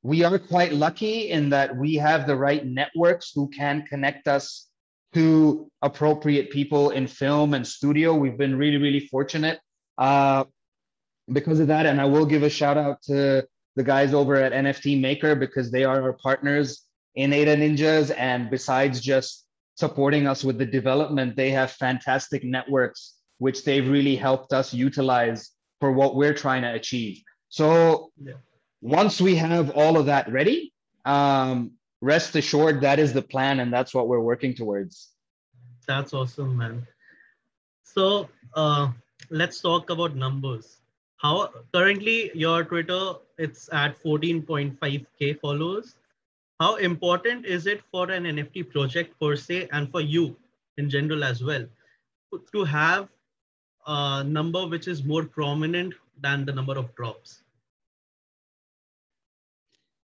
we 0.03 0.23
are 0.23 0.39
quite 0.39 0.73
lucky 0.73 1.31
in 1.31 1.51
that 1.51 1.77
we 1.77 1.95
have 1.95 2.27
the 2.27 2.37
right 2.37 2.65
networks 2.65 3.33
who 3.35 3.49
can 3.49 3.87
connect 3.87 4.29
us 4.29 4.69
to 5.15 5.71
appropriate 5.81 6.51
people 6.51 6.91
in 6.91 7.07
film 7.07 7.55
and 7.55 7.67
studio. 7.67 8.15
We've 8.15 8.37
been 8.37 8.57
really, 8.57 8.77
really 8.77 9.07
fortunate 9.07 9.61
uh, 9.97 10.45
because 11.33 11.61
of 11.61 11.69
that. 11.69 11.87
And 11.87 12.01
I 12.01 12.05
will 12.05 12.27
give 12.27 12.43
a 12.43 12.51
shout 12.51 12.77
out 12.77 13.01
to 13.03 13.47
the 13.77 13.83
guys 13.83 14.13
over 14.13 14.35
at 14.35 14.53
NFT 14.53 15.01
Maker 15.01 15.35
because 15.35 15.71
they 15.71 15.85
are 15.85 16.03
our 16.03 16.13
partners 16.13 16.83
in 17.15 17.33
ADA 17.33 17.57
Ninjaz. 17.57 18.15
And 18.17 18.51
besides 18.51 19.01
just 19.01 19.47
supporting 19.77 20.27
us 20.27 20.45
with 20.45 20.59
the 20.59 20.67
development, 20.67 21.37
they 21.37 21.51
have 21.51 21.71
fantastic 21.71 22.45
networks, 22.45 23.15
which 23.39 23.65
they've 23.65 23.89
really 23.89 24.17
helped 24.17 24.53
us 24.53 24.75
utilize 24.75 25.51
for 25.85 25.93
what 25.93 26.17
we're 26.17 26.33
trying 26.33 26.63
to 26.63 26.73
achieve. 26.73 27.23
So 27.51 28.11
yeah. 28.17 28.41
once 28.81 29.21
we 29.21 29.35
have 29.37 29.69
all 29.73 29.99
of 29.99 30.07
that 30.07 30.33
ready, 30.33 30.73
um, 31.05 31.73
rest 32.01 32.35
assured 32.37 32.81
that 32.81 32.99
is 32.99 33.13
the 33.13 33.21
plan 33.21 33.61
and 33.61 33.71
that's 33.71 33.93
what 33.93 34.09
we're 34.09 34.27
working 34.33 34.55
towards. 34.55 35.11
That's 35.87 36.15
awesome, 36.15 36.57
man. 36.57 36.87
So 37.83 38.31
uh, 38.55 38.93
let's 39.29 39.61
talk 39.61 39.91
about 39.91 40.17
numbers. 40.17 40.79
How 41.19 41.51
currently 41.75 42.31
your 42.33 42.65
Twitter 42.65 43.17
it's 43.37 43.69
at 43.71 44.03
14.5k 44.03 45.39
followers. 45.39 45.97
How 46.61 46.77
important 46.77 47.45
is 47.45 47.67
it 47.67 47.83
for 47.93 48.11
an 48.11 48.25
NFT 48.25 48.71
project 48.73 49.21
per 49.21 49.37
se 49.37 49.69
and 49.71 49.91
for 49.91 50.01
you 50.01 50.35
in 50.79 50.89
general 50.89 51.23
as 51.25 51.45
well 51.45 51.67
to 52.55 52.65
have 52.65 53.11
a 53.87 54.25
number 54.25 54.67
which 54.67 54.89
is 54.89 55.05
more 55.05 55.25
prominent 55.25 55.95
than 56.21 56.45
the 56.45 56.53
number 56.53 56.79
of 56.79 56.95
drops. 56.95 57.41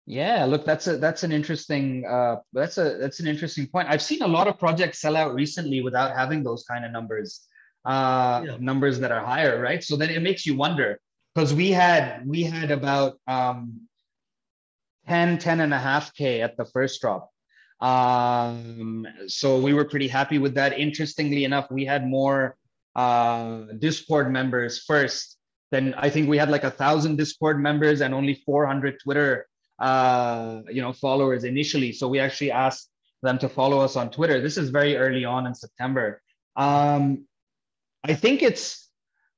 Yeah, 0.07 0.45
look, 0.45 0.65
that's 0.65 0.85
a 0.85 0.97
that's 0.97 1.23
an 1.23 1.31
interesting 1.31 2.05
uh, 2.05 2.37
that's 2.53 2.77
a 2.77 2.97
that's 2.99 3.19
an 3.19 3.27
interesting 3.27 3.65
point. 3.65 3.87
I've 3.89 4.03
seen 4.03 4.21
a 4.21 4.27
lot 4.27 4.47
of 4.47 4.59
projects 4.59 4.99
sell 4.99 5.15
out 5.15 5.33
recently 5.33 5.81
without 5.81 6.15
having 6.15 6.43
those 6.43 6.63
kind 6.63 6.85
of 6.85 6.91
numbers, 6.91 7.41
uh, 7.85 8.43
yeah. 8.45 8.57
numbers 8.59 8.99
that 8.99 9.11
are 9.11 9.25
higher, 9.25 9.59
right? 9.59 9.83
So 9.83 9.95
then 9.95 10.11
it 10.11 10.21
makes 10.21 10.45
you 10.45 10.55
wonder 10.55 10.99
because 11.33 11.55
we 11.55 11.71
had 11.71 12.27
we 12.27 12.43
had 12.43 12.69
about 12.69 13.19
um, 13.27 13.87
10, 15.07 15.39
10 15.39 15.59
and 15.59 15.73
a 15.73 15.79
half 15.79 16.13
K 16.13 16.41
at 16.41 16.55
the 16.55 16.65
first 16.65 17.01
drop. 17.01 17.31
Um, 17.81 19.07
so 19.27 19.59
we 19.59 19.73
were 19.73 19.85
pretty 19.85 20.07
happy 20.07 20.37
with 20.37 20.53
that. 20.55 20.77
Interestingly 20.79 21.45
enough, 21.45 21.69
we 21.71 21.85
had 21.85 22.07
more 22.07 22.57
uh, 22.95 23.65
Discord 23.79 24.31
members 24.31 24.83
first. 24.83 25.37
Then 25.71 25.93
I 25.97 26.09
think 26.09 26.29
we 26.29 26.37
had 26.37 26.49
like 26.49 26.63
a 26.63 26.71
thousand 26.71 27.17
Discord 27.17 27.59
members 27.59 28.01
and 28.01 28.13
only 28.13 28.35
400 28.45 28.99
Twitter 29.03 29.47
uh, 29.79 30.61
you 30.69 30.81
know, 30.81 30.93
followers 30.93 31.43
initially. 31.43 31.91
So 31.91 32.07
we 32.07 32.19
actually 32.19 32.51
asked 32.51 32.89
them 33.21 33.37
to 33.39 33.49
follow 33.49 33.79
us 33.79 33.95
on 33.95 34.11
Twitter. 34.11 34.41
This 34.41 34.57
is 34.57 34.69
very 34.69 34.95
early 34.95 35.25
on 35.25 35.45
in 35.47 35.55
September. 35.55 36.21
Um, 36.55 37.25
I 38.03 38.13
think 38.13 38.41
it's, 38.41 38.89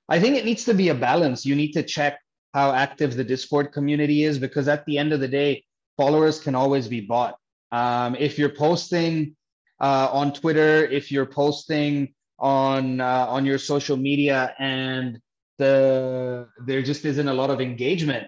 I 0.09 0.19
think 0.19 0.35
it 0.35 0.45
needs 0.45 0.65
to 0.65 0.73
be 0.73 0.89
a 0.89 0.95
balance. 0.95 1.45
You 1.45 1.55
need 1.55 1.71
to 1.73 1.83
check 1.83 2.19
how 2.53 2.71
active 2.71 3.15
the 3.15 3.23
Discord 3.23 3.71
community 3.71 4.23
is 4.23 4.37
because 4.39 4.67
at 4.67 4.85
the 4.85 4.97
end 4.97 5.13
of 5.13 5.19
the 5.19 5.27
day, 5.27 5.63
followers 5.95 6.39
can 6.39 6.55
always 6.55 6.87
be 6.87 7.01
bought. 7.01 7.37
Um, 7.71 8.15
if 8.15 8.37
you're 8.37 8.49
posting 8.49 9.35
uh, 9.79 10.09
on 10.11 10.33
Twitter, 10.33 10.85
if 10.85 11.11
you're 11.11 11.25
posting 11.25 12.13
on 12.39 13.01
uh, 13.01 13.25
on 13.27 13.45
your 13.45 13.57
social 13.57 13.97
media, 13.97 14.53
and 14.59 15.19
the 15.57 16.47
there 16.65 16.81
just 16.81 17.05
isn't 17.05 17.27
a 17.27 17.33
lot 17.33 17.49
of 17.49 17.61
engagement, 17.61 18.27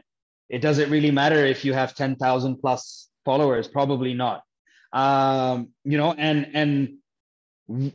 it 0.49 0.59
doesn't 0.59 0.89
really 0.89 1.11
matter 1.11 1.45
if 1.45 1.63
you 1.63 1.73
have 1.73 1.93
10,000 1.95 2.57
plus 2.57 3.09
followers, 3.23 3.67
probably 3.67 4.13
not. 4.13 4.43
Um, 4.91 5.69
you 5.83 5.97
know, 5.97 6.13
and 6.13 6.47
and 6.53 6.97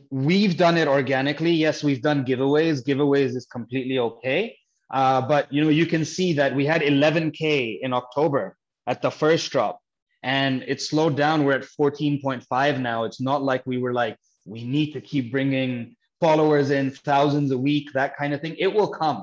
we've 0.09 0.55
done 0.55 0.77
it 0.77 0.87
organically. 0.87 1.51
Yes, 1.51 1.83
we've 1.83 2.01
done 2.01 2.25
giveaways. 2.25 2.85
Giveaways 2.85 3.35
is 3.35 3.45
completely 3.45 3.99
okay. 3.99 4.57
Uh, 4.89 5.21
but 5.21 5.51
you 5.51 5.61
know, 5.61 5.69
you 5.69 5.85
can 5.85 6.05
see 6.05 6.33
that 6.33 6.55
we 6.55 6.65
had 6.65 6.81
11k 6.81 7.79
in 7.81 7.93
October 7.93 8.55
at 8.87 9.01
the 9.01 9.11
first 9.11 9.51
drop, 9.51 9.81
and 10.23 10.63
it 10.67 10.81
slowed 10.81 11.17
down. 11.17 11.43
We're 11.43 11.59
at 11.59 11.63
14.5 11.63 12.79
now. 12.79 13.03
It's 13.03 13.19
not 13.19 13.43
like 13.43 13.65
we 13.65 13.77
were 13.77 13.93
like 13.93 14.17
we 14.45 14.63
need 14.63 14.93
to 14.93 15.01
keep 15.01 15.31
bringing 15.31 15.95
followers 16.25 16.69
in 16.71 16.91
thousands 16.91 17.51
a 17.51 17.57
week, 17.57 17.87
that 17.93 18.17
kind 18.17 18.33
of 18.33 18.41
thing. 18.41 18.55
It 18.57 18.71
will 18.77 18.91
come 19.03 19.19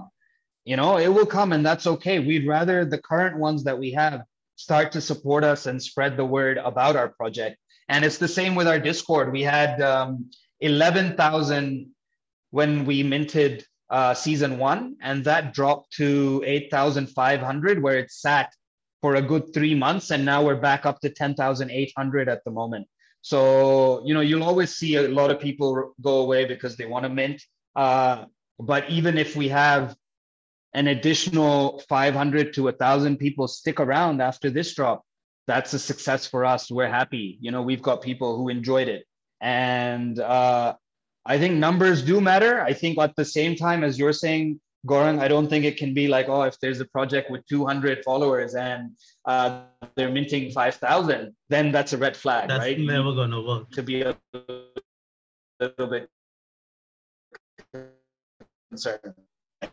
you 0.64 0.76
know 0.76 0.98
it 0.98 1.08
will 1.08 1.26
come 1.26 1.52
and 1.52 1.64
that's 1.64 1.86
okay. 1.86 2.18
We'd 2.18 2.46
rather 2.46 2.84
the 2.84 2.98
current 2.98 3.38
ones 3.38 3.64
that 3.64 3.78
we 3.78 3.92
have 3.92 4.22
start 4.56 4.92
to 4.92 5.00
support 5.00 5.44
us 5.44 5.66
and 5.66 5.82
spread 5.82 6.16
the 6.16 6.24
word 6.24 6.58
about 6.58 6.94
our 6.94 7.08
project. 7.08 7.56
And 7.88 8.04
it's 8.04 8.18
the 8.18 8.28
same 8.28 8.54
with 8.54 8.68
our 8.68 8.78
discord. 8.78 9.32
We 9.32 9.42
had 9.42 9.80
um, 9.82 10.30
11000 10.60 11.90
when 12.50 12.86
we 12.86 13.02
minted 13.02 13.64
uh, 13.90 14.14
season 14.14 14.58
one 14.58 14.96
and 15.02 15.24
that 15.24 15.52
dropped 15.52 15.92
to 15.94 16.42
8500 16.46 17.82
where 17.82 17.98
it 17.98 18.10
sat 18.10 18.54
for 19.00 19.16
a 19.16 19.22
good 19.22 19.52
three 19.52 19.74
months 19.74 20.10
and 20.10 20.24
now 20.24 20.44
we're 20.44 20.60
back 20.60 20.86
up 20.86 21.00
to 21.00 21.10
10800 21.10 22.28
at 22.28 22.44
the 22.44 22.50
moment 22.50 22.86
so 23.22 24.02
you 24.04 24.12
know 24.14 24.20
you'll 24.20 24.44
always 24.44 24.74
see 24.74 24.96
a 24.96 25.08
lot 25.08 25.30
of 25.30 25.40
people 25.40 25.94
go 26.00 26.20
away 26.20 26.44
because 26.44 26.76
they 26.76 26.84
want 26.84 27.04
to 27.04 27.08
mint. 27.08 27.42
Uh, 27.74 28.26
but 28.58 28.88
even 28.90 29.16
if 29.16 29.34
we 29.34 29.48
have 29.48 29.96
an 30.74 30.88
additional 30.88 31.82
500 31.88 32.52
to 32.54 32.64
1000 32.64 33.16
people 33.16 33.48
stick 33.48 33.80
around 33.80 34.20
after 34.20 34.50
this 34.50 34.74
drop 34.74 35.02
that's 35.46 35.72
a 35.72 35.78
success 35.78 36.26
for 36.26 36.44
us. 36.44 36.70
We're 36.70 36.88
happy. 36.88 37.38
You 37.40 37.50
know 37.50 37.62
we've 37.62 37.82
got 37.82 38.02
people 38.02 38.36
who 38.36 38.48
enjoyed 38.48 38.88
it. 38.88 39.06
And 39.40 40.18
uh, 40.18 40.74
i 41.24 41.38
think 41.38 41.54
numbers 41.54 42.02
do 42.02 42.20
matter. 42.20 42.60
I 42.60 42.72
think 42.72 42.98
at 42.98 43.16
the 43.16 43.24
same 43.24 43.56
time 43.56 43.84
as 43.84 43.98
you're 43.98 44.12
saying 44.12 44.60
Gaurang, 44.86 45.20
I 45.20 45.28
don't 45.28 45.48
think 45.48 45.64
it 45.64 45.76
can 45.76 45.94
be 45.94 46.08
like, 46.08 46.28
oh, 46.28 46.42
if 46.42 46.58
there's 46.58 46.80
a 46.80 46.84
project 46.84 47.30
with 47.30 47.46
200 47.46 48.02
followers 48.04 48.54
and 48.54 48.90
uh, 49.26 49.62
they're 49.94 50.10
minting 50.10 50.50
5,000, 50.50 51.34
then 51.48 51.70
that's 51.70 51.92
a 51.92 51.98
red 51.98 52.16
flag, 52.16 52.48
that's 52.48 52.60
right? 52.60 52.80
never 52.80 53.12
going 53.12 53.30
to 53.30 53.40
work. 53.40 53.70
To 53.72 53.82
be 53.82 54.02
a 54.02 54.16
little 55.60 55.86
bit 55.86 56.08
concerned. 58.70 59.14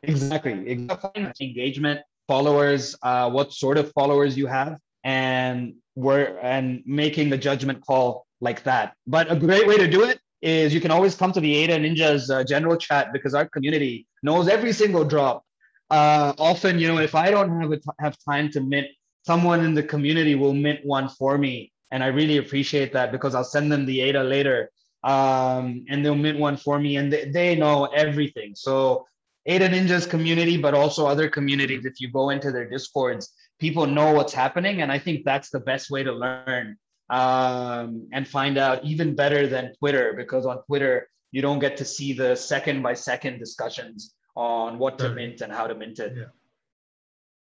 Exactly. 0.04 0.70
Exactly. 0.70 1.32
Engagement, 1.42 2.02
followers, 2.28 2.96
uh, 3.02 3.30
what 3.32 3.52
sort 3.52 3.78
of 3.78 3.92
followers 3.94 4.38
you 4.38 4.46
have, 4.46 4.78
and 5.04 5.74
we're 5.96 6.38
and 6.42 6.84
making 6.86 7.30
the 7.30 7.38
judgment 7.38 7.84
call 7.86 8.28
like 8.42 8.64
that. 8.64 8.94
But 9.08 9.32
a 9.32 9.36
great 9.36 9.66
way 9.68 9.78
to 9.78 9.88
do 9.88 10.04
it 10.04 10.20
is 10.42 10.74
you 10.74 10.82
can 10.82 10.92
always 10.92 11.16
come 11.16 11.32
to 11.34 11.40
the 11.40 11.56
ADA 11.56 11.78
Ninjaz 11.78 12.30
uh, 12.30 12.44
general 12.44 12.78
chat 12.78 13.12
because 13.12 13.34
our 13.34 13.48
community 13.48 14.08
knows 14.24 14.48
every 14.48 14.72
single 14.72 15.04
drop. 15.04 15.44
Uh, 15.90 16.34
often, 16.38 16.80
you 16.80 16.88
know, 16.88 17.00
if 17.00 17.16
I 17.16 17.32
don't 17.32 17.50
have 17.62 17.82
have 18.00 18.18
time 18.24 18.50
to 18.52 18.62
mint, 18.62 18.88
someone 19.26 19.66
in 19.66 19.74
the 19.74 19.84
community 19.84 20.36
will 20.36 20.54
mint 20.54 20.86
one 20.86 21.10
for 21.10 21.38
me, 21.38 21.72
and 21.92 22.04
I 22.04 22.08
really 22.08 22.38
appreciate 22.38 22.94
that 22.94 23.12
because 23.12 23.36
I'll 23.36 23.44
send 23.44 23.72
them 23.72 23.86
the 23.86 24.02
ADA 24.02 24.24
later, 24.24 24.72
um, 25.04 25.86
and 25.90 26.06
they'll 26.06 26.16
mint 26.16 26.40
one 26.40 26.58
for 26.58 26.80
me, 26.80 26.98
and 26.98 27.12
they, 27.12 27.26
they 27.30 27.56
know 27.56 27.86
everything. 27.86 28.54
So 28.56 29.08
ADA 29.46 29.70
Ninjaz 29.70 30.08
community, 30.08 30.58
but 30.58 30.74
also 30.74 31.08
other 31.08 31.28
communities. 31.28 31.86
If 31.86 32.00
you 32.00 32.12
go 32.12 32.30
into 32.30 32.52
their 32.52 32.70
discords, 32.70 33.34
people 33.60 33.88
know 33.88 34.14
what's 34.14 34.34
happening, 34.34 34.82
and 34.84 34.92
I 34.92 35.00
think 35.00 35.26
that's 35.26 35.50
the 35.50 35.60
best 35.60 35.90
way 35.90 36.04
to 36.04 36.12
learn 36.12 36.78
um, 37.10 38.08
and 38.14 38.28
find 38.28 38.58
out 38.58 38.84
even 38.84 39.16
better 39.16 39.48
than 39.48 39.74
Twitter, 39.76 40.14
because 40.14 40.46
on 40.46 40.64
Twitter 40.64 41.10
you 41.32 41.42
don't 41.42 41.60
get 41.60 41.78
to 41.78 41.86
see 41.86 42.14
the 42.14 42.36
second 42.36 42.82
by 42.82 42.94
second 42.94 43.40
discussions 43.40 44.14
on 44.36 44.80
what 44.80 44.98
to 45.00 45.10
mint 45.10 45.42
and 45.42 45.52
how 45.52 45.68
to 45.68 45.76
mint 45.76 46.00
it. 46.00 46.14
Yeah. 46.16 46.26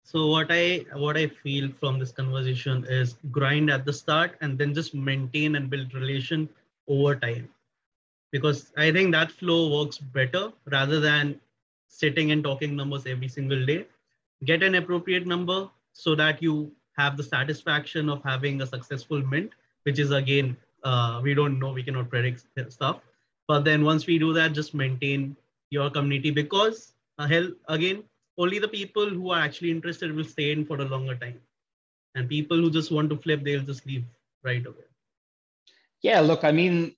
So 0.03 0.27
what 0.27 0.47
I 0.49 0.85
what 0.93 1.17
I 1.17 1.27
feel 1.27 1.69
from 1.79 1.99
this 1.99 2.11
conversation 2.11 2.85
is 2.85 3.17
grind 3.29 3.69
at 3.69 3.85
the 3.85 3.91
start 3.91 4.37
and 4.41 4.57
then 4.57 4.73
just 4.73 4.95
maintain 4.95 5.55
and 5.55 5.69
build 5.69 5.93
relation 5.93 6.47
over 6.87 7.15
time 7.15 7.49
because 8.31 8.71
I 8.77 8.91
think 8.91 9.11
that 9.11 9.31
flow 9.31 9.77
works 9.77 9.97
better 9.97 10.51
rather 10.71 10.99
than 10.99 11.39
sitting 11.89 12.31
and 12.31 12.43
talking 12.43 12.75
numbers 12.75 13.05
every 13.05 13.27
single 13.27 13.65
day. 13.65 13.85
Get 14.45 14.63
an 14.63 14.75
appropriate 14.75 15.27
number 15.27 15.69
so 15.93 16.15
that 16.15 16.41
you 16.41 16.71
have 16.97 17.17
the 17.17 17.23
satisfaction 17.23 18.09
of 18.09 18.23
having 18.23 18.61
a 18.61 18.67
successful 18.67 19.21
mint, 19.21 19.51
which 19.83 19.99
is 19.99 20.11
again, 20.11 20.57
uh, 20.83 21.19
we 21.23 21.33
don't 21.33 21.59
know, 21.59 21.71
we 21.71 21.83
cannot 21.83 22.09
predict 22.09 22.45
stuff. 22.69 23.01
But 23.47 23.63
then 23.63 23.83
once 23.83 24.07
we 24.07 24.17
do 24.19 24.33
that, 24.33 24.53
just 24.53 24.73
maintain 24.73 25.35
your 25.69 25.89
community 25.89 26.31
because 26.31 26.93
uh, 27.17 27.27
hell, 27.27 27.49
again, 27.67 28.03
only 28.37 28.59
the 28.59 28.67
people 28.67 29.09
who 29.09 29.31
are 29.31 29.41
actually 29.41 29.71
interested 29.71 30.13
will 30.15 30.23
stay 30.23 30.51
in 30.51 30.65
for 30.65 30.77
a 30.77 30.85
longer 30.85 31.15
time. 31.15 31.39
And 32.15 32.27
people 32.27 32.57
who 32.57 32.69
just 32.69 32.91
want 32.91 33.09
to 33.09 33.17
flip, 33.17 33.43
they'll 33.43 33.61
just 33.61 33.85
leave 33.85 34.03
right 34.43 34.65
away. 34.65 34.85
Yeah, 36.01 36.19
look, 36.19 36.43
I 36.43 36.51
mean, 36.51 36.95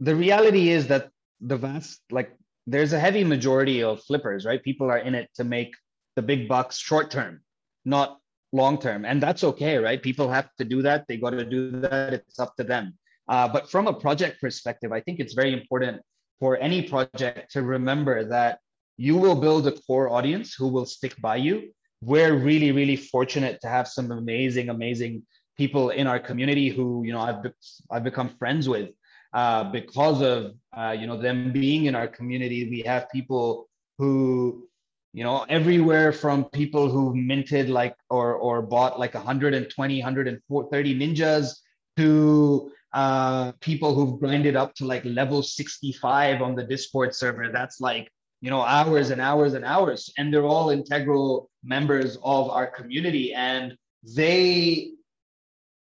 the 0.00 0.14
reality 0.14 0.70
is 0.70 0.86
that 0.88 1.10
the 1.40 1.56
vast, 1.56 2.00
like 2.10 2.32
there's 2.66 2.92
a 2.92 3.00
heavy 3.00 3.24
majority 3.24 3.82
of 3.82 4.02
flippers, 4.02 4.44
right? 4.44 4.62
People 4.62 4.90
are 4.90 4.98
in 4.98 5.14
it 5.14 5.30
to 5.34 5.44
make 5.44 5.74
the 6.16 6.22
big 6.22 6.48
bucks 6.48 6.78
short 6.78 7.10
term, 7.10 7.42
not 7.84 8.18
long 8.52 8.78
term. 8.78 9.04
And 9.04 9.22
that's 9.22 9.44
okay, 9.44 9.78
right? 9.78 10.02
People 10.02 10.28
have 10.30 10.48
to 10.58 10.64
do 10.64 10.82
that. 10.82 11.06
They 11.08 11.16
got 11.16 11.30
to 11.30 11.44
do 11.44 11.70
that. 11.80 12.12
It's 12.12 12.38
up 12.38 12.56
to 12.56 12.64
them. 12.64 12.94
Uh, 13.28 13.48
but 13.48 13.70
from 13.70 13.86
a 13.86 13.92
project 13.92 14.40
perspective, 14.40 14.92
I 14.92 15.00
think 15.00 15.20
it's 15.20 15.34
very 15.34 15.52
important 15.52 16.02
for 16.40 16.56
any 16.56 16.82
project 16.82 17.52
to 17.52 17.62
remember 17.62 18.24
that 18.24 18.58
you 18.96 19.16
will 19.16 19.34
build 19.34 19.66
a 19.66 19.72
core 19.72 20.10
audience 20.10 20.54
who 20.54 20.68
will 20.68 20.86
stick 20.86 21.14
by 21.20 21.36
you. 21.36 21.72
We're 22.02 22.34
really, 22.34 22.72
really 22.72 22.96
fortunate 22.96 23.60
to 23.60 23.68
have 23.68 23.86
some 23.86 24.10
amazing, 24.10 24.68
amazing 24.68 25.22
people 25.56 25.90
in 25.90 26.06
our 26.06 26.18
community 26.18 26.70
who, 26.70 27.02
you 27.04 27.12
know, 27.12 27.20
I've, 27.20 27.52
I've 27.90 28.04
become 28.04 28.30
friends 28.30 28.68
with 28.68 28.90
uh, 29.32 29.64
because 29.70 30.22
of 30.22 30.54
uh, 30.76 30.94
you 30.98 31.06
know 31.06 31.16
them 31.16 31.52
being 31.52 31.86
in 31.86 31.94
our 31.94 32.08
community. 32.08 32.68
We 32.68 32.80
have 32.82 33.10
people 33.10 33.68
who 33.98 34.68
you 35.12 35.24
know 35.24 35.44
everywhere 35.48 36.12
from 36.12 36.44
people 36.44 36.90
who 36.90 37.14
minted 37.14 37.68
like 37.68 37.94
or 38.08 38.34
or 38.34 38.62
bought 38.62 38.98
like 38.98 39.14
120 39.14 39.98
130 39.98 40.98
ninjas 40.98 41.56
to 41.96 42.70
uh, 42.92 43.52
people 43.60 43.94
who've 43.94 44.18
grinded 44.18 44.56
up 44.56 44.74
to 44.74 44.84
like 44.84 45.04
level 45.04 45.42
65 45.42 46.42
on 46.42 46.54
the 46.54 46.64
discord 46.64 47.14
server 47.14 47.48
that's 47.52 47.80
like 47.80 48.10
you 48.40 48.50
know 48.50 48.62
hours 48.62 49.10
and 49.10 49.20
hours 49.20 49.54
and 49.54 49.64
hours 49.64 50.12
and 50.18 50.32
they're 50.32 50.46
all 50.46 50.70
integral 50.70 51.50
members 51.62 52.16
of 52.22 52.50
our 52.50 52.66
community 52.66 53.32
and 53.32 53.76
they 54.02 54.92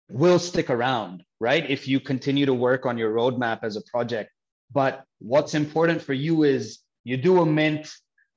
will 0.10 0.38
stick 0.38 0.70
around 0.70 1.24
right? 1.42 1.68
If 1.68 1.88
you 1.88 2.00
continue 2.00 2.46
to 2.46 2.54
work 2.54 2.86
on 2.86 3.00
your 3.00 3.12
roadmap 3.12 3.64
as 3.64 3.76
a 3.76 3.82
project. 3.82 4.30
But 4.72 5.04
what's 5.18 5.56
important 5.56 6.04
for 6.04 6.14
you 6.14 6.44
is 6.44 6.80
you 7.04 7.18
do 7.18 7.42
a 7.42 7.46
mint, 7.46 7.92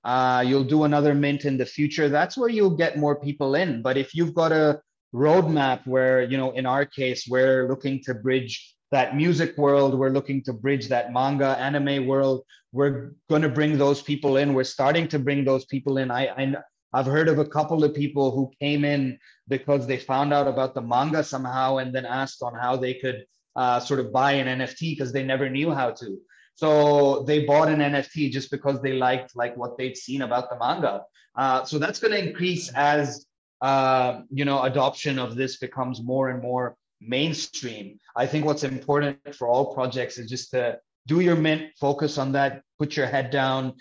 uh, 0.05 0.45
you'll 0.47 0.65
do 0.65 0.85
another 0.85 1.15
mint 1.15 1.45
in 1.45 1.57
the 1.57 1.67
future. 1.67 2.09
That's 2.09 2.37
where 2.37 2.49
you'll 2.49 2.77
get 2.77 2.99
more 2.99 3.17
people 3.17 3.55
in. 3.55 3.83
But 3.83 3.97
if 3.97 4.15
you've 4.15 4.35
got 4.35 4.53
a 4.53 4.81
roadmap 5.15 5.87
where, 5.87 6.23
you 6.23 6.37
know, 6.37 6.51
in 6.53 6.67
our 6.67 6.85
case, 6.85 7.27
we're 7.29 7.69
looking 7.69 8.03
to 8.05 8.15
bridge 8.15 8.75
that 8.91 9.17
music 9.17 9.57
world, 9.57 9.99
we're 9.99 10.11
looking 10.11 10.43
to 10.45 10.53
bridge 10.53 10.89
that 10.89 11.13
manga 11.13 11.57
anime 11.59 12.07
world, 12.07 12.43
we're 12.73 13.13
going 13.31 13.43
to 13.43 13.49
bring 13.49 13.79
those 13.79 14.03
people 14.03 14.37
in. 14.37 14.53
We're 14.53 14.65
starting 14.65 15.09
to 15.09 15.19
bring 15.19 15.45
those 15.45 15.65
people 15.65 15.99
in. 15.99 16.11
I, 16.11 16.27
I 16.27 16.55
I've 16.93 17.07
heard 17.07 17.29
of 17.29 17.41
a 17.41 17.45
couple 17.45 17.83
of 17.83 17.93
people 17.93 18.31
who 18.31 18.53
came 18.61 18.85
in 18.85 19.19
because 19.49 19.87
they 19.87 19.97
found 19.97 20.33
out 20.33 20.47
about 20.47 20.75
the 20.75 20.81
manga 20.81 21.25
somehow 21.25 21.79
and 21.79 21.93
then 21.93 22.07
asked 22.07 22.41
on 22.43 22.55
how 22.55 22.77
they 22.77 22.95
could 22.95 23.25
uh, 23.57 23.81
sort 23.81 23.99
of 24.01 24.13
buy 24.13 24.33
an 24.33 24.61
NFT 24.61 24.93
because 24.93 25.13
they 25.13 25.25
never 25.25 25.49
knew 25.51 25.73
how 25.73 25.91
to. 25.91 26.19
So 26.57 27.23
they 27.23 27.45
bought 27.45 27.69
an 27.69 27.81
NFT 27.81 28.31
just 28.31 28.51
because 28.51 28.81
they 28.81 28.93
liked 28.93 29.35
like 29.35 29.57
what 29.57 29.77
they'd 29.77 29.97
seen 29.97 30.23
about 30.23 30.51
the 30.51 30.59
manga. 30.59 31.03
Uh, 31.37 31.65
so 31.65 31.79
that's 31.79 31.99
going 31.99 32.13
to 32.13 32.29
increase 32.29 32.73
as 32.75 33.27
uh, 33.61 34.21
you 34.31 34.45
know 34.45 34.63
adoption 34.63 35.19
of 35.19 35.35
this 35.37 35.57
becomes 35.57 36.03
more 36.03 36.29
and 36.31 36.43
more 36.43 36.77
mainstream. 37.01 37.99
I 38.17 38.27
think 38.27 38.45
what's 38.45 38.65
important 38.65 39.19
for 39.35 39.49
all 39.49 39.75
projects 39.75 40.19
is 40.19 40.31
just 40.31 40.51
to 40.53 40.79
do 41.07 41.21
your 41.21 41.37
mint, 41.37 41.73
focus 41.79 42.19
on 42.19 42.33
that, 42.33 42.63
put 42.79 42.97
your 42.97 43.07
head 43.07 43.31
down, 43.31 43.75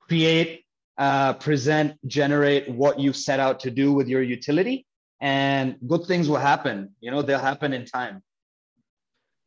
create, 0.00 0.64
uh, 0.98 1.32
present, 1.34 1.94
generate 2.06 2.68
what 2.68 3.00
you've 3.00 3.16
set 3.16 3.40
out 3.40 3.60
to 3.60 3.70
do 3.70 3.92
with 3.92 4.08
your 4.08 4.22
utility, 4.22 4.86
and 5.20 5.76
good 5.86 6.04
things 6.04 6.28
will 6.28 6.36
happen. 6.36 6.94
You 7.00 7.10
know, 7.10 7.22
they'll 7.22 7.38
happen 7.38 7.72
in 7.72 7.84
time. 7.84 8.22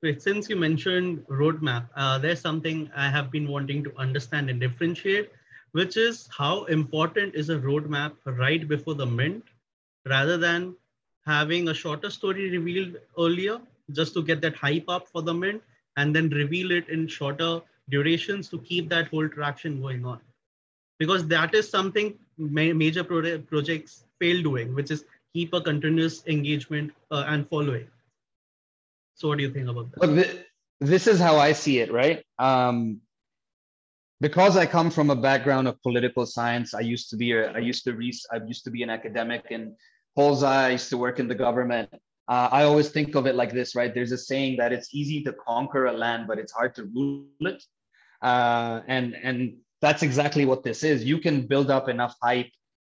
Since 0.03 0.49
you 0.49 0.55
mentioned 0.57 1.25
roadmap, 1.27 1.89
uh, 1.95 2.17
there's 2.19 2.41
something 2.41 2.91
I 2.95 3.09
have 3.09 3.31
been 3.31 3.47
wanting 3.47 3.83
to 3.85 3.95
understand 3.97 4.49
and 4.49 4.59
differentiate, 4.59 5.31
which 5.71 5.95
is 5.97 6.27
how 6.37 6.65
important 6.65 7.35
is 7.35 7.49
a 7.49 7.57
roadmap 7.57 8.13
right 8.25 8.67
before 8.67 8.95
the 8.95 9.05
mint, 9.05 9.43
rather 10.05 10.37
than 10.37 10.75
having 11.25 11.69
a 11.69 11.73
shorter 11.73 12.09
story 12.09 12.49
revealed 12.49 12.97
earlier, 13.17 13.59
just 13.91 14.13
to 14.15 14.23
get 14.23 14.41
that 14.41 14.55
hype 14.55 14.89
up 14.89 15.07
for 15.07 15.21
the 15.21 15.33
mint, 15.33 15.61
and 15.97 16.15
then 16.15 16.29
reveal 16.29 16.71
it 16.71 16.89
in 16.89 17.07
shorter 17.07 17.61
durations 17.89 18.49
to 18.49 18.59
keep 18.59 18.89
that 18.89 19.07
whole 19.09 19.27
traction 19.29 19.81
going 19.81 20.05
on. 20.05 20.19
Because 20.97 21.27
that 21.27 21.53
is 21.55 21.69
something 21.69 22.17
ma 22.37 22.73
major 22.73 23.03
pro 23.03 23.39
projects 23.39 24.05
fail 24.19 24.41
doing, 24.43 24.75
which 24.75 24.91
is 24.91 25.05
keep 25.33 25.53
a 25.53 25.61
continuous 25.61 26.25
engagement 26.27 26.91
uh, 27.11 27.25
and 27.27 27.47
following. 27.49 27.87
So 29.19 29.27
what 29.27 29.37
do 29.37 29.43
you 29.43 29.51
think 29.51 29.67
about 29.67 29.91
that? 29.91 30.09
Look, 30.09 30.27
this 30.79 31.05
is 31.05 31.19
how 31.19 31.35
I 31.37 31.51
see 31.51 31.79
it, 31.79 31.91
right? 31.91 32.23
Um, 32.39 33.01
because 34.21 34.55
I 34.55 34.65
come 34.65 34.89
from 34.89 35.09
a 35.09 35.15
background 35.15 35.67
of 35.67 35.81
political 35.81 36.25
science, 36.25 36.73
I 36.73 36.79
used 36.79 37.09
to 37.09 37.17
be 37.17 37.33
a, 37.33 37.51
I 37.51 37.57
used 37.57 37.83
to 37.83 37.93
re, 37.93 38.13
I 38.31 38.37
used 38.37 38.63
to 38.63 38.71
be 38.71 38.81
an 38.81 38.89
academic 38.89 39.47
in 39.49 39.75
Polza. 40.17 40.47
I 40.47 40.69
used 40.71 40.89
to 40.91 40.97
work 40.97 41.19
in 41.19 41.27
the 41.27 41.35
government. 41.35 41.89
Uh, 42.29 42.47
I 42.49 42.63
always 42.63 42.89
think 42.89 43.15
of 43.15 43.27
it 43.27 43.35
like 43.35 43.51
this, 43.51 43.75
right? 43.75 43.93
There's 43.93 44.13
a 44.13 44.17
saying 44.17 44.57
that 44.57 44.71
it's 44.71 44.93
easy 44.93 45.21
to 45.23 45.33
conquer 45.33 45.87
a 45.87 45.93
land, 45.93 46.25
but 46.27 46.39
it's 46.39 46.53
hard 46.53 46.73
to 46.75 46.85
rule 46.85 47.25
it. 47.41 47.61
Uh, 48.21 48.81
and 48.87 49.15
and 49.21 49.57
that's 49.81 50.01
exactly 50.01 50.45
what 50.45 50.63
this 50.63 50.83
is. 50.83 51.03
You 51.03 51.19
can 51.19 51.45
build 51.45 51.69
up 51.69 51.89
enough 51.89 52.15
hype 52.23 52.51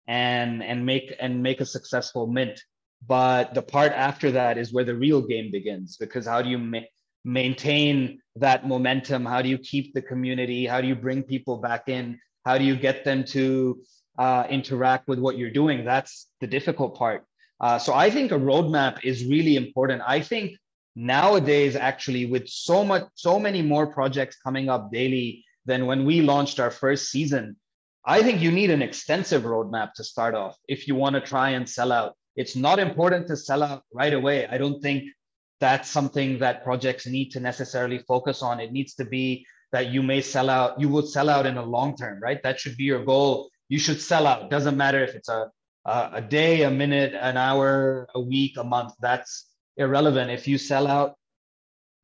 and 0.07 0.63
and 0.63 0.87
make 0.87 1.15
and 1.21 1.43
make 1.43 1.61
a 1.61 1.67
successful 1.67 2.27
mint 2.27 2.63
but 3.07 3.55
the 3.55 3.63
part 3.63 3.93
after 3.93 4.31
that 4.33 4.59
is 4.59 4.73
where 4.73 4.85
the 4.85 4.95
real 4.95 5.21
game 5.21 5.51
begins 5.51 5.97
because 5.97 6.27
how 6.27 6.43
do 6.43 6.49
you 6.49 6.59
ma- 6.59 6.91
maintain 7.25 8.21
that 8.37 8.67
momentum? 8.67 9.25
How 9.25 9.43
do 9.43 9.49
you 9.49 9.59
keep 9.59 9.95
the 9.95 10.03
community? 10.03 10.67
How 10.67 10.81
do 10.81 10.87
you 10.87 10.95
bring 10.95 11.23
people 11.23 11.59
back 11.59 11.89
in? 11.89 12.19
How 12.45 12.59
do 12.59 12.65
you 12.65 12.77
get 12.77 13.05
them 13.05 13.25
to 13.25 13.83
uh, 14.19 14.47
interact 14.49 15.09
with 15.09 15.19
what 15.19 15.39
you're 15.39 15.51
doing? 15.51 15.85
That's 15.85 16.29
the 16.41 16.47
difficult 16.47 16.97
part. 16.97 17.25
Uh, 17.61 17.79
so 17.79 17.95
i 17.95 18.11
think 18.11 18.33
a 18.33 18.39
roadmap 18.39 19.05
is 19.05 19.25
really 19.25 19.57
important. 19.57 20.03
I 20.07 20.21
think 20.21 20.57
nowadays 20.97 21.75
actually 21.75 22.27
with 22.27 22.49
so 22.49 22.85
much 22.85 23.05
so 23.15 23.39
many 23.39 23.63
more 23.63 23.87
projects 23.87 24.37
coming 24.37 24.69
up 24.69 24.93
daily 24.93 25.45
than 25.67 25.87
when 25.87 26.05
we 26.05 26.23
launched 26.23 26.61
our 26.61 26.71
first 26.71 27.11
season 27.11 27.57
i 28.05 28.23
think 28.23 28.41
you 28.41 28.53
need 28.53 28.71
an 28.71 28.81
extensive 28.81 29.43
roadmap 29.43 29.93
to 29.93 30.05
start 30.05 30.37
off 30.37 30.57
if 30.69 30.87
you 30.87 30.95
want 30.95 31.15
to 31.15 31.21
try 31.21 31.51
and 31.51 31.69
sell 31.69 31.91
out 31.91 32.15
it's 32.37 32.57
not 32.57 32.79
important 32.79 33.27
to 33.29 33.37
sell 33.37 33.63
out 33.63 33.83
right 33.93 34.13
away. 34.13 34.47
I 34.47 34.59
don't 34.59 34.81
think 34.83 35.05
that's 35.61 35.89
something 35.89 36.39
that 36.41 36.65
projects 36.65 37.07
need 37.07 37.31
to 37.31 37.41
necessarily 37.41 37.99
focus 37.99 38.43
on. 38.43 38.61
It 38.61 38.73
needs 38.73 38.95
to 38.95 39.05
be 39.05 39.47
that 39.73 39.89
you 39.89 40.03
may 40.03 40.21
sell 40.21 40.51
out, 40.51 40.81
you 40.81 40.89
will 40.89 41.07
sell 41.07 41.29
out 41.29 41.47
in 41.47 41.55
the 41.55 41.63
long 41.63 41.97
term, 41.97 42.21
right? 42.21 42.43
That 42.43 42.61
should 42.61 42.77
be 42.77 42.85
your 42.85 43.05
goal. 43.05 43.51
You 43.69 43.79
should 43.79 44.01
sell 44.01 44.27
out. 44.27 44.51
Doesn't 44.51 44.77
matter 44.77 45.03
if 45.03 45.15
it's 45.15 45.29
a, 45.29 45.51
a, 45.85 46.23
day, 46.23 46.63
a 46.63 46.71
minute, 46.71 47.15
an 47.15 47.37
hour, 47.37 48.09
a 48.15 48.21
week, 48.21 48.57
a 48.57 48.65
month. 48.65 48.93
That's 49.01 49.49
irrelevant. 49.77 50.31
If 50.31 50.47
you 50.47 50.59
sell 50.59 50.87
out, 50.87 51.15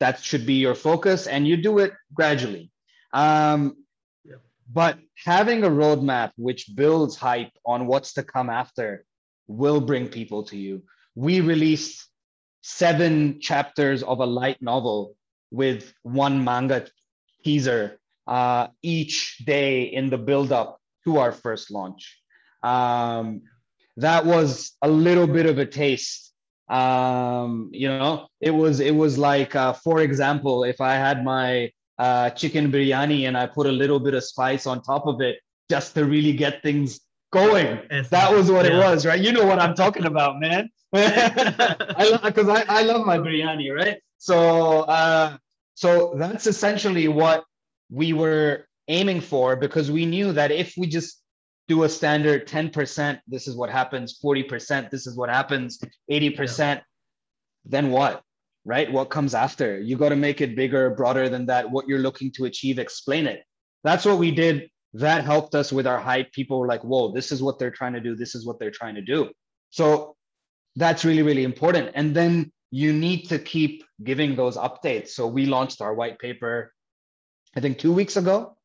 that 0.00 0.20
should 0.20 0.46
be 0.46 0.54
your 0.54 0.74
focus 0.74 1.26
and 1.26 1.46
you 1.46 1.56
do 1.56 1.78
it 1.78 1.92
gradually. 2.14 2.70
Um, 3.12 3.76
But 4.72 4.98
having 5.24 5.64
a 5.64 5.68
roadmap 5.68 6.30
which 6.36 6.70
builds 6.74 7.16
hype 7.16 7.52
on 7.66 7.86
what's 7.86 8.14
to 8.14 8.22
come 8.22 8.48
after 8.48 9.04
will 9.50 9.80
bring 9.80 10.08
people 10.08 10.44
to 10.44 10.56
you. 10.56 10.82
We 11.14 11.40
released 11.40 12.06
seven 12.62 13.40
chapters 13.40 14.02
of 14.02 14.20
a 14.20 14.26
light 14.26 14.62
novel 14.62 15.16
with 15.50 15.92
one 16.02 16.44
manga 16.44 16.86
teaser 17.44 17.98
uh, 18.26 18.68
each 18.82 19.38
day 19.44 19.82
in 19.82 20.08
the 20.08 20.18
build 20.18 20.52
up 20.52 20.78
to 21.04 21.18
our 21.18 21.32
first 21.32 21.70
launch. 21.70 22.18
Um, 22.62 23.42
that 23.96 24.24
was 24.24 24.76
a 24.82 24.88
little 24.88 25.26
bit 25.26 25.46
of 25.46 25.58
a 25.58 25.66
taste. 25.66 26.32
Um, 26.68 27.70
you 27.72 27.88
know, 27.88 28.28
it 28.40 28.52
was 28.52 28.78
it 28.78 28.94
was 28.94 29.18
like, 29.18 29.56
uh, 29.56 29.72
for 29.72 30.00
example, 30.00 30.62
if 30.62 30.80
I 30.80 30.94
had 30.94 31.24
my 31.24 31.72
uh, 31.98 32.30
chicken 32.30 32.70
biryani 32.70 33.26
and 33.26 33.36
I 33.36 33.46
put 33.46 33.66
a 33.66 33.72
little 33.72 33.98
bit 33.98 34.14
of 34.14 34.22
spice 34.22 34.66
on 34.66 34.80
top 34.80 35.06
of 35.06 35.20
it 35.20 35.40
just 35.68 35.94
to 35.94 36.04
really 36.04 36.32
get 36.32 36.62
things 36.62 37.00
going. 37.32 37.80
That 38.10 38.32
was 38.32 38.50
what 38.50 38.66
yeah. 38.66 38.72
it 38.72 38.78
was, 38.78 39.06
right? 39.06 39.20
You 39.20 39.32
know 39.32 39.44
what 39.44 39.58
I'm 39.58 39.74
talking 39.74 40.06
about, 40.06 40.40
man. 40.40 40.70
I 40.92 42.18
because 42.24 42.48
I, 42.48 42.64
I 42.68 42.82
love 42.82 43.06
my 43.06 43.18
biryani, 43.18 43.74
right? 43.74 43.98
So 44.18 44.80
uh, 44.82 45.36
so 45.74 46.14
that's 46.16 46.46
essentially 46.46 47.08
what 47.08 47.44
we 47.90 48.12
were 48.12 48.66
aiming 48.88 49.20
for 49.20 49.56
because 49.56 49.90
we 49.90 50.04
knew 50.04 50.32
that 50.32 50.50
if 50.50 50.74
we 50.76 50.86
just 50.86 51.22
do 51.68 51.84
a 51.84 51.88
standard 51.88 52.48
10%, 52.48 53.20
this 53.28 53.46
is 53.46 53.56
what 53.56 53.70
happens, 53.70 54.18
40%, 54.22 54.90
this 54.90 55.06
is 55.06 55.16
what 55.16 55.30
happens, 55.30 55.78
80%, 56.10 56.58
yeah. 56.58 56.80
then 57.64 57.90
what? 57.90 58.22
Right? 58.64 58.90
What 58.92 59.08
comes 59.08 59.34
after? 59.34 59.80
You 59.80 59.96
got 59.96 60.08
to 60.10 60.16
make 60.16 60.40
it 60.40 60.56
bigger, 60.56 60.90
broader 60.90 61.28
than 61.28 61.46
that. 61.46 61.70
What 61.70 61.88
you're 61.88 62.00
looking 62.00 62.32
to 62.32 62.44
achieve, 62.44 62.78
explain 62.78 63.26
it. 63.26 63.44
That's 63.84 64.04
what 64.04 64.18
we 64.18 64.32
did 64.32 64.68
that 64.94 65.24
helped 65.24 65.54
us 65.54 65.72
with 65.72 65.86
our 65.86 65.98
hype. 65.98 66.32
People 66.32 66.58
were 66.58 66.66
like, 66.66 66.82
whoa, 66.82 67.12
this 67.12 67.30
is 67.32 67.42
what 67.42 67.58
they're 67.58 67.70
trying 67.70 67.92
to 67.92 68.00
do. 68.00 68.16
This 68.16 68.34
is 68.34 68.44
what 68.46 68.58
they're 68.58 68.70
trying 68.70 68.96
to 68.96 69.02
do. 69.02 69.30
So 69.70 70.16
that's 70.76 71.04
really, 71.04 71.22
really 71.22 71.44
important. 71.44 71.90
And 71.94 72.14
then 72.14 72.52
you 72.70 72.92
need 72.92 73.28
to 73.28 73.38
keep 73.38 73.84
giving 74.02 74.36
those 74.36 74.56
updates. 74.56 75.08
So 75.08 75.26
we 75.26 75.46
launched 75.46 75.80
our 75.80 75.94
white 75.94 76.18
paper, 76.18 76.72
I 77.56 77.60
think 77.60 77.78
two 77.78 77.92
weeks 77.92 78.16
ago. 78.16 78.56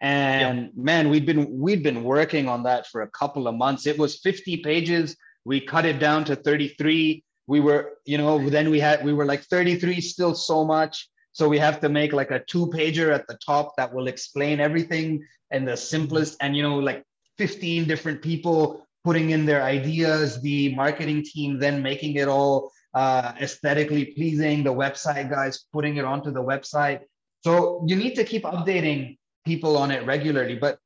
And 0.00 0.62
yep. 0.62 0.72
man, 0.76 1.10
we'd 1.10 1.26
been 1.26 1.58
we'd 1.58 1.82
been 1.82 2.02
working 2.02 2.48
on 2.48 2.62
that 2.62 2.86
for 2.86 3.02
a 3.02 3.10
couple 3.10 3.46
of 3.46 3.54
months. 3.54 3.86
It 3.86 3.98
was 3.98 4.18
50 4.20 4.58
pages. 4.58 5.14
We 5.44 5.60
cut 5.60 5.84
it 5.84 5.98
down 5.98 6.24
to 6.24 6.36
33. 6.36 7.22
We 7.46 7.60
were, 7.60 7.98
you 8.06 8.16
know, 8.16 8.48
then 8.48 8.70
we 8.70 8.80
had 8.80 9.04
we 9.04 9.12
were 9.12 9.26
like 9.26 9.42
33 9.42 10.00
still 10.00 10.34
so 10.34 10.64
much. 10.64 11.08
So 11.32 11.48
we 11.48 11.58
have 11.58 11.80
to 11.80 11.88
make 11.88 12.12
like 12.12 12.30
a 12.30 12.40
two 12.40 12.66
pager 12.66 13.14
at 13.14 13.26
the 13.26 13.38
top 13.44 13.76
that 13.76 13.92
will 13.92 14.08
explain 14.08 14.60
everything 14.60 15.24
in 15.50 15.64
the 15.64 15.76
simplest 15.76 16.36
and, 16.40 16.56
you 16.56 16.62
know, 16.62 16.78
like 16.78 17.04
15 17.38 17.86
different 17.86 18.20
people 18.22 18.86
putting 19.04 19.30
in 19.30 19.46
their 19.46 19.62
ideas, 19.62 20.40
the 20.42 20.74
marketing 20.74 21.24
team 21.24 21.58
then 21.58 21.82
making 21.82 22.16
it 22.16 22.28
all 22.28 22.72
uh, 22.94 23.32
aesthetically 23.40 24.06
pleasing, 24.06 24.62
the 24.62 24.72
website 24.72 25.30
guys 25.30 25.64
putting 25.72 25.96
it 25.96 26.04
onto 26.04 26.30
the 26.30 26.42
website. 26.42 27.00
So 27.42 27.84
you 27.86 27.96
need 27.96 28.14
to 28.16 28.24
keep 28.24 28.42
updating 28.42 29.18
people 29.46 29.76
on 29.76 29.90
it 29.90 30.04
regularly, 30.04 30.56
but 30.56 30.78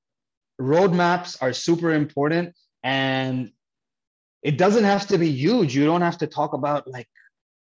roadmaps 0.61 1.37
are 1.43 1.53
super 1.53 1.93
important 1.93 2.55
and 2.83 3.51
it 4.43 4.59
doesn't 4.59 4.85
have 4.85 5.07
to 5.09 5.19
be 5.19 5.31
huge. 5.31 5.75
You 5.75 5.87
don't 5.87 6.03
have 6.03 6.19
to 6.19 6.27
talk 6.27 6.53
about 6.53 6.87
like 6.87 7.09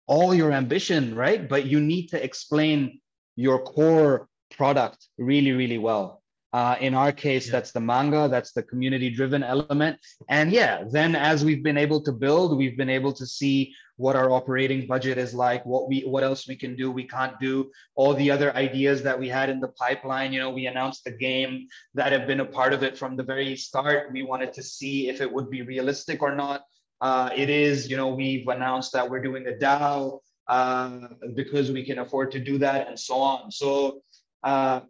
all 0.08 0.34
your 0.34 0.52
ambition, 0.52 1.14
right? 1.14 1.48
But 1.48 1.66
you 1.66 1.80
need 1.80 2.08
to 2.08 2.24
explain 2.24 3.00
your 3.36 3.60
core 3.60 4.28
product 4.52 5.08
really, 5.18 5.52
really 5.52 5.78
well. 5.78 6.24
Uh, 6.54 6.76
in 6.80 6.94
our 6.94 7.12
case, 7.12 7.46
yeah. 7.46 7.52
that's 7.52 7.72
the 7.72 7.80
manga, 7.80 8.28
that's 8.30 8.54
the 8.54 8.64
community 8.64 9.10
driven 9.10 9.44
element. 9.44 10.00
And 10.30 10.52
yeah, 10.52 10.86
then 10.90 11.14
as 11.14 11.44
we've 11.44 11.62
been 11.62 11.78
able 11.78 12.02
to 12.02 12.12
build, 12.12 12.58
we've 12.58 12.78
been 12.78 12.90
able 12.90 13.12
to 13.14 13.26
see 13.28 13.76
what 13.98 14.16
our 14.16 14.32
operating 14.32 14.88
budget 14.88 15.18
is 15.18 15.34
like, 15.34 15.66
what 15.66 15.90
we 15.90 16.02
what 16.02 16.24
else 16.24 16.48
we 16.48 16.56
can 16.56 16.76
do, 16.76 16.90
we 16.90 17.04
can't 17.04 17.38
do, 17.40 17.70
all 17.96 18.14
the 18.14 18.32
other 18.32 18.56
ideas 18.56 19.04
that 19.04 19.20
we 19.20 19.28
had 19.28 19.50
in 19.50 19.60
the 19.60 19.68
pipeline. 19.68 20.32
You 20.32 20.40
know, 20.40 20.52
we 20.52 20.68
announced 20.68 21.04
the 21.04 21.12
game 21.12 21.68
that 21.96 22.14
have 22.14 22.26
been 22.26 22.40
a 22.40 22.46
part 22.46 22.74
of 22.74 22.82
it 22.82 22.98
from 22.98 23.18
the 23.18 23.24
very 23.24 23.58
start. 23.58 24.14
We 24.14 24.24
wanted 24.24 24.54
to 24.54 24.64
see 24.64 25.10
if 25.10 25.20
it 25.20 25.32
would 25.32 25.50
be 25.50 25.64
realistic 25.64 26.22
or 26.22 26.34
not. 26.34 26.62
Uh, 27.00 27.30
it 27.36 27.50
is, 27.50 27.90
you 27.90 27.98
know, 27.98 28.08
we've 28.08 28.48
announced 28.48 28.94
that 28.94 29.10
we're 29.10 29.22
doing 29.22 29.48
a 29.48 29.52
DAO 29.52 30.20
uh, 30.48 31.00
because 31.36 31.72
we 31.72 31.84
can 31.84 32.00
afford 32.00 32.32
to 32.32 32.40
do 32.40 32.58
that 32.58 32.88
and 32.88 33.00
so 33.00 33.16
on. 33.16 33.52
So 33.52 34.02
uh, 34.44 34.82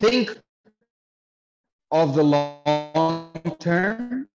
think 0.00 0.38
of 1.90 2.14
the 2.14 2.22
long 2.22 3.56
term, 3.58 4.28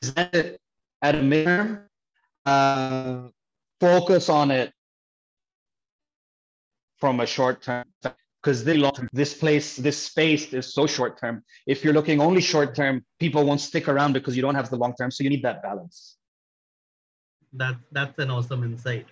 present 0.00 0.34
it 0.34 0.60
at 1.02 1.14
a 1.14 1.18
midterm, 1.18 1.82
uh, 2.46 3.28
focus 3.80 4.28
on 4.28 4.50
it 4.50 4.72
from 6.98 7.20
a 7.20 7.26
short 7.26 7.62
term 7.62 7.84
because 8.42 8.64
this 8.64 9.34
place 9.34 9.76
this 9.76 10.02
space 10.02 10.52
is 10.52 10.72
so 10.72 10.86
short 10.86 11.18
term 11.20 11.42
if 11.66 11.84
you're 11.84 11.92
looking 11.92 12.20
only 12.20 12.40
short 12.40 12.74
term 12.74 13.04
people 13.18 13.44
won't 13.44 13.60
stick 13.60 13.88
around 13.88 14.12
because 14.12 14.34
you 14.36 14.42
don't 14.42 14.54
have 14.54 14.70
the 14.70 14.76
long 14.76 14.94
term 14.94 15.10
so 15.10 15.22
you 15.22 15.30
need 15.30 15.42
that 15.42 15.62
balance. 15.62 16.16
That 17.52 17.76
that's 17.92 18.18
an 18.18 18.30
awesome 18.30 18.62
insight. 18.64 19.06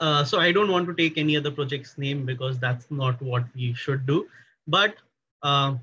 Uh, 0.00 0.24
so 0.24 0.40
I 0.40 0.50
don't 0.50 0.70
want 0.72 0.86
to 0.88 0.94
take 0.94 1.18
any 1.18 1.36
other 1.36 1.50
project's 1.50 1.98
name 1.98 2.24
because 2.24 2.58
that's 2.58 2.90
not 2.90 3.20
what 3.20 3.44
we 3.54 3.74
should 3.74 4.06
do. 4.06 4.26
But 4.66 4.94
uh, 5.42 5.74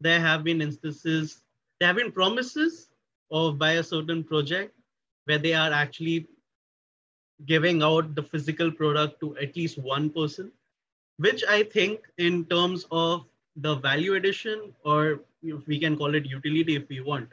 there 0.00 0.18
have 0.18 0.44
been 0.44 0.62
instances, 0.62 1.42
there 1.78 1.88
have 1.88 1.96
been 1.96 2.10
promises 2.10 2.88
of 3.30 3.58
by 3.58 3.72
a 3.72 3.82
certain 3.82 4.24
project 4.24 4.74
where 5.26 5.38
they 5.38 5.52
are 5.52 5.72
actually 5.72 6.26
giving 7.44 7.82
out 7.82 8.14
the 8.14 8.22
physical 8.22 8.70
product 8.70 9.20
to 9.20 9.36
at 9.36 9.54
least 9.56 9.78
one 9.78 10.08
person, 10.10 10.50
which 11.20 11.44
I 11.48 11.62
think 11.62 12.00
in 12.18 12.44
terms 12.46 12.86
of 12.90 13.24
the 13.56 13.76
value 13.76 14.14
addition, 14.14 14.72
or 14.84 15.20
if 15.42 15.66
we 15.66 15.78
can 15.78 15.96
call 15.96 16.14
it 16.14 16.26
utility 16.26 16.76
if 16.76 16.88
we 16.88 17.00
want, 17.00 17.28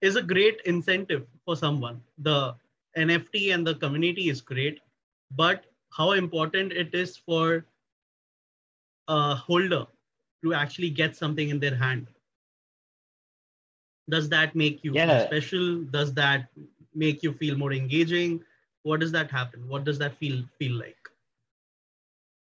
is 0.00 0.16
a 0.16 0.22
great 0.22 0.60
incentive 0.64 1.26
for 1.44 1.56
someone. 1.56 2.00
The 2.18 2.54
NFT 2.98 3.54
and 3.54 3.66
the 3.66 3.74
community 3.74 4.28
is 4.28 4.40
great 4.40 4.80
but 5.30 5.64
how 5.90 6.12
important 6.12 6.72
it 6.72 6.94
is 6.94 7.16
for 7.16 7.64
a 9.08 9.34
holder 9.34 9.86
to 10.42 10.54
actually 10.54 10.90
get 10.90 11.16
something 11.16 11.48
in 11.48 11.60
their 11.60 11.74
hand. 11.74 12.06
Does 14.08 14.28
that 14.30 14.56
make 14.56 14.82
you 14.82 14.92
yeah. 14.94 15.26
special? 15.26 15.82
Does 15.84 16.12
that 16.14 16.48
make 16.94 17.22
you 17.22 17.32
feel 17.32 17.56
more 17.56 17.72
engaging? 17.72 18.42
What 18.82 19.00
does 19.00 19.12
that 19.12 19.30
happen? 19.30 19.68
What 19.68 19.84
does 19.84 19.98
that 19.98 20.16
feel 20.16 20.42
feel 20.58 20.72
like 20.72 20.96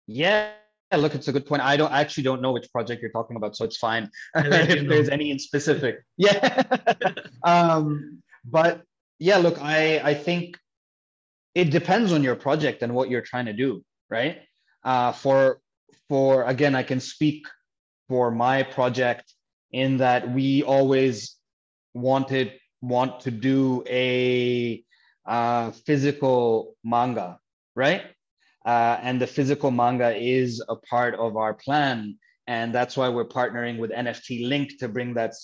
yeah 0.06 0.50
look 0.96 1.14
it's 1.14 1.28
a 1.28 1.32
good 1.32 1.46
point. 1.46 1.62
I 1.62 1.76
don't 1.76 1.92
I 1.92 2.00
actually 2.00 2.22
don't 2.22 2.40
know 2.40 2.52
which 2.52 2.70
project 2.72 3.02
you're 3.02 3.10
talking 3.10 3.36
about 3.36 3.56
so 3.56 3.64
it's 3.64 3.76
fine. 3.76 4.10
If 4.34 4.88
there's 4.88 5.08
any 5.08 5.30
in 5.30 5.38
specific. 5.38 6.04
Yeah. 6.16 6.62
Um 7.44 8.22
but 8.44 8.82
yeah 9.18 9.38
look 9.38 9.60
i 9.60 9.98
i 10.10 10.14
think 10.14 10.56
it 11.56 11.70
depends 11.70 12.12
on 12.12 12.22
your 12.22 12.36
project 12.36 12.82
and 12.82 12.94
what 12.94 13.08
you're 13.08 13.22
trying 13.22 13.46
to 13.46 13.54
do, 13.54 13.82
right? 14.10 14.42
Uh, 14.84 15.12
for 15.12 15.58
for 16.08 16.44
again, 16.44 16.74
I 16.74 16.82
can 16.82 17.00
speak 17.00 17.46
for 18.08 18.30
my 18.30 18.62
project 18.62 19.32
in 19.72 19.96
that 19.96 20.30
we 20.30 20.62
always 20.62 21.34
wanted 21.94 22.52
want 22.82 23.20
to 23.20 23.30
do 23.30 23.82
a 23.88 24.84
uh, 25.24 25.70
physical 25.86 26.76
manga, 26.84 27.38
right? 27.74 28.02
Uh, 28.66 28.98
and 29.00 29.20
the 29.20 29.26
physical 29.26 29.70
manga 29.70 30.16
is 30.16 30.60
a 30.68 30.74
part 30.74 31.14
of 31.14 31.36
our 31.36 31.54
plan, 31.54 32.18
and 32.48 32.74
that's 32.74 32.96
why 32.96 33.08
we're 33.08 33.24
partnering 33.24 33.78
with 33.78 33.92
NFT 33.92 34.48
Link 34.48 34.78
to 34.80 34.88
bring 34.88 35.14
that 35.14 35.34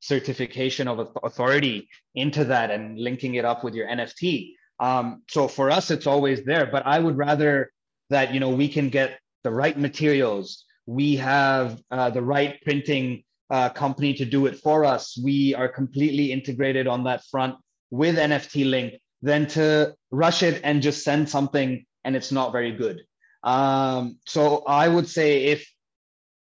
certification 0.00 0.88
of 0.88 1.16
authority 1.22 1.88
into 2.16 2.44
that 2.44 2.72
and 2.72 2.98
linking 2.98 3.36
it 3.36 3.44
up 3.44 3.62
with 3.62 3.74
your 3.74 3.86
NFT. 3.86 4.54
Um, 4.80 5.22
so 5.30 5.46
for 5.46 5.70
us, 5.70 5.92
it's 5.92 6.08
always 6.08 6.44
there. 6.44 6.66
But 6.66 6.84
I 6.84 6.98
would 6.98 7.16
rather 7.16 7.70
that 8.10 8.34
you 8.34 8.40
know 8.40 8.50
we 8.50 8.68
can 8.68 8.88
get 8.88 9.20
the 9.44 9.52
right 9.52 9.78
materials. 9.78 10.64
We 10.86 11.16
have 11.16 11.80
uh, 11.92 12.10
the 12.10 12.22
right 12.22 12.60
printing 12.62 13.22
uh, 13.50 13.68
company 13.68 14.14
to 14.14 14.24
do 14.24 14.46
it 14.46 14.58
for 14.58 14.84
us. 14.84 15.16
We 15.16 15.54
are 15.54 15.68
completely 15.68 16.32
integrated 16.32 16.88
on 16.88 17.04
that 17.04 17.22
front 17.30 17.54
with 17.90 18.16
NFT 18.16 18.68
Link. 18.68 18.94
Than 19.22 19.46
to 19.56 19.94
rush 20.10 20.42
it 20.42 20.60
and 20.64 20.82
just 20.82 21.02
send 21.02 21.30
something 21.30 21.86
and 22.04 22.14
it's 22.16 22.32
not 22.32 22.52
very 22.52 22.72
good. 22.72 23.02
Um, 23.42 24.18
so 24.26 24.64
I 24.66 24.88
would 24.88 25.08
say 25.08 25.44
if 25.46 25.68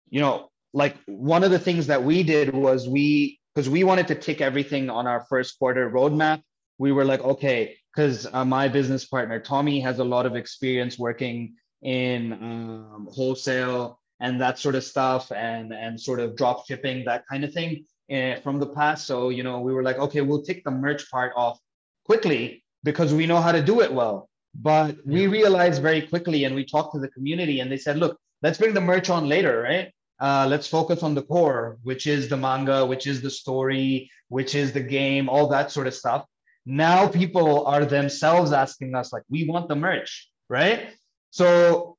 you 0.10 0.19
know, 0.19 0.50
like 0.74 0.95
one 1.06 1.43
of 1.43 1.52
the 1.52 1.60
things 1.60 1.88
that 1.88 2.04
we 2.04 2.24
did 2.24 2.54
was 2.54 2.88
we 2.88 3.39
because 3.54 3.69
we 3.69 3.84
wanted 3.84 4.08
to 4.08 4.15
tick 4.15 4.41
everything 4.41 4.89
on 4.89 5.08
our 5.08 5.26
first 5.30 5.58
quarter 5.58 5.89
roadmap. 5.89 6.41
We 6.78 6.91
were 6.91 7.06
like, 7.06 7.22
okay, 7.22 7.76
because 7.93 8.28
uh, 8.32 8.45
my 8.45 8.67
business 8.67 9.06
partner 9.06 9.39
Tommy 9.39 9.80
has 9.82 10.00
a 10.00 10.04
lot 10.04 10.26
of 10.26 10.36
experience 10.36 10.98
working 10.98 11.56
in 11.82 12.34
um, 12.34 13.08
wholesale 13.12 14.00
and 14.19 14.39
that 14.41 14.60
sort 14.60 14.76
of 14.76 14.84
stuff, 14.84 15.32
and 15.32 15.74
and 15.74 16.00
sort 16.00 16.19
of 16.19 16.36
drop 16.36 16.67
shipping 16.67 17.06
that 17.06 17.24
kind 17.28 17.43
of 17.43 17.54
thing 17.54 17.86
uh, 18.12 18.36
from 18.41 18.60
the 18.60 18.67
past. 18.67 19.08
So 19.08 19.30
you 19.30 19.43
know, 19.43 19.60
we 19.62 19.74
were 19.74 19.84
like, 19.84 19.98
okay, 19.98 20.22
we'll 20.22 20.43
take 20.43 20.63
the 20.63 20.72
merch 20.72 21.10
part 21.10 21.34
off 21.36 21.60
quickly 22.06 22.63
because 22.84 23.13
we 23.13 23.26
know 23.26 23.41
how 23.41 23.52
to 23.52 23.62
do 23.62 23.82
it 23.82 23.93
well. 23.93 24.29
But 24.56 24.98
we 25.06 25.28
realized 25.28 25.82
very 25.82 26.02
quickly, 26.02 26.44
and 26.44 26.56
we 26.56 26.66
talked 26.66 26.94
to 26.94 27.00
the 27.00 27.10
community, 27.10 27.60
and 27.60 27.72
they 27.72 27.78
said, 27.78 27.98
look, 27.98 28.20
let's 28.42 28.58
bring 28.58 28.74
the 28.74 28.82
merch 28.82 29.10
on 29.10 29.30
later, 29.30 29.62
right? 29.62 29.92
Uh, 30.20 30.46
let's 30.50 30.68
focus 30.68 31.02
on 31.04 31.16
the 31.16 31.22
core, 31.22 31.78
which 31.84 32.08
is 32.08 32.28
the 32.28 32.36
manga, 32.36 32.86
which 32.86 33.08
is 33.08 33.22
the 33.22 33.30
story, 33.30 34.12
which 34.28 34.56
is 34.56 34.74
the 34.74 34.82
game, 34.82 35.30
all 35.30 35.48
that 35.48 35.72
sort 35.72 35.88
of 35.88 35.94
stuff. 35.94 36.26
Now 36.66 37.08
people 37.08 37.66
are 37.66 37.86
themselves 37.86 38.52
asking 38.52 38.96
us 38.96 39.14
like 39.14 39.24
we 39.30 39.46
want 39.46 39.70
the 39.70 39.76
merch 39.76 40.30
right? 40.50 40.90
So 41.30 41.98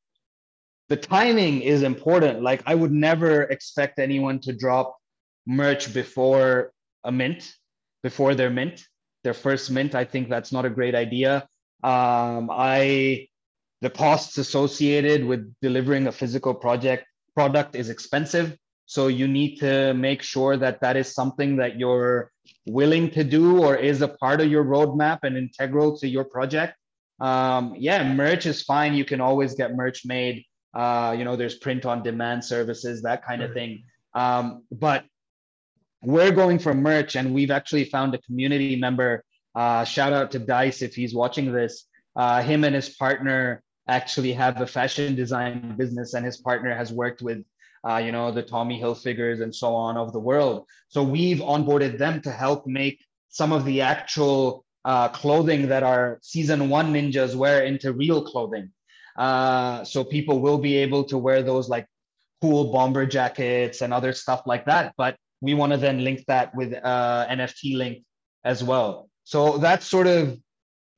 the 0.89 0.97
timing 0.97 1.63
is 1.63 1.83
important. 1.83 2.43
Like 2.43 2.63
i 2.67 2.75
would 2.75 2.93
never 2.93 3.45
expect 3.45 3.99
anyone 3.99 4.41
to 4.41 4.53
drop 4.53 4.97
merch 5.47 5.95
before 5.95 6.73
a 7.05 7.13
mint 7.13 7.55
before 8.03 8.35
their 8.35 8.51
mint 8.51 8.85
their 9.23 9.35
first 9.35 9.71
mint. 9.71 9.95
I 9.95 10.05
think 10.05 10.29
that's 10.29 10.53
not 10.53 10.65
a 10.65 10.71
great 10.71 10.95
idea 10.95 11.47
um, 11.83 12.51
i 12.53 13.27
the 13.81 13.91
costs 13.91 14.37
associated 14.39 15.25
with 15.25 15.55
delivering 15.63 16.07
a 16.07 16.13
physical 16.13 16.55
project 16.55 17.07
product 17.35 17.75
is 17.75 17.89
expensive 17.89 18.57
so 18.91 19.07
you 19.07 19.29
need 19.29 19.55
to 19.59 19.95
make 19.95 20.21
sure 20.21 20.57
that 20.57 20.81
that 20.81 20.97
is 20.97 21.15
something 21.15 21.55
that 21.59 21.79
you're 21.79 22.33
willing 22.67 23.09
to 23.13 23.23
do 23.23 23.63
or 23.63 23.77
is 23.77 24.03
a 24.03 24.09
part 24.09 24.41
of 24.41 24.51
your 24.51 24.65
roadmap 24.65 25.21
and 25.23 25.37
integral 25.37 25.97
to 25.99 26.09
your 26.09 26.25
project. 26.25 26.75
Um, 27.21 27.77
yeah, 27.79 28.03
merch 28.13 28.47
is 28.47 28.63
fine. 28.63 28.95
You 28.95 29.05
can 29.05 29.21
always 29.21 29.55
get 29.55 29.77
merch 29.77 30.05
made. 30.05 30.45
Uh, 30.75 31.15
you 31.17 31.25
know, 31.25 31.37
there's 31.37 31.55
print 31.55 31.87
on 31.87 32.03
demand 32.03 32.45
services, 32.45 33.01
that 33.03 33.25
kind 33.25 33.43
of 33.43 33.53
thing. 33.53 33.85
Um, 34.15 34.65
but 34.73 35.05
we're 36.03 36.33
going 36.33 36.59
for 36.59 36.75
merch, 36.75 37.15
and 37.15 37.33
we've 37.33 37.53
actually 37.53 37.85
found 37.85 38.17
a 38.17 38.19
community 38.19 38.75
member. 38.75 39.23
Uh, 39.55 39.85
shout 39.85 40.13
out 40.13 40.31
to 40.33 40.39
Dice 40.39 40.83
if 40.83 40.95
he's 40.95 41.15
watching 41.15 41.53
this. 41.53 41.87
Uh, 42.17 42.43
him 42.43 42.65
and 42.65 42.75
his 42.75 42.89
partner 42.89 43.63
actually 43.89 44.33
have 44.33 44.61
a 44.61 44.67
fashion 44.67 45.15
design 45.15 45.75
business, 45.77 46.15
and 46.15 46.25
his 46.25 46.37
partner 46.37 46.75
has 46.75 46.93
worked 46.93 47.23
with 47.23 47.45
uh, 47.89 47.97
you 47.97 48.13
know, 48.13 48.31
the 48.31 48.43
Tommy 48.43 48.81
Hilfigers 48.81 49.43
and 49.43 49.55
so 49.55 49.75
on 49.75 49.97
of 49.97 50.13
the 50.13 50.21
world. 50.21 50.67
So 50.89 51.03
we've 51.03 51.39
onboarded 51.39 51.99
them 51.99 52.21
to 52.23 52.31
help 52.31 52.67
make 52.67 53.03
some 53.29 53.53
of 53.53 53.65
the 53.65 53.81
actual 53.81 54.65
uh, 54.85 55.09
clothing 55.09 55.69
that 55.69 55.83
our 55.83 56.19
season 56.23 56.69
one 56.69 56.93
ninjas 56.93 57.35
wear 57.35 57.65
into 57.65 57.93
real 57.93 58.23
clothing. 58.23 58.71
Uh, 59.17 59.85
so 59.85 60.05
people 60.05 60.41
will 60.41 60.59
be 60.59 60.77
able 60.77 61.05
to 61.05 61.19
wear 61.19 61.43
those 61.43 61.69
like 61.69 61.87
cool 62.41 62.73
bomber 62.73 63.07
jackets 63.07 63.83
and 63.83 63.93
other 63.93 64.13
stuff 64.13 64.43
like 64.47 64.65
that. 64.67 64.95
But 64.97 65.17
we 65.41 65.55
want 65.55 65.73
to 65.73 65.79
then 65.79 66.05
link 66.05 66.25
that 66.27 66.55
with 66.55 66.73
uh, 66.75 67.27
NFT 67.29 67.77
link 67.77 68.05
as 68.45 68.65
well. 68.65 69.10
So 69.31 69.59
that's 69.59 69.87
sort 69.87 70.09
of 70.09 70.37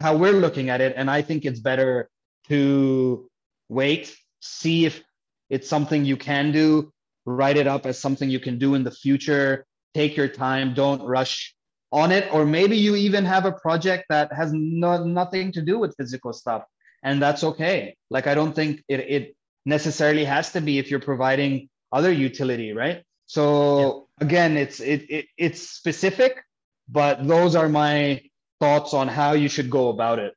how 0.01 0.17
we're 0.17 0.41
looking 0.41 0.71
at 0.71 0.81
it. 0.81 0.95
And 0.97 1.11
I 1.11 1.21
think 1.21 1.45
it's 1.45 1.61
better 1.61 2.09
to 2.49 3.29
wait, 3.69 4.17
see 4.41 4.87
if 4.87 5.03
it's 5.51 5.69
something 5.69 6.07
you 6.07 6.17
can 6.17 6.51
do. 6.51 6.91
Write 7.27 7.59
it 7.59 7.67
up 7.67 7.85
as 7.85 7.99
something 7.99 8.31
you 8.31 8.41
can 8.41 8.57
do 8.59 8.75
in 8.75 8.85
the 8.85 8.91
future. 8.91 9.67
Take 9.93 10.17
your 10.17 10.29
time. 10.29 10.73
Don't 10.73 11.03
rush 11.03 11.55
on 11.93 12.11
it. 12.11 12.33
Or 12.33 12.47
maybe 12.47 12.79
you 12.79 12.97
even 12.97 13.27
have 13.27 13.45
a 13.45 13.53
project 13.53 14.07
that 14.09 14.33
has 14.33 14.51
no, 14.55 15.05
nothing 15.05 15.53
to 15.53 15.61
do 15.61 15.79
with 15.79 15.95
physical 15.99 16.33
stuff, 16.33 16.65
and 17.03 17.21
that's 17.21 17.45
okay. 17.45 17.97
Like 18.09 18.27
I 18.27 18.35
don't 18.35 18.55
think 18.55 18.83
it. 18.89 19.01
it 19.01 19.37
necessarily 19.65 20.25
has 20.25 20.53
to 20.53 20.61
be 20.61 20.79
if 20.79 20.91
you're 20.91 21.01
providing 21.01 21.69
other 21.93 22.11
utility, 22.11 22.73
right? 22.73 23.05
So 23.27 24.09
yeah. 24.19 24.27
again, 24.27 24.57
it's 24.57 24.81
it, 24.81 25.07
it 25.09 25.27
it's 25.37 25.61
specific, 25.69 26.43
but 26.89 27.27
those 27.27 27.55
are 27.55 27.69
my 27.69 28.23
thoughts 28.61 28.95
on 28.95 29.09
how 29.09 29.33
you 29.33 29.49
should 29.49 29.71
go 29.71 29.89
about 29.89 30.19
it. 30.19 30.37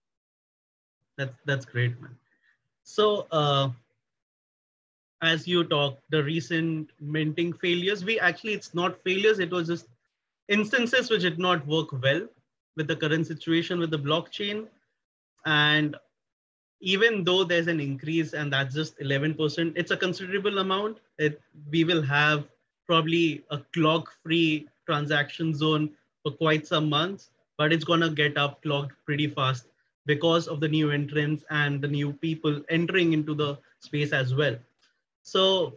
That's 1.17 1.35
that's 1.45 1.65
great, 1.65 1.99
man. 2.01 2.15
So 2.83 3.27
uh, 3.31 3.69
as 5.21 5.47
you 5.47 5.63
talk, 5.63 5.99
the 6.09 6.23
recent 6.23 6.91
minting 6.99 7.53
failures, 7.53 8.05
we 8.05 8.19
actually 8.19 8.53
it's 8.53 8.73
not 8.73 9.01
failures, 9.03 9.39
it 9.39 9.51
was 9.51 9.67
just 9.67 9.87
instances 10.47 11.09
which 11.09 11.21
did 11.21 11.39
not 11.39 11.65
work 11.67 11.91
well 12.01 12.27
with 12.75 12.87
the 12.87 12.95
current 12.95 13.25
situation 13.25 13.79
with 13.79 13.91
the 13.91 13.99
blockchain. 13.99 14.67
And 15.45 15.95
even 16.81 17.23
though 17.23 17.43
there's 17.43 17.67
an 17.67 17.79
increase 17.79 18.33
and 18.33 18.51
that's 18.51 18.75
just 18.75 18.97
11%, 18.99 19.73
it's 19.75 19.91
a 19.91 19.97
considerable 19.97 20.59
amount. 20.59 20.99
It, 21.17 21.41
we 21.71 21.83
will 21.83 22.01
have 22.01 22.45
probably 22.85 23.43
a 23.49 23.59
clock 23.73 24.13
free 24.23 24.67
transaction 24.85 25.53
zone 25.55 25.89
for 26.25 26.31
quite 26.31 26.65
some 26.65 26.89
months, 26.89 27.29
but 27.57 27.71
it's 27.71 27.83
going 27.83 28.01
to 28.01 28.09
get 28.09 28.35
up 28.35 28.61
clogged 28.63 28.93
pretty 29.05 29.27
fast 29.27 29.67
because 30.07 30.47
of 30.47 30.59
the 30.59 30.67
new 30.67 30.89
entrants 30.89 31.43
and 31.51 31.81
the 31.81 31.87
new 31.87 32.13
people 32.13 32.61
entering 32.69 33.13
into 33.13 33.35
the 33.35 33.57
space 33.79 34.11
as 34.11 34.33
well. 34.33 34.55
So, 35.21 35.75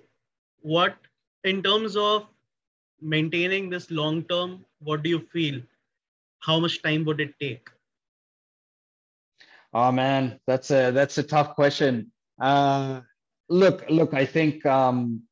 what 0.62 0.96
in 1.44 1.62
terms 1.62 1.96
of 1.96 2.26
maintaining 3.00 3.68
this 3.68 3.90
long 3.90 4.22
term, 4.24 4.64
what 4.80 5.02
do 5.02 5.10
you 5.10 5.20
feel? 5.20 5.60
How 6.40 6.58
much 6.58 6.82
time 6.82 7.04
would 7.04 7.20
it 7.20 7.34
take? 7.38 7.68
Oh 9.74 9.92
man, 9.92 10.40
that's 10.46 10.70
a 10.70 10.90
that's 10.92 11.18
a 11.18 11.22
tough 11.22 11.54
question. 11.54 12.10
Uh, 12.40 13.02
look, 13.50 13.84
look, 13.90 14.14
I 14.14 14.24
think 14.24 14.64
um, 14.64 15.22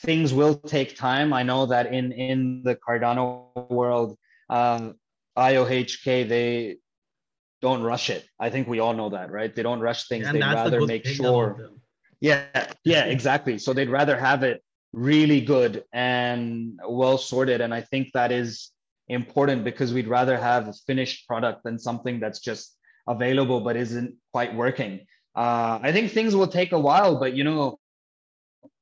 things 0.00 0.34
will 0.34 0.56
take 0.56 0.96
time. 0.96 1.32
I 1.32 1.44
know 1.44 1.64
that 1.66 1.92
in 1.92 2.10
in 2.10 2.62
the 2.64 2.76
Cardano 2.76 3.70
world, 3.70 4.18
uh, 4.50 4.90
IOHK 5.36 6.28
they 6.28 6.76
don't 7.60 7.82
rush 7.82 8.10
it. 8.10 8.24
I 8.38 8.50
think 8.50 8.68
we 8.68 8.78
all 8.78 8.94
know 8.94 9.10
that, 9.10 9.30
right? 9.30 9.54
They 9.54 9.62
don't 9.62 9.80
rush 9.80 10.06
things. 10.06 10.26
And 10.26 10.36
they'd 10.36 10.44
rather 10.44 10.86
make 10.86 11.06
sure. 11.06 11.70
Yeah, 12.20 12.44
yeah, 12.84 13.04
exactly. 13.04 13.58
So 13.58 13.72
they'd 13.72 13.90
rather 13.90 14.18
have 14.18 14.42
it 14.42 14.62
really 14.92 15.40
good 15.40 15.84
and 15.92 16.78
well 16.86 17.18
sorted. 17.18 17.60
And 17.60 17.74
I 17.74 17.80
think 17.80 18.12
that 18.12 18.30
is 18.32 18.70
important 19.08 19.64
because 19.64 19.92
we'd 19.92 20.08
rather 20.08 20.36
have 20.36 20.68
a 20.68 20.72
finished 20.86 21.26
product 21.26 21.64
than 21.64 21.78
something 21.78 22.20
that's 22.20 22.40
just 22.40 22.76
available 23.06 23.60
but 23.60 23.76
isn't 23.76 24.14
quite 24.32 24.54
working. 24.54 25.00
Uh, 25.34 25.78
I 25.82 25.92
think 25.92 26.12
things 26.12 26.34
will 26.36 26.46
take 26.46 26.72
a 26.72 26.78
while, 26.78 27.18
but 27.18 27.34
you 27.34 27.44
know, 27.44 27.78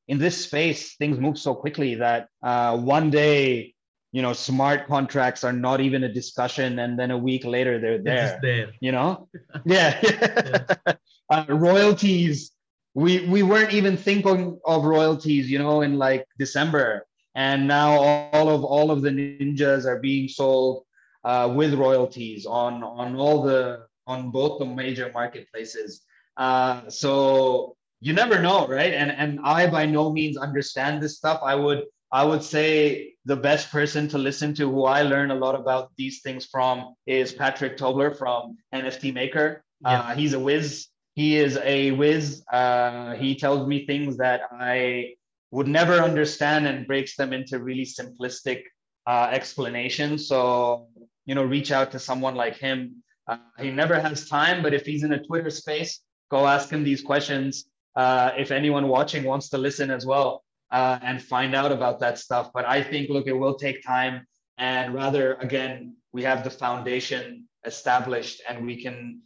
in 0.08 0.18
this 0.18 0.44
space, 0.44 0.96
things 0.96 1.18
move 1.18 1.38
so 1.38 1.54
quickly 1.54 1.96
that 1.96 2.28
uh, 2.42 2.76
one 2.76 3.10
day, 3.10 3.74
you 4.12 4.22
know, 4.22 4.32
smart 4.32 4.86
contracts 4.86 5.42
are 5.42 5.52
not 5.52 5.80
even 5.80 6.04
a 6.04 6.12
discussion, 6.12 6.78
and 6.78 6.98
then 6.98 7.10
a 7.10 7.18
week 7.18 7.44
later 7.44 7.80
they're 7.80 8.02
there. 8.02 8.38
there. 8.42 8.72
You 8.80 8.92
know, 8.92 9.28
yeah. 9.64 9.98
yeah. 10.02 10.92
uh, 11.30 11.44
royalties 11.48 12.52
we 12.94 13.26
we 13.26 13.42
weren't 13.42 13.72
even 13.72 13.96
thinking 13.96 14.58
of 14.66 14.84
royalties 14.84 15.50
you 15.50 15.58
know 15.58 15.80
in 15.80 15.98
like 15.98 16.26
december 16.38 17.06
and 17.34 17.66
now 17.66 17.92
all 18.32 18.50
of 18.50 18.64
all 18.64 18.90
of 18.90 19.02
the 19.02 19.10
ninjas 19.10 19.86
are 19.86 19.98
being 19.98 20.28
sold 20.28 20.84
uh, 21.24 21.50
with 21.54 21.74
royalties 21.74 22.44
on 22.44 22.82
on 22.82 23.16
all 23.16 23.42
the 23.42 23.86
on 24.06 24.30
both 24.30 24.58
the 24.58 24.66
major 24.66 25.10
marketplaces 25.14 26.02
uh, 26.36 26.88
so 26.88 27.76
you 28.00 28.12
never 28.12 28.42
know 28.42 28.66
right 28.66 28.92
and 28.92 29.10
and 29.10 29.40
i 29.44 29.66
by 29.66 29.86
no 29.86 30.12
means 30.12 30.36
understand 30.36 31.02
this 31.02 31.16
stuff 31.16 31.40
i 31.42 31.54
would 31.54 31.84
i 32.12 32.22
would 32.24 32.42
say 32.42 33.14
the 33.24 33.36
best 33.36 33.70
person 33.70 34.08
to 34.08 34.18
listen 34.18 34.54
to 34.54 34.70
who 34.70 34.84
i 34.84 35.02
learn 35.02 35.30
a 35.30 35.34
lot 35.34 35.54
about 35.54 35.90
these 35.96 36.20
things 36.22 36.46
from 36.46 36.94
is 37.06 37.32
patrick 37.32 37.76
tobler 37.76 38.16
from 38.16 38.56
nft 38.74 39.12
maker 39.14 39.62
yeah. 39.80 40.00
uh, 40.00 40.14
he's 40.14 40.32
a 40.32 40.40
whiz 40.40 40.88
he 41.14 41.36
is 41.36 41.58
a 41.58 41.90
whiz. 41.92 42.42
Uh, 42.50 43.14
he 43.14 43.34
tells 43.34 43.66
me 43.66 43.86
things 43.86 44.16
that 44.16 44.42
I 44.50 45.14
would 45.50 45.68
never 45.68 45.94
understand 45.94 46.66
and 46.66 46.86
breaks 46.86 47.16
them 47.16 47.32
into 47.32 47.58
really 47.58 47.84
simplistic 47.84 48.62
uh, 49.06 49.28
explanations. 49.30 50.26
So, 50.26 50.88
you 51.26 51.34
know, 51.34 51.44
reach 51.44 51.70
out 51.70 51.92
to 51.92 51.98
someone 51.98 52.34
like 52.34 52.56
him. 52.56 53.02
Uh, 53.28 53.38
he 53.58 53.70
never 53.70 54.00
has 54.00 54.28
time, 54.28 54.62
but 54.62 54.72
if 54.72 54.86
he's 54.86 55.04
in 55.04 55.12
a 55.12 55.22
Twitter 55.22 55.50
space, 55.50 56.00
go 56.30 56.46
ask 56.46 56.70
him 56.70 56.82
these 56.82 57.02
questions. 57.02 57.66
Uh, 57.94 58.30
if 58.38 58.50
anyone 58.50 58.88
watching 58.88 59.24
wants 59.24 59.50
to 59.50 59.58
listen 59.58 59.90
as 59.90 60.06
well 60.06 60.42
uh, 60.72 60.98
and 61.02 61.22
find 61.22 61.54
out 61.54 61.70
about 61.70 62.00
that 62.00 62.18
stuff. 62.18 62.50
But 62.52 62.66
I 62.66 62.82
think, 62.82 63.10
look, 63.10 63.26
it 63.26 63.32
will 63.32 63.54
take 63.54 63.84
time. 63.84 64.26
And 64.58 64.94
rather, 64.94 65.34
again, 65.34 65.96
we 66.12 66.22
have 66.22 66.42
the 66.42 66.50
foundation 66.50 67.46
established 67.64 68.42
and 68.48 68.66
we 68.66 68.82
can 68.82 69.20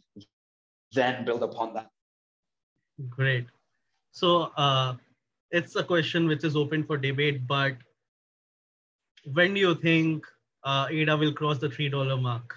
then 0.91 1.25
build 1.25 1.43
upon 1.43 1.73
that. 1.73 1.89
Great. 3.09 3.45
So 4.11 4.51
uh, 4.57 4.95
it's 5.51 5.75
a 5.75 5.83
question 5.83 6.27
which 6.27 6.43
is 6.43 6.55
open 6.55 6.83
for 6.83 6.97
debate, 6.97 7.47
but 7.47 7.75
when 9.33 9.53
do 9.53 9.59
you 9.59 9.75
think 9.75 10.25
uh, 10.63 10.87
ADA 10.89 11.15
will 11.15 11.33
cross 11.33 11.59
the 11.59 11.69
$3 11.69 12.21
mark? 12.21 12.55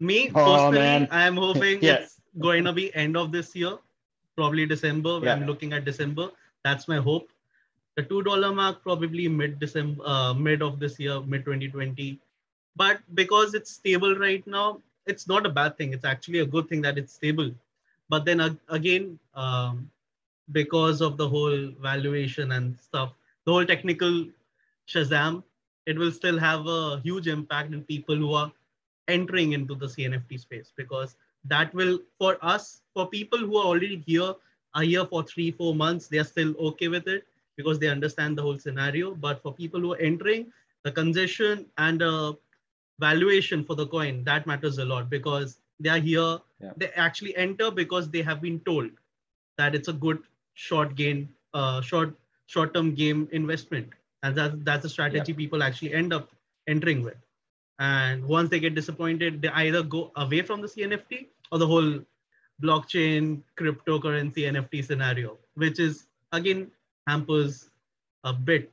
Me, 0.00 0.30
oh, 0.34 0.44
personally, 0.44 1.08
I'm 1.10 1.36
hoping 1.36 1.82
yeah. 1.82 1.94
it's 1.94 2.20
going 2.38 2.64
to 2.64 2.72
be 2.72 2.94
end 2.94 3.16
of 3.16 3.32
this 3.32 3.54
year, 3.54 3.76
probably 4.36 4.64
December. 4.64 5.20
Yeah. 5.22 5.34
I'm 5.34 5.46
looking 5.46 5.72
at 5.72 5.84
December. 5.84 6.30
That's 6.64 6.88
my 6.88 6.98
hope. 6.98 7.30
The 7.98 8.04
$2 8.04 8.54
mark, 8.54 8.80
probably 8.84 9.26
mid 9.26 9.58
December, 9.58 10.04
uh, 10.06 10.32
mid 10.32 10.62
of 10.62 10.78
this 10.78 11.00
year, 11.00 11.20
mid 11.20 11.44
2020. 11.44 12.20
But 12.76 13.00
because 13.14 13.54
it's 13.54 13.72
stable 13.72 14.14
right 14.14 14.46
now, 14.46 14.80
it's 15.06 15.26
not 15.26 15.44
a 15.44 15.48
bad 15.48 15.76
thing. 15.76 15.92
It's 15.92 16.04
actually 16.04 16.38
a 16.38 16.46
good 16.46 16.68
thing 16.68 16.80
that 16.82 16.96
it's 16.96 17.14
stable. 17.14 17.50
But 18.08 18.24
then 18.24 18.56
again, 18.68 19.18
um, 19.34 19.90
because 20.52 21.00
of 21.00 21.16
the 21.16 21.28
whole 21.28 21.72
valuation 21.82 22.52
and 22.52 22.78
stuff, 22.78 23.14
the 23.44 23.50
whole 23.50 23.64
technical 23.64 24.28
Shazam, 24.86 25.42
it 25.86 25.98
will 25.98 26.12
still 26.12 26.38
have 26.38 26.68
a 26.68 27.00
huge 27.00 27.26
impact 27.26 27.74
in 27.74 27.82
people 27.82 28.14
who 28.14 28.32
are 28.32 28.52
entering 29.08 29.54
into 29.54 29.74
the 29.74 29.86
CNFT 29.86 30.38
space 30.38 30.72
because 30.76 31.16
that 31.46 31.74
will, 31.74 31.98
for 32.16 32.38
us, 32.42 32.80
for 32.94 33.08
people 33.08 33.40
who 33.40 33.56
are 33.56 33.66
already 33.66 34.04
here, 34.06 34.34
are 34.76 34.82
here 34.82 35.04
for 35.04 35.24
three, 35.24 35.50
four 35.50 35.74
months, 35.74 36.06
they 36.06 36.18
are 36.18 36.30
still 36.36 36.54
okay 36.58 36.86
with 36.86 37.08
it 37.08 37.24
because 37.58 37.78
they 37.78 37.88
understand 37.88 38.38
the 38.38 38.42
whole 38.42 38.58
scenario. 38.58 39.14
But 39.14 39.42
for 39.42 39.52
people 39.52 39.80
who 39.80 39.92
are 39.92 39.98
entering, 39.98 40.50
the 40.84 40.92
congestion 40.92 41.66
and 41.76 42.02
uh, 42.02 42.32
valuation 42.98 43.64
for 43.64 43.74
the 43.74 43.86
coin 43.86 44.24
that 44.24 44.46
matters 44.46 44.78
a 44.78 44.84
lot 44.84 45.08
because 45.10 45.58
they 45.80 45.90
are 45.90 45.98
here 45.98 46.38
yeah. 46.60 46.72
they 46.76 46.88
actually 47.06 47.36
enter 47.36 47.70
because 47.70 48.10
they 48.10 48.22
have 48.22 48.40
been 48.40 48.60
told 48.60 48.90
that 49.56 49.74
it's 49.74 49.88
a 49.88 49.92
good 49.92 50.18
short 50.54 50.94
gain 50.94 51.28
uh, 51.54 51.80
short 51.80 52.14
short 52.46 52.74
term 52.74 52.94
game 52.94 53.28
investment 53.32 53.88
and 54.22 54.36
that's 54.36 54.56
that's 54.64 54.84
a 54.84 54.88
strategy 54.88 55.32
yeah. 55.32 55.36
people 55.36 55.62
actually 55.62 55.92
end 55.92 56.12
up 56.12 56.30
entering 56.66 57.02
with 57.02 57.16
and 57.78 58.24
once 58.24 58.50
they 58.50 58.58
get 58.58 58.74
disappointed 58.74 59.40
they 59.42 59.48
either 59.64 59.82
go 59.82 60.10
away 60.16 60.42
from 60.42 60.60
the 60.60 60.68
cnft 60.68 61.26
or 61.52 61.58
the 61.58 61.66
whole 61.66 61.98
blockchain 62.62 63.40
cryptocurrency 63.56 64.48
nft 64.52 64.84
scenario 64.84 65.38
which 65.54 65.78
is 65.78 66.06
again 66.32 66.68
hampers 67.08 67.70
a 68.24 68.32
bit. 68.32 68.72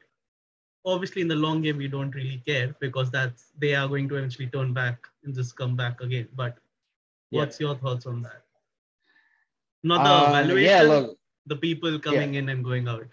Obviously 0.85 1.21
in 1.21 1.27
the 1.27 1.35
long 1.35 1.61
game 1.61 1.77
we 1.77 1.87
don't 1.87 2.13
really 2.13 2.41
care 2.45 2.75
because 2.79 3.09
that's 3.09 3.51
they 3.59 3.73
are 3.73 3.87
going 3.87 4.07
to 4.09 4.17
eventually 4.17 4.47
turn 4.47 4.73
back 4.73 4.97
and 5.23 5.33
just 5.33 5.55
come 5.55 5.75
back 5.75 6.01
again. 6.01 6.27
But 6.35 6.57
what's 7.31 7.59
yeah. 7.59 7.67
your 7.67 7.75
thoughts 7.75 8.05
on 8.05 8.21
that? 8.23 8.41
Not 9.83 10.03
the 10.03 10.11
uh, 10.11 10.31
valuation 10.31 10.69
yeah, 10.69 10.81
look, 10.81 11.17
the 11.45 11.55
people 11.55 11.99
coming 11.99 12.33
yeah. 12.33 12.39
in 12.39 12.49
and 12.49 12.63
going 12.63 12.87
out. 12.87 13.11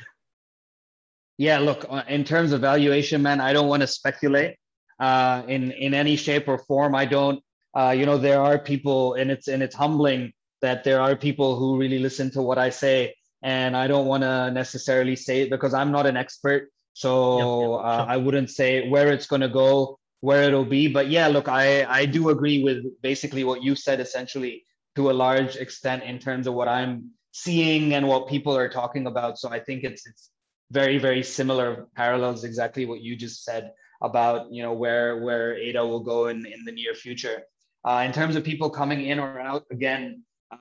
Yeah 1.38 1.58
look 1.58 1.86
uh, 1.88 2.02
in 2.08 2.24
terms 2.24 2.52
of 2.52 2.60
valuation 2.60 3.22
man 3.22 3.40
i 3.40 3.52
don't 3.54 3.68
want 3.68 3.80
to 3.80 3.86
speculate 3.86 4.56
uh, 5.02 5.42
in 5.48 5.72
in 5.72 5.94
any 5.94 6.16
shape 6.16 6.46
or 6.48 6.58
form. 6.58 6.94
I 6.94 7.04
don't 7.04 7.42
uh, 7.74 7.94
you 7.98 8.06
know 8.06 8.18
there 8.18 8.40
are 8.40 8.58
people 8.58 9.14
and 9.14 9.30
it's 9.30 9.48
and 9.48 9.62
it's 9.62 9.74
humbling 9.74 10.32
that 10.60 10.84
there 10.84 11.00
are 11.00 11.16
people 11.16 11.56
who 11.56 11.76
really 11.76 11.98
listen 11.98 12.30
to 12.30 12.42
what 12.42 12.58
i 12.58 12.70
say 12.70 13.14
and 13.42 13.76
i 13.76 13.86
don't 13.86 14.06
want 14.06 14.22
to 14.22 14.50
necessarily 14.50 15.16
say 15.16 15.42
it 15.42 15.50
because 15.50 15.74
i'm 15.74 15.92
not 15.92 16.06
an 16.06 16.16
expert 16.16 16.68
so 16.94 17.38
yep, 17.38 17.86
yep, 17.86 17.86
uh, 17.86 18.04
I 18.08 18.16
wouldn't 18.16 18.50
say 18.50 18.88
where 18.88 19.12
it's 19.12 19.26
going 19.26 19.40
to 19.40 19.48
go, 19.48 19.98
where 20.20 20.44
it'll 20.44 20.64
be. 20.64 20.88
But 20.88 21.08
yeah, 21.08 21.28
look, 21.28 21.48
I, 21.48 21.84
I 21.84 22.06
do 22.06 22.28
agree 22.28 22.62
with 22.62 22.84
basically 23.02 23.44
what 23.44 23.62
you 23.62 23.74
said 23.74 24.00
essentially 24.00 24.64
to 24.96 25.10
a 25.10 25.12
large 25.12 25.56
extent 25.56 26.02
in 26.02 26.18
terms 26.18 26.46
of 26.46 26.54
what 26.54 26.68
I'm 26.68 27.10
seeing 27.32 27.94
and 27.94 28.06
what 28.06 28.28
people 28.28 28.56
are 28.56 28.68
talking 28.68 29.06
about. 29.06 29.38
So 29.38 29.48
I 29.48 29.60
think 29.60 29.84
it's 29.84 30.06
it's 30.06 30.30
very 30.70 30.98
very 30.98 31.22
similar 31.22 31.86
parallels 31.96 32.44
exactly 32.44 32.86
what 32.86 33.02
you 33.02 33.14
just 33.14 33.44
said 33.44 33.72
about 34.00 34.50
you 34.50 34.62
know 34.62 34.72
where 34.72 35.22
where 35.22 35.54
ADA 35.56 35.86
will 35.86 36.00
go 36.00 36.28
in 36.28 36.44
in 36.46 36.64
the 36.64 36.72
near 36.72 36.94
future. 36.94 37.42
Uh, 37.84 38.04
in 38.06 38.12
terms 38.12 38.36
of 38.36 38.44
people 38.44 38.70
coming 38.70 39.06
in 39.06 39.18
or 39.18 39.40
out, 39.40 39.64
again, 39.72 40.22
uh, 40.52 40.56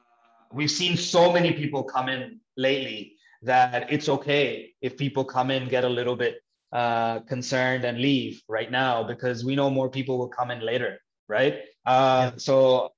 we've 0.52 0.72
seen 0.72 0.98
so 0.98 1.32
many 1.32 1.52
people 1.54 1.84
come 1.84 2.10
in 2.10 2.41
lately 2.58 3.16
that 3.44 3.92
it's 3.92 4.08
okay 4.10 4.74
if 4.82 4.98
people 4.98 5.26
come 5.26 5.52
in, 5.52 5.68
get 5.68 5.84
a 5.84 5.90
little 5.90 6.16
bit 6.16 6.42
uh, 6.72 7.20
concerned 7.22 7.84
and 7.84 7.98
leave 7.98 8.42
right 8.48 8.72
now 8.72 9.04
because 9.04 9.44
we 9.44 9.56
know 9.56 9.70
more 9.70 9.90
people 9.90 10.18
will 10.18 10.30
come 10.30 10.52
in 10.52 10.62
later, 10.62 11.00
right? 11.28 11.56
Uh, 11.86 12.32
yeah. 12.32 12.38
So 12.38 12.92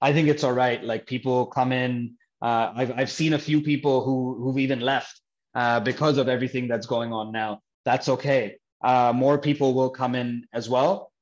I 0.00 0.12
think 0.12 0.28
it's 0.28 0.44
all 0.44 0.52
right. 0.52 0.82
Like 0.82 1.06
people 1.06 1.46
come 1.46 1.72
in. 1.72 2.16
Uh, 2.40 2.72
I've 2.74 2.92
I've 2.98 3.10
seen 3.10 3.32
a 3.32 3.38
few 3.38 3.60
people 3.62 4.04
who 4.04 4.36
who've 4.40 4.58
even 4.58 4.80
left 4.80 5.20
uh, 5.54 5.80
because 5.80 6.18
of 6.18 6.28
everything 6.28 6.68
that's 6.68 6.86
going 6.86 7.12
on 7.12 7.32
now. 7.32 7.60
That's 7.84 8.08
okay. 8.08 8.56
Uh, 8.82 9.12
more 9.14 9.38
people 9.38 9.74
will 9.74 9.90
come 9.90 10.14
in 10.14 10.46
as 10.52 10.68
well, 10.68 11.12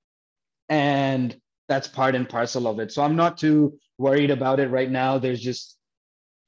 and 0.69 1.35
that's 1.69 1.89
part 1.89 2.15
and 2.15 2.29
parcel 2.29 2.67
of 2.67 2.81
it. 2.81 2.93
So 2.93 3.03
I'm 3.03 3.17
not 3.17 3.39
too 3.39 3.79
worried 3.99 4.31
about 4.31 4.61
it 4.61 4.69
right 4.69 4.91
now. 4.91 5.19
There's 5.19 5.41
just 5.41 5.76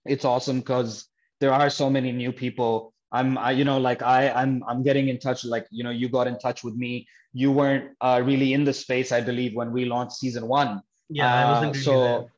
it's 0.04 0.24
awesome 0.24 0.60
because 0.60 1.06
there 1.40 1.52
are 1.52 1.70
so 1.70 1.90
many 1.90 2.12
new 2.12 2.32
people. 2.32 2.92
I'm 3.10 3.38
I, 3.38 3.52
you 3.52 3.64
know 3.64 3.78
like 3.78 4.02
I 4.02 4.30
I'm 4.30 4.62
I'm 4.68 4.82
getting 4.82 5.08
in 5.08 5.18
touch 5.18 5.44
like 5.44 5.66
you 5.70 5.82
know 5.82 5.90
you 5.90 6.08
got 6.08 6.26
in 6.26 6.38
touch 6.38 6.62
with 6.64 6.74
me. 6.74 7.06
You 7.32 7.52
weren't 7.52 7.90
uh, 8.00 8.22
really 8.24 8.52
in 8.52 8.64
the 8.64 8.72
space 8.72 9.12
I 9.12 9.20
believe 9.20 9.54
when 9.54 9.72
we 9.72 9.84
launched 9.84 10.16
season 10.16 10.46
one. 10.48 10.82
Yeah, 11.08 11.32
I 11.32 11.50
wasn't 11.50 11.76
uh, 11.76 11.80
so. 11.80 12.30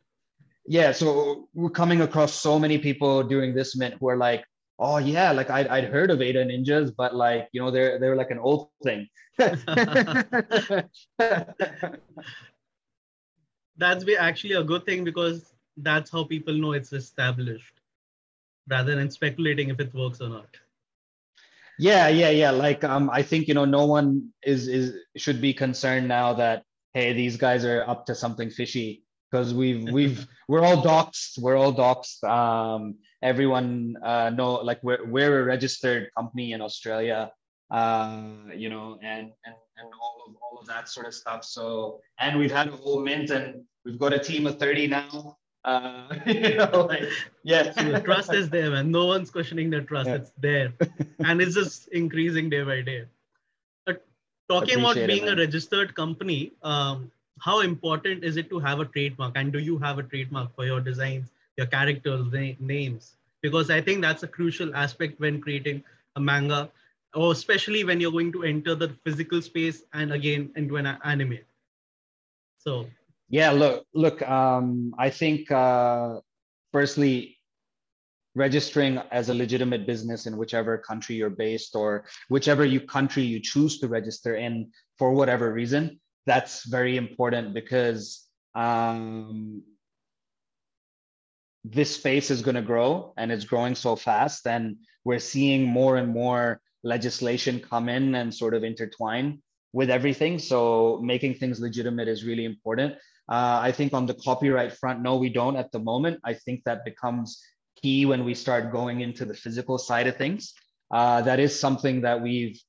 Yeah, 0.67 0.93
so 0.93 1.49
we're 1.55 1.71
coming 1.71 2.03
across 2.03 2.33
so 2.33 2.59
many 2.59 2.79
people 2.79 3.25
during 3.25 3.55
this 3.55 3.77
mint 3.77 3.95
who 3.99 4.09
are 4.09 4.17
like, 4.17 4.45
oh 4.81 4.97
yeah, 4.99 5.31
like 5.31 5.51
I'd, 5.51 5.69
I'd 5.69 5.85
heard 5.85 6.11
of 6.11 6.23
ADA 6.23 6.45
Ninjaz, 6.45 6.93
but 6.97 7.15
like, 7.15 7.49
you 7.53 7.61
know, 7.61 7.71
they're, 7.71 7.99
they're 8.01 8.17
like 8.17 8.31
an 8.31 8.39
old 8.39 8.71
thing. 8.83 9.07
that's 13.77 14.05
be 14.05 14.17
actually 14.17 14.55
a 14.55 14.65
good 14.65 14.87
thing 14.87 15.05
because 15.05 15.55
that's 15.77 16.11
how 16.11 16.25
people 16.25 16.55
know 16.55 16.73
it's 16.73 16.93
established 16.93 17.75
rather 18.69 18.95
than 18.95 19.11
speculating 19.11 19.71
if 19.71 19.81
it 19.81 19.95
works 19.95 20.21
or 20.21 20.29
not. 20.29 20.49
Yeah 21.79 22.09
yeah 22.09 22.31
yeah. 22.31 22.51
Like 22.51 22.85
um 22.85 23.11
i 23.11 23.23
think 23.23 23.49
you 23.49 23.55
know 23.55 23.65
no 23.65 23.87
one 23.87 24.31
is 24.43 24.69
is 24.69 24.95
should 25.17 25.41
be 25.41 25.55
concerned 25.55 26.09
now 26.09 26.35
that 26.35 26.65
hey 26.93 27.13
these 27.13 27.37
guys 27.37 27.65
are 27.65 27.89
up 27.89 28.07
to 28.07 28.15
something 28.15 28.51
fishy 28.51 29.03
because 29.31 29.55
we've 29.55 29.91
we've 29.97 30.27
we're 30.49 30.63
all 30.63 30.83
doxxed 30.83 31.39
we're 31.39 31.57
all 31.57 31.73
doxxed. 31.73 32.23
Um 32.25 32.97
everyone 33.23 33.97
uh 34.03 34.31
know 34.31 34.55
like 34.57 34.81
we're 34.83 35.05
we're 35.07 35.41
a 35.41 35.45
registered 35.45 36.11
company 36.17 36.53
in 36.53 36.61
australia 36.63 37.31
uh 37.71 38.25
you 38.57 38.69
know 38.69 38.99
and 39.03 39.31
and 39.45 39.55
and 39.81 39.91
all 40.01 40.25
of 40.27 40.35
all 40.43 40.59
of 40.59 40.67
that 40.67 40.89
sort 40.89 41.07
of 41.07 41.15
stuff. 41.15 41.45
So 41.45 42.01
and 42.19 42.39
we've 42.39 42.53
had 42.53 42.69
a 42.69 42.73
whole 42.73 43.01
mint 43.01 43.31
and 43.31 43.65
we've 43.85 43.99
got 43.99 44.13
a 44.13 44.19
team 44.19 44.47
of 44.47 44.59
30 44.59 44.89
now. 44.89 45.37
Uh, 45.65 46.15
you 46.27 46.55
know, 46.57 46.87
like, 46.89 47.11
yeah. 47.43 47.73
The 47.77 47.95
trust 48.05 48.33
is 48.33 48.49
there, 48.51 48.71
man. 48.71 48.91
No 48.91 49.07
one's 49.07 49.31
questioning 49.31 49.71
the 49.71 49.81
trust. 49.83 50.09
Yeah. 50.09 50.15
It's 50.15 50.31
there. 50.39 50.73
and 51.23 51.41
it's 51.41 51.55
just 51.55 51.89
increasing 51.89 52.49
day 52.51 52.63
by 52.63 52.81
day. 52.83 53.05
But 53.87 54.07
talking 54.49 54.79
about 54.79 55.05
being 55.07 55.27
it, 55.27 55.29
a 55.29 55.37
registered 55.37 55.95
company, 55.95 56.53
um, 56.63 57.11
how 57.41 57.61
important 57.61 58.25
is 58.25 58.37
it 58.37 58.49
to 58.51 58.59
have 58.61 58.81
a 58.81 58.85
trademark? 58.87 59.33
And 59.37 59.53
do 59.53 59.59
you 59.59 59.79
have 59.79 59.99
a 59.99 60.03
trademark 60.03 60.55
for 60.55 60.65
your 60.65 60.81
designs, 60.81 61.31
your 61.57 61.67
characters, 61.67 62.33
na- 62.33 62.55
names? 62.59 63.17
Because 63.43 63.71
I 63.71 63.81
think 63.81 64.03
that's 64.03 64.23
a 64.23 64.29
crucial 64.29 64.75
aspect 64.75 65.21
when 65.21 65.41
creating 65.41 65.83
a 66.17 66.21
manga, 66.21 66.71
or 67.15 67.33
especially 67.33 67.85
when 67.85 68.01
you're 68.01 68.13
going 68.13 68.33
to 68.33 68.45
enter 68.45 68.75
the 68.75 68.89
physical 69.05 69.41
space 69.43 69.85
and 69.93 70.13
again 70.13 70.51
into 70.57 70.77
an 70.77 70.87
anime. 71.05 71.39
So 72.59 72.87
yeah, 73.31 73.53
look, 73.53 73.87
look. 73.95 74.21
Um, 74.29 74.93
I 74.99 75.11
think 75.11 75.51
uh, 75.51 76.19
firstly, 76.73 77.39
registering 78.35 78.99
as 79.11 79.29
a 79.29 79.35
legitimate 79.35 79.87
business 79.87 80.27
in 80.27 80.37
whichever 80.37 80.79
country 80.79 81.17
you're 81.17 81.31
based 81.31 81.75
or 81.75 82.05
whichever 82.29 82.65
you 82.65 82.81
country 82.81 83.23
you 83.23 83.41
choose 83.41 83.79
to 83.81 83.89
register 83.89 84.35
in 84.37 84.71
for 84.99 85.13
whatever 85.13 85.53
reason, 85.53 86.01
that's 86.27 86.65
very 86.67 86.97
important 86.97 87.55
because 87.55 88.27
um, 88.55 89.63
this 91.65 91.95
space 91.95 92.31
is 92.31 92.43
going 92.43 92.55
to 92.57 92.63
grow 92.63 93.13
and 93.17 93.31
it's 93.31 93.45
growing 93.45 93.77
so 93.77 93.95
fast, 93.95 94.47
and 94.47 94.77
we're 95.05 95.21
seeing 95.21 95.65
more 95.65 95.97
and 95.97 96.09
more 96.09 96.61
legislation 96.83 97.61
come 97.61 97.89
in 97.89 98.15
and 98.15 98.35
sort 98.35 98.55
of 98.55 98.65
intertwine 98.65 99.41
with 99.73 99.91
everything. 99.91 100.39
So 100.39 101.01
making 101.03 101.35
things 101.35 101.61
legitimate 101.61 102.09
is 102.09 102.25
really 102.25 102.45
important. 102.45 102.95
Uh, 103.31 103.61
I 103.63 103.71
think 103.71 103.95
on 103.95 104.07
the 104.07 104.15
copyright 104.15 104.73
front, 104.73 105.03
no, 105.03 105.17
we 105.17 105.29
don't 105.29 105.57
at 105.57 105.71
the 105.71 105.79
moment. 105.79 106.21
I 106.25 106.35
think 106.35 106.65
that 106.65 106.85
becomes 106.85 107.41
key 107.81 108.05
when 108.05 108.25
we 108.25 108.35
start 108.35 108.73
going 108.73 109.01
into 109.01 109.25
the 109.25 109.35
physical 109.35 109.79
side 109.79 110.09
of 110.09 110.17
things. 110.17 110.53
Uh, 110.91 111.23
that 111.23 111.39
is 111.39 111.59
something 111.59 112.01
that 112.01 112.21
we've 112.21 112.61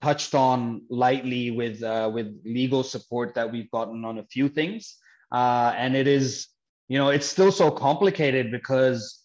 touched 0.00 0.34
on 0.34 0.82
lightly 0.88 1.50
with 1.50 1.82
uh, 1.82 2.10
with 2.12 2.40
legal 2.44 2.82
support 2.82 3.34
that 3.34 3.52
we've 3.52 3.70
gotten 3.70 4.04
on 4.04 4.18
a 4.18 4.24
few 4.24 4.48
things, 4.48 4.96
uh, 5.32 5.74
and 5.76 5.94
it 5.94 6.06
is 6.06 6.48
you 6.88 6.96
know 6.98 7.10
it's 7.10 7.26
still 7.26 7.52
so 7.52 7.70
complicated 7.70 8.50
because 8.50 9.22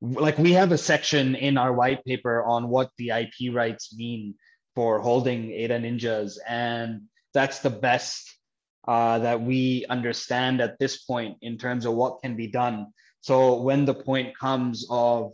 like 0.00 0.38
we 0.38 0.52
have 0.52 0.70
a 0.70 0.78
section 0.78 1.34
in 1.34 1.58
our 1.58 1.72
white 1.72 2.04
paper 2.04 2.44
on 2.44 2.68
what 2.68 2.90
the 2.98 3.10
IP 3.10 3.52
rights 3.52 3.94
mean 3.96 4.34
for 4.74 5.00
holding 5.00 5.50
ADA 5.50 5.78
Ninjaz, 5.78 6.38
and 6.48 7.02
that's 7.34 7.58
the 7.60 7.70
best 7.70 8.32
uh, 8.88 9.18
that 9.20 9.40
we 9.40 9.86
understand 9.88 10.60
at 10.60 10.78
this 10.78 11.04
point 11.04 11.36
in 11.42 11.56
terms 11.56 11.86
of 11.86 11.94
what 11.94 12.20
can 12.22 12.36
be 12.36 12.48
done. 12.48 12.86
So 13.20 13.60
when 13.60 13.84
the 13.84 13.94
point 13.94 14.36
comes 14.36 14.86
of 14.90 15.32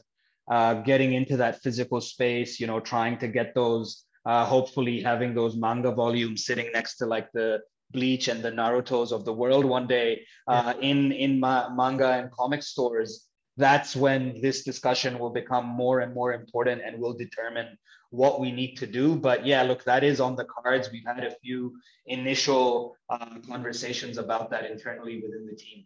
uh, 0.51 0.75
getting 0.75 1.15
into 1.15 1.37
that 1.39 1.61
physical 1.63 2.01
space, 2.01 2.61
you 2.61 2.67
know, 2.67 2.81
trying 2.81 3.19
to 3.19 3.29
get 3.29 3.55
those, 3.55 4.05
uh, 4.27 4.45
hopefully 4.45 5.01
having 5.01 5.35
those 5.35 5.57
manga 5.57 5.93
volumes 5.93 6.45
sitting 6.45 6.71
next 6.73 6.97
to 6.97 7.07
like 7.07 7.31
the 7.33 7.61
Bleach 7.91 8.29
and 8.29 8.43
the 8.43 8.51
Naruto's 8.51 9.13
of 9.13 9.25
the 9.25 9.33
world 9.33 9.65
one 9.65 9.87
day 9.87 10.21
uh, 10.47 10.75
yeah. 10.77 10.89
in 10.91 11.13
in 11.13 11.41
ma- 11.41 11.75
manga 11.75 12.13
and 12.13 12.31
comic 12.31 12.63
stores. 12.63 13.27
That's 13.57 13.97
when 13.97 14.41
this 14.43 14.63
discussion 14.63 15.19
will 15.19 15.31
become 15.31 15.65
more 15.67 16.01
and 16.01 16.15
more 16.15 16.33
important 16.33 16.83
and 16.85 17.01
will 17.01 17.15
determine 17.15 17.79
what 18.11 18.41
we 18.41 18.51
need 18.51 18.77
to 18.77 18.87
do. 18.87 19.15
But 19.15 19.45
yeah, 19.45 19.63
look, 19.63 19.85
that 19.85 20.05
is 20.05 20.21
on 20.21 20.37
the 20.37 20.45
cards. 20.45 20.91
We've 20.91 21.05
had 21.05 21.25
a 21.25 21.35
few 21.43 21.77
initial 22.07 22.97
uh, 23.09 23.39
conversations 23.47 24.19
about 24.19 24.51
that 24.51 24.71
internally 24.71 25.21
within 25.21 25.47
the 25.47 25.55
team. 25.55 25.85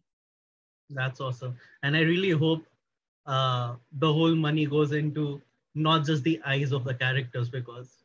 That's 0.91 1.21
awesome. 1.21 1.57
And 1.83 1.97
I 1.97 2.01
really 2.01 2.31
hope 2.31 2.65
uh, 3.27 3.75
the 3.93 4.13
whole 4.13 4.35
money 4.35 4.67
goes 4.67 4.93
into 4.93 5.41
not 5.75 6.05
just 6.05 6.23
the 6.23 6.41
eyes 6.45 6.73
of 6.73 6.85
the 6.85 6.95
characters 6.95 7.49
because 7.49 8.05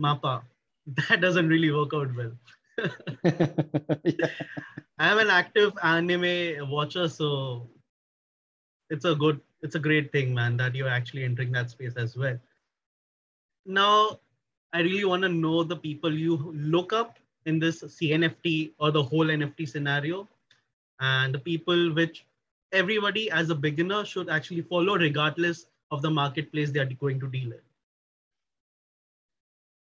Mappa, 0.00 0.42
that 1.08 1.20
doesn't 1.20 1.48
really 1.48 1.70
work 1.70 1.92
out 1.94 2.08
well. 2.16 2.32
yeah. 3.24 4.26
I'm 4.98 5.18
an 5.18 5.30
active 5.30 5.72
anime 5.82 6.70
watcher, 6.70 7.08
so 7.08 7.68
it's 8.88 9.04
a 9.04 9.16
good, 9.16 9.40
it's 9.60 9.74
a 9.74 9.80
great 9.80 10.12
thing, 10.12 10.32
man, 10.32 10.56
that 10.58 10.76
you're 10.76 10.88
actually 10.88 11.24
entering 11.24 11.50
that 11.52 11.70
space 11.70 11.94
as 11.96 12.16
well 12.16 12.38
now 13.66 14.18
I 14.72 14.80
really 14.80 15.04
want 15.04 15.22
to 15.22 15.28
know 15.28 15.62
the 15.62 15.76
people 15.76 16.12
you 16.12 16.52
look 16.54 16.92
up 16.92 17.18
in 17.46 17.58
this 17.58 17.82
CNFT 17.82 18.72
or 18.78 18.90
the 18.90 19.02
whole 19.02 19.26
NFT 19.26 19.68
scenario, 19.68 20.28
and 21.00 21.34
the 21.34 21.38
people 21.38 21.92
which 21.94 22.24
everybody 22.72 23.30
as 23.30 23.50
a 23.50 23.54
beginner 23.54 24.04
should 24.04 24.30
actually 24.30 24.62
follow 24.62 24.96
regardless 24.96 25.66
of 25.90 26.00
the 26.00 26.10
marketplace 26.10 26.70
they 26.70 26.80
are 26.80 26.86
going 26.86 27.20
to 27.20 27.28
deal 27.28 27.52
in. 27.52 27.60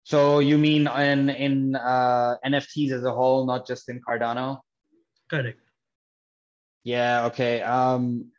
So 0.05 0.39
you 0.39 0.57
mean 0.57 0.87
in 0.89 1.29
in 1.29 1.77
uh, 1.77 2.37
NFTs 2.45 2.93
as 2.93 3.05
a 3.05 3.13
whole, 3.13 3.45
not 3.45 3.67
just 3.67 3.91
in 3.91 4.01
Cardano? 4.01 4.61
Correct. 5.29 5.61
Yeah. 6.83 7.27
Okay. 7.27 7.61
Um, 7.61 8.33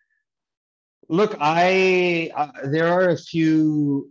look, 1.10 1.38
I 1.40 2.32
uh, 2.36 2.68
there 2.72 2.88
are 2.88 3.10
a 3.10 3.18
few 3.18 4.10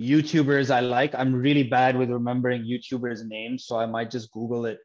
YouTubers 0.00 0.70
I 0.70 0.80
like. 0.80 1.14
I'm 1.14 1.34
really 1.34 1.64
bad 1.64 1.96
with 1.96 2.10
remembering 2.10 2.62
YouTubers' 2.62 3.26
names, 3.26 3.66
so 3.66 3.78
I 3.78 3.86
might 3.86 4.10
just 4.10 4.30
Google 4.30 4.66
it 4.66 4.78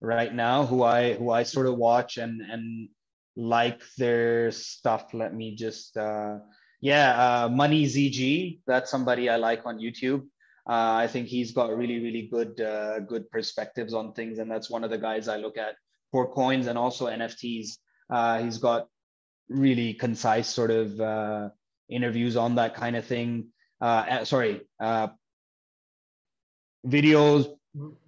right 0.00 0.32
now. 0.32 0.66
Who 0.66 0.82
I 0.82 1.14
who 1.14 1.30
I 1.30 1.42
sort 1.42 1.66
of 1.66 1.76
watch 1.76 2.18
and 2.18 2.42
and 2.42 2.88
like 3.36 3.80
their 3.96 4.50
stuff. 4.50 5.14
Let 5.14 5.34
me 5.34 5.56
just 5.56 5.96
uh, 5.96 6.38
yeah, 6.80 7.44
uh, 7.44 7.48
Money 7.48 7.86
ZG. 7.86 8.60
That's 8.66 8.90
somebody 8.90 9.30
I 9.30 9.36
like 9.36 9.64
on 9.64 9.78
YouTube. 9.78 10.22
Uh, 10.68 11.00
I 11.00 11.06
think 11.06 11.28
he's 11.28 11.52
got 11.52 11.74
really 11.74 12.00
really 12.00 12.28
good 12.30 12.60
uh, 12.60 13.00
good 13.00 13.30
perspectives 13.30 13.94
on 13.94 14.12
things, 14.12 14.38
and 14.38 14.50
that's 14.50 14.68
one 14.68 14.84
of 14.84 14.90
the 14.90 14.98
guys 14.98 15.28
I 15.28 15.38
look 15.38 15.56
at 15.56 15.76
for 16.12 16.30
coins 16.30 16.66
and 16.66 16.76
also 16.76 17.06
NFTs. 17.06 17.78
Uh, 18.10 18.42
he's 18.42 18.58
got 18.58 18.86
really 19.48 19.94
concise 19.94 20.48
sort 20.48 20.70
of 20.70 21.00
uh, 21.00 21.48
interviews 21.88 22.36
on 22.36 22.56
that 22.56 22.74
kind 22.74 22.96
of 22.96 23.06
thing 23.06 23.48
uh, 23.80 24.24
sorry, 24.24 24.62
uh, 24.80 25.08
videos, 26.86 27.54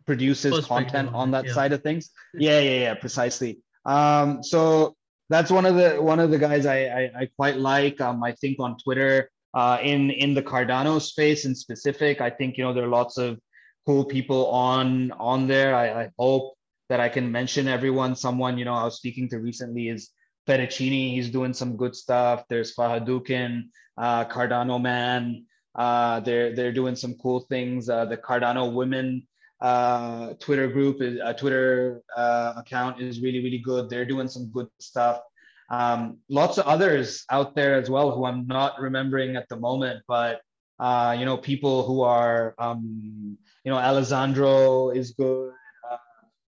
produces 0.07 0.53
Post 0.53 0.69
content 0.69 1.11
on 1.15 1.31
that 1.33 1.47
yeah. 1.47 1.53
side 1.53 1.73
of 1.73 1.83
things. 1.83 2.11
Yeah, 2.35 2.61
yeah, 2.61 2.81
yeah, 2.81 2.95
precisely. 2.95 3.61
Um, 3.85 4.43
so 4.43 4.97
that's 5.29 5.51
one 5.51 5.67
of 5.67 5.77
the 5.77 6.03
one 6.03 6.21
of 6.21 6.31
the 6.31 6.39
guys 6.39 6.67
I 6.67 6.79
I, 6.85 7.03
I 7.21 7.29
quite 7.37 7.57
like. 7.57 8.01
Um, 8.01 8.23
I 8.23 8.33
think 8.33 8.59
on 8.61 8.77
Twitter 8.79 9.31
Uh, 9.51 9.83
in 9.83 10.15
in 10.15 10.31
the 10.31 10.43
Cardano 10.43 11.01
space 11.03 11.43
in 11.43 11.59
specific, 11.59 12.21
I 12.21 12.31
think 12.31 12.55
you 12.55 12.63
know 12.63 12.73
there 12.73 12.87
are 12.87 12.99
lots 13.03 13.19
of 13.19 13.43
cool 13.83 14.07
people 14.07 14.47
on 14.47 15.11
on 15.19 15.51
there. 15.51 15.75
I, 15.75 15.87
I 16.03 16.05
hope 16.15 16.55
that 16.87 17.01
I 17.03 17.11
can 17.11 17.35
mention 17.35 17.67
everyone. 17.67 18.15
Someone 18.15 18.59
you 18.59 18.65
know 18.65 18.79
I 18.79 18.87
was 18.87 19.03
speaking 19.03 19.27
to 19.31 19.43
recently 19.43 19.91
is 19.91 20.15
Fettuccini. 20.47 21.19
He's 21.19 21.35
doing 21.35 21.51
some 21.51 21.75
good 21.75 21.99
stuff. 21.99 22.47
There's 22.47 22.71
Fahadukin, 22.79 23.75
uh, 23.99 24.23
Cardano 24.31 24.79
Man. 24.79 25.50
Uh, 25.75 26.21
they're 26.21 26.55
they're 26.55 26.73
doing 26.73 26.97
some 26.97 27.15
cool 27.15 27.41
things. 27.41 27.89
Uh, 27.89 28.05
the 28.05 28.17
Cardano 28.17 28.73
Women 28.73 29.27
uh, 29.61 30.33
Twitter 30.41 30.69
group 30.69 31.03
is 31.03 31.21
uh, 31.21 31.33
Twitter 31.35 32.03
uh, 32.17 32.55
account 32.57 33.01
is 33.01 33.21
really 33.21 33.43
really 33.43 33.59
good. 33.59 33.91
They're 33.91 34.07
doing 34.07 34.29
some 34.29 34.47
good 34.47 34.69
stuff. 34.81 35.21
Um, 35.69 36.19
lots 36.29 36.59
of 36.59 36.67
others 36.67 37.25
out 37.31 37.55
there 37.55 37.75
as 37.75 37.89
well 37.89 38.11
who 38.11 38.25
I'm 38.25 38.47
not 38.47 38.81
remembering 38.81 39.37
at 39.37 39.49
the 39.49 39.57
moment, 39.57 40.03
but 40.09 40.41
uh, 40.81 41.15
you 41.19 41.25
know 41.25 41.37
people 41.37 41.87
who 41.87 42.01
are 42.01 42.55
um, 42.59 43.37
you 43.65 43.71
know 43.71 43.79
Alessandro 43.79 44.91
is 44.91 45.13
good. 45.13 45.53
Uh, 45.89 45.97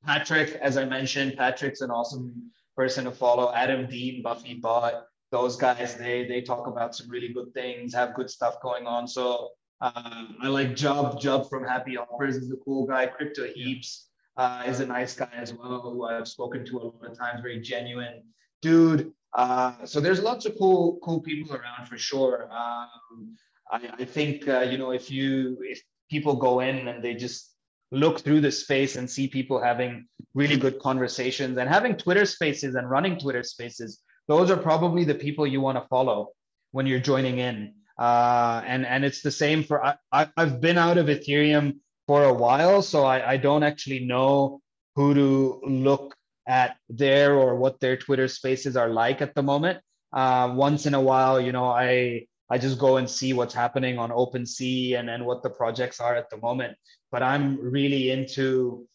Patrick, 0.05 0.51
as 0.61 0.77
I 0.77 0.85
mentioned, 0.85 1.35
Patrick's 1.35 1.81
an 1.81 1.91
awesome 1.91 2.51
person 2.77 3.05
to 3.05 3.11
follow. 3.11 3.51
Adam 3.53 3.87
Dean, 3.87 4.21
Buffy 4.21 4.53
Bot, 4.53 5.08
those 5.31 5.55
guys 5.55 5.95
they 5.95 6.25
they 6.27 6.41
talk 6.41 6.67
about 6.67 6.95
some 6.95 7.09
really 7.09 7.33
good 7.33 7.53
things, 7.53 7.93
have 7.93 8.15
good 8.15 8.29
stuff 8.29 8.61
going 8.61 8.87
on. 8.87 9.07
So 9.07 9.49
uh, 9.81 10.25
I 10.41 10.47
like 10.47 10.75
Job. 10.75 11.19
Job 11.19 11.49
from 11.49 11.63
Happy 11.63 11.97
Offers 11.97 12.35
is 12.35 12.51
a 12.51 12.57
cool 12.57 12.85
guy. 12.85 13.07
Crypto 13.07 13.47
Heaps 13.47 14.09
uh, 14.37 14.63
is 14.65 14.79
a 14.79 14.85
nice 14.85 15.15
guy 15.15 15.29
as 15.33 15.53
well, 15.53 15.81
who 15.81 16.05
I've 16.05 16.27
spoken 16.27 16.65
to 16.65 16.77
a 16.77 16.83
lot 16.83 17.05
of 17.05 17.17
times. 17.17 17.41
Very 17.41 17.61
genuine 17.61 18.23
dude. 18.61 19.11
Uh, 19.33 19.85
so 19.85 19.99
there's 19.99 20.21
lots 20.21 20.45
of 20.45 20.57
cool 20.57 20.99
cool 21.03 21.21
people 21.21 21.55
around 21.55 21.87
for 21.87 21.97
sure. 21.97 22.49
Um, 22.51 23.35
I, 23.71 23.89
I, 23.99 24.05
think 24.05 24.47
uh, 24.47 24.61
you 24.61 24.77
know 24.77 24.91
if 24.91 25.11
you 25.11 25.57
if 25.61 25.81
people 26.09 26.35
go 26.35 26.61
in 26.61 26.87
and 26.87 27.03
they 27.03 27.13
just 27.13 27.53
look 27.91 28.19
through 28.19 28.41
the 28.41 28.51
space 28.51 28.95
and 28.95 29.09
see 29.09 29.27
people 29.27 29.61
having 29.61 30.07
really 30.33 30.57
good 30.57 30.79
conversations 30.79 31.57
and 31.57 31.69
having 31.69 31.95
Twitter 31.95 32.25
spaces 32.25 32.75
and 32.75 32.89
running 32.89 33.17
Twitter 33.17 33.43
spaces, 33.43 34.01
those 34.29 34.51
are 34.51 34.57
probably 34.57 35.03
the 35.03 35.15
people 35.15 35.45
you 35.45 35.59
want 35.59 35.77
to 35.77 35.85
follow 35.89 36.29
when 36.71 36.85
you're 36.85 36.99
joining 36.99 37.39
in. 37.39 37.73
Uh, 37.97 38.61
and 38.65 38.85
and 38.85 39.03
it's 39.03 39.21
the 39.21 39.31
same 39.31 39.63
for 39.63 39.83
I, 39.83 39.95
I 40.13 40.29
have 40.37 40.61
been 40.61 40.77
out 40.77 40.97
of 40.97 41.07
Ethereum 41.07 41.79
for 42.07 42.23
a 42.23 42.33
while, 42.33 42.81
so 42.81 43.03
I, 43.03 43.33
I 43.33 43.37
don't 43.37 43.63
actually 43.63 44.05
know 44.05 44.61
who 44.95 45.13
to 45.15 45.61
look 45.65 46.15
at 46.47 46.77
their 46.89 47.35
or 47.35 47.55
what 47.55 47.79
their 47.81 47.97
Twitter 47.97 48.27
spaces 48.29 48.77
are 48.77 48.89
like 48.89 49.21
at 49.21 49.35
the 49.35 49.43
moment. 49.43 49.79
Uh, 50.13 50.53
once 50.55 50.85
in 50.85 50.93
a 50.93 51.01
while, 51.01 51.41
you 51.41 51.51
know, 51.51 51.65
I 51.65 52.27
I 52.49 52.57
just 52.57 52.79
go 52.79 52.97
and 52.97 53.09
see 53.09 53.33
what's 53.33 53.53
happening 53.53 53.99
on 53.99 54.11
OpenSea 54.11 54.97
and 54.97 55.09
and 55.09 55.25
what 55.25 55.43
the 55.43 55.49
projects 55.49 55.99
are 55.99 56.15
at 56.15 56.29
the 56.29 56.37
moment. 56.37 56.77
But 57.11 57.23
I'm 57.23 57.59
really 57.59 58.11
into 58.11 58.87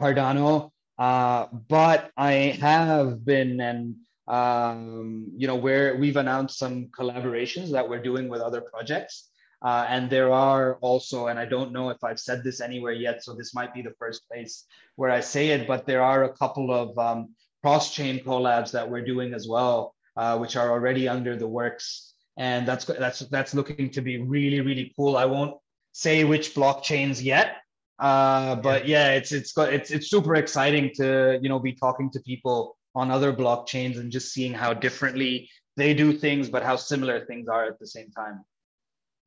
Cardano. 0.00 0.70
Uh, 0.98 1.46
but 1.68 2.10
I 2.16 2.58
have 2.60 3.24
been 3.24 3.60
and 3.60 3.96
um, 4.30 5.26
you 5.36 5.48
know, 5.48 5.56
where 5.56 5.96
we've 5.96 6.16
announced 6.16 6.56
some 6.56 6.86
collaborations 6.86 7.72
that 7.72 7.88
we're 7.88 8.02
doing 8.02 8.28
with 8.28 8.40
other 8.40 8.60
projects. 8.60 9.28
Uh, 9.60 9.84
and 9.88 10.08
there 10.08 10.32
are 10.32 10.76
also, 10.76 11.26
and 11.26 11.38
I 11.38 11.44
don't 11.44 11.72
know 11.72 11.90
if 11.90 12.02
I've 12.02 12.20
said 12.20 12.44
this 12.44 12.60
anywhere 12.60 12.92
yet, 12.92 13.24
so 13.24 13.34
this 13.34 13.52
might 13.54 13.74
be 13.74 13.82
the 13.82 13.94
first 13.98 14.26
place 14.28 14.64
where 14.94 15.10
I 15.10 15.20
say 15.20 15.48
it, 15.48 15.66
but 15.66 15.84
there 15.84 16.02
are 16.02 16.24
a 16.24 16.32
couple 16.32 16.72
of 16.72 16.96
um, 16.96 17.34
cross-chain 17.62 18.20
collabs 18.20 18.70
that 18.70 18.88
we're 18.88 19.04
doing 19.04 19.34
as 19.34 19.48
well, 19.48 19.94
uh, 20.16 20.38
which 20.38 20.56
are 20.56 20.70
already 20.70 21.08
under 21.08 21.36
the 21.36 21.46
works, 21.46 22.14
and 22.38 22.66
that's 22.66 22.86
that's 22.86 23.18
that's 23.18 23.52
looking 23.52 23.90
to 23.90 24.00
be 24.00 24.16
really 24.22 24.62
really 24.62 24.94
cool. 24.96 25.16
I 25.18 25.26
won't 25.26 25.56
say 25.92 26.24
which 26.24 26.54
blockchains 26.54 27.22
yet, 27.22 27.56
uh, 27.98 28.56
but 28.56 28.88
yeah, 28.88 29.12
it's 29.12 29.30
it's 29.30 29.52
it's 29.58 29.90
it's 29.90 30.08
super 30.08 30.36
exciting 30.36 30.92
to 30.94 31.38
you 31.42 31.50
know 31.50 31.58
be 31.58 31.74
talking 31.74 32.10
to 32.12 32.20
people 32.20 32.78
on 32.94 33.10
other 33.10 33.32
blockchains 33.32 33.98
and 33.98 34.10
just 34.10 34.32
seeing 34.32 34.52
how 34.52 34.72
differently 34.74 35.48
they 35.76 35.94
do 35.94 36.12
things, 36.12 36.48
but 36.48 36.62
how 36.62 36.76
similar 36.76 37.24
things 37.24 37.48
are 37.48 37.64
at 37.64 37.78
the 37.78 37.86
same 37.86 38.10
time. 38.10 38.44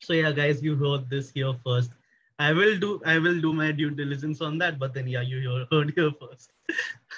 So 0.02 0.14
yeah, 0.14 0.32
guys, 0.32 0.62
you 0.62 0.76
heard 0.76 1.10
this 1.10 1.30
here 1.30 1.54
first. 1.66 1.92
I 2.40 2.52
will 2.52 2.78
do 2.78 3.02
I 3.06 3.20
will 3.20 3.40
do 3.40 3.54
my 3.54 3.72
due 3.72 3.92
diligence 3.92 4.42
on 4.42 4.58
that, 4.58 4.80
but 4.80 4.94
then 4.94 5.08
yeah, 5.08 5.22
you 5.22 5.66
heard 5.72 5.94
here 5.96 6.12
first. 6.20 6.52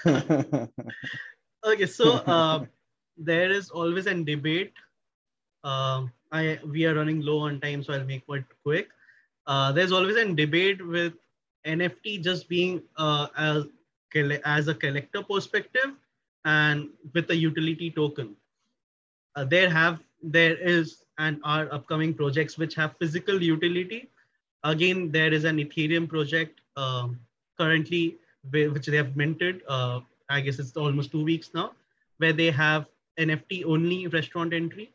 okay, 1.65 1.85
so 1.85 2.13
uh, 2.35 2.65
there 3.17 3.49
is 3.49 3.69
always 3.69 4.05
a 4.07 4.13
debate. 4.13 4.73
Uh, 5.63 6.05
I 6.31 6.59
we 6.65 6.85
are 6.85 6.93
running 6.93 7.21
low 7.21 7.39
on 7.39 7.59
time, 7.59 7.83
so 7.83 7.93
I'll 7.93 8.05
make 8.05 8.23
it 8.27 8.45
quick. 8.63 8.89
Uh, 9.47 9.71
there's 9.71 9.91
always 9.91 10.15
a 10.17 10.33
debate 10.33 10.85
with 10.85 11.13
NFT 11.65 12.21
just 12.21 12.47
being 12.49 12.83
uh, 12.97 13.27
as 13.37 13.65
as 14.45 14.67
a 14.67 14.75
collector 14.75 15.23
perspective 15.23 15.95
and 16.45 16.89
with 17.13 17.27
the 17.27 17.35
utility 17.35 17.91
token. 17.91 18.35
Uh, 19.35 19.43
there 19.43 19.69
have 19.69 19.99
there 20.23 20.55
is 20.55 21.03
and 21.17 21.39
are 21.43 21.71
upcoming 21.71 22.13
projects 22.13 22.57
which 22.57 22.75
have 22.75 22.95
physical 22.99 23.41
utility. 23.41 24.09
Again, 24.63 25.11
there 25.11 25.33
is 25.33 25.43
an 25.43 25.57
Ethereum 25.57 26.07
project 26.09 26.61
uh, 26.75 27.07
currently 27.57 28.17
which 28.51 28.85
they 28.85 28.97
have 28.97 29.15
minted. 29.15 29.61
Uh, 29.67 30.01
I 30.29 30.41
guess 30.41 30.59
it's 30.59 30.75
almost 30.75 31.11
two 31.11 31.23
weeks 31.23 31.51
now, 31.53 31.71
where 32.17 32.33
they 32.33 32.51
have 32.51 32.85
NFT 33.19 33.65
only 33.65 34.07
restaurant 34.07 34.53
entry 34.53 34.91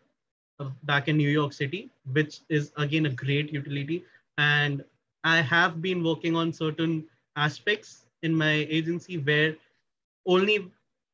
uh, 0.58 0.70
back 0.84 1.08
in 1.08 1.16
New 1.16 1.28
York 1.28 1.52
City, 1.52 1.90
which 2.12 2.40
is 2.48 2.72
again 2.76 3.06
a 3.06 3.10
great 3.10 3.52
utility. 3.52 4.04
And 4.38 4.84
I 5.24 5.40
have 5.40 5.80
been 5.80 6.02
working 6.02 6.36
on 6.36 6.52
certain 6.52 7.04
aspects 7.36 8.04
in 8.22 8.34
my 8.34 8.66
agency 8.68 9.18
where 9.18 9.56
only 10.26 10.70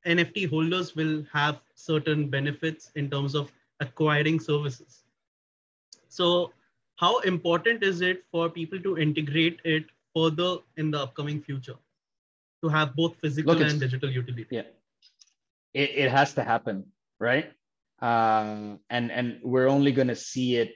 NFT 0.06 0.48
holders 0.48 0.94
will 0.94 1.24
have 1.32 1.60
certain 1.74 2.28
benefits 2.30 2.90
in 2.94 3.10
terms 3.10 3.34
of 3.34 3.50
acquiring 3.80 4.40
services. 4.40 5.04
So 6.08 6.52
how 6.96 7.18
important 7.20 7.82
is 7.82 8.00
it 8.00 8.24
for 8.30 8.48
people 8.48 8.80
to 8.80 8.98
integrate 8.98 9.60
it 9.64 9.84
further 10.14 10.58
in 10.76 10.90
the 10.90 11.00
upcoming 11.00 11.42
future 11.42 11.76
to 12.62 12.68
have 12.68 12.96
both 12.96 13.16
physical 13.16 13.54
Look, 13.54 13.68
and 13.68 13.78
digital 13.78 14.10
utility? 14.10 14.46
Yeah, 14.50 14.62
it, 15.74 15.90
it 15.90 16.10
has 16.10 16.34
to 16.34 16.42
happen, 16.42 16.86
right? 17.20 17.52
Uh, 18.00 18.76
and 18.90 19.10
and 19.10 19.40
we're 19.42 19.68
only 19.68 19.92
going 19.92 20.08
to 20.08 20.16
see 20.16 20.56
it 20.56 20.74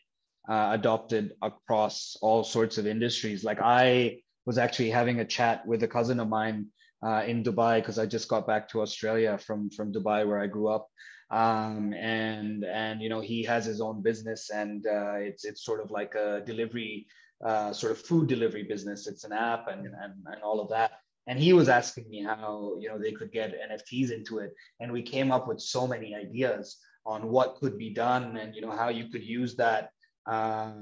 uh, 0.49 0.71
adopted 0.73 1.33
across 1.43 2.17
all 2.21 2.45
sorts 2.45 2.79
of 2.79 2.87
industries. 2.87 3.45
Like 3.45 3.61
I 3.63 4.21
was 4.47 4.59
actually 4.59 4.91
having 4.91 5.21
a 5.21 5.25
chat 5.25 5.67
with 5.67 5.83
a 5.83 5.89
cousin 5.89 6.21
of 6.21 6.29
mine 6.29 6.67
uh, 7.03 7.23
in 7.27 7.43
Dubai 7.43 7.77
because 7.77 7.99
I 7.99 8.07
just 8.07 8.29
got 8.29 8.47
back 8.47 8.69
to 8.71 8.83
Australia 8.83 9.39
from 9.39 9.71
from 9.71 9.93
Dubai 9.93 10.27
where 10.27 10.41
I 10.41 10.47
grew 10.47 10.69
up. 10.69 10.89
Um, 11.31 11.95
and 11.95 12.65
and 12.65 13.01
you 13.01 13.09
know 13.09 13.21
he 13.21 13.45
has 13.45 13.65
his 13.65 13.81
own 13.81 14.03
business 14.03 14.51
and 14.51 14.85
uh, 14.87 15.15
it's 15.15 15.45
it's 15.45 15.65
sort 15.65 15.81
of 15.81 15.91
like 15.91 16.15
a 16.15 16.43
delivery 16.45 17.07
uh, 17.45 17.73
sort 17.73 17.93
of 17.93 17.99
food 17.99 18.27
delivery 18.29 18.65
business. 18.65 19.07
It's 19.07 19.25
an 19.25 19.33
app 19.33 19.69
and, 19.69 19.87
and 19.87 20.15
and 20.27 20.43
all 20.43 20.61
of 20.61 20.69
that. 20.71 20.93
And 21.27 21.39
he 21.39 21.53
was 21.53 21.69
asking 21.69 22.09
me 22.11 22.25
how 22.25 22.77
you 22.81 22.89
know 22.89 22.99
they 22.99 23.13
could 23.13 23.31
get 23.31 23.55
NFTs 23.71 24.11
into 24.11 24.39
it, 24.39 24.51
and 24.81 24.93
we 24.93 25.03
came 25.03 25.31
up 25.31 25.47
with 25.47 25.61
so 25.61 25.87
many 25.87 26.15
ideas 26.15 26.79
on 27.07 27.31
what 27.31 27.57
could 27.57 27.79
be 27.79 27.91
done 27.91 28.37
and 28.37 28.55
you 28.55 28.61
know 28.61 28.71
how 28.71 28.89
you 28.89 29.09
could 29.09 29.25
use 29.25 29.57
that 29.57 29.91
uh, 30.27 30.73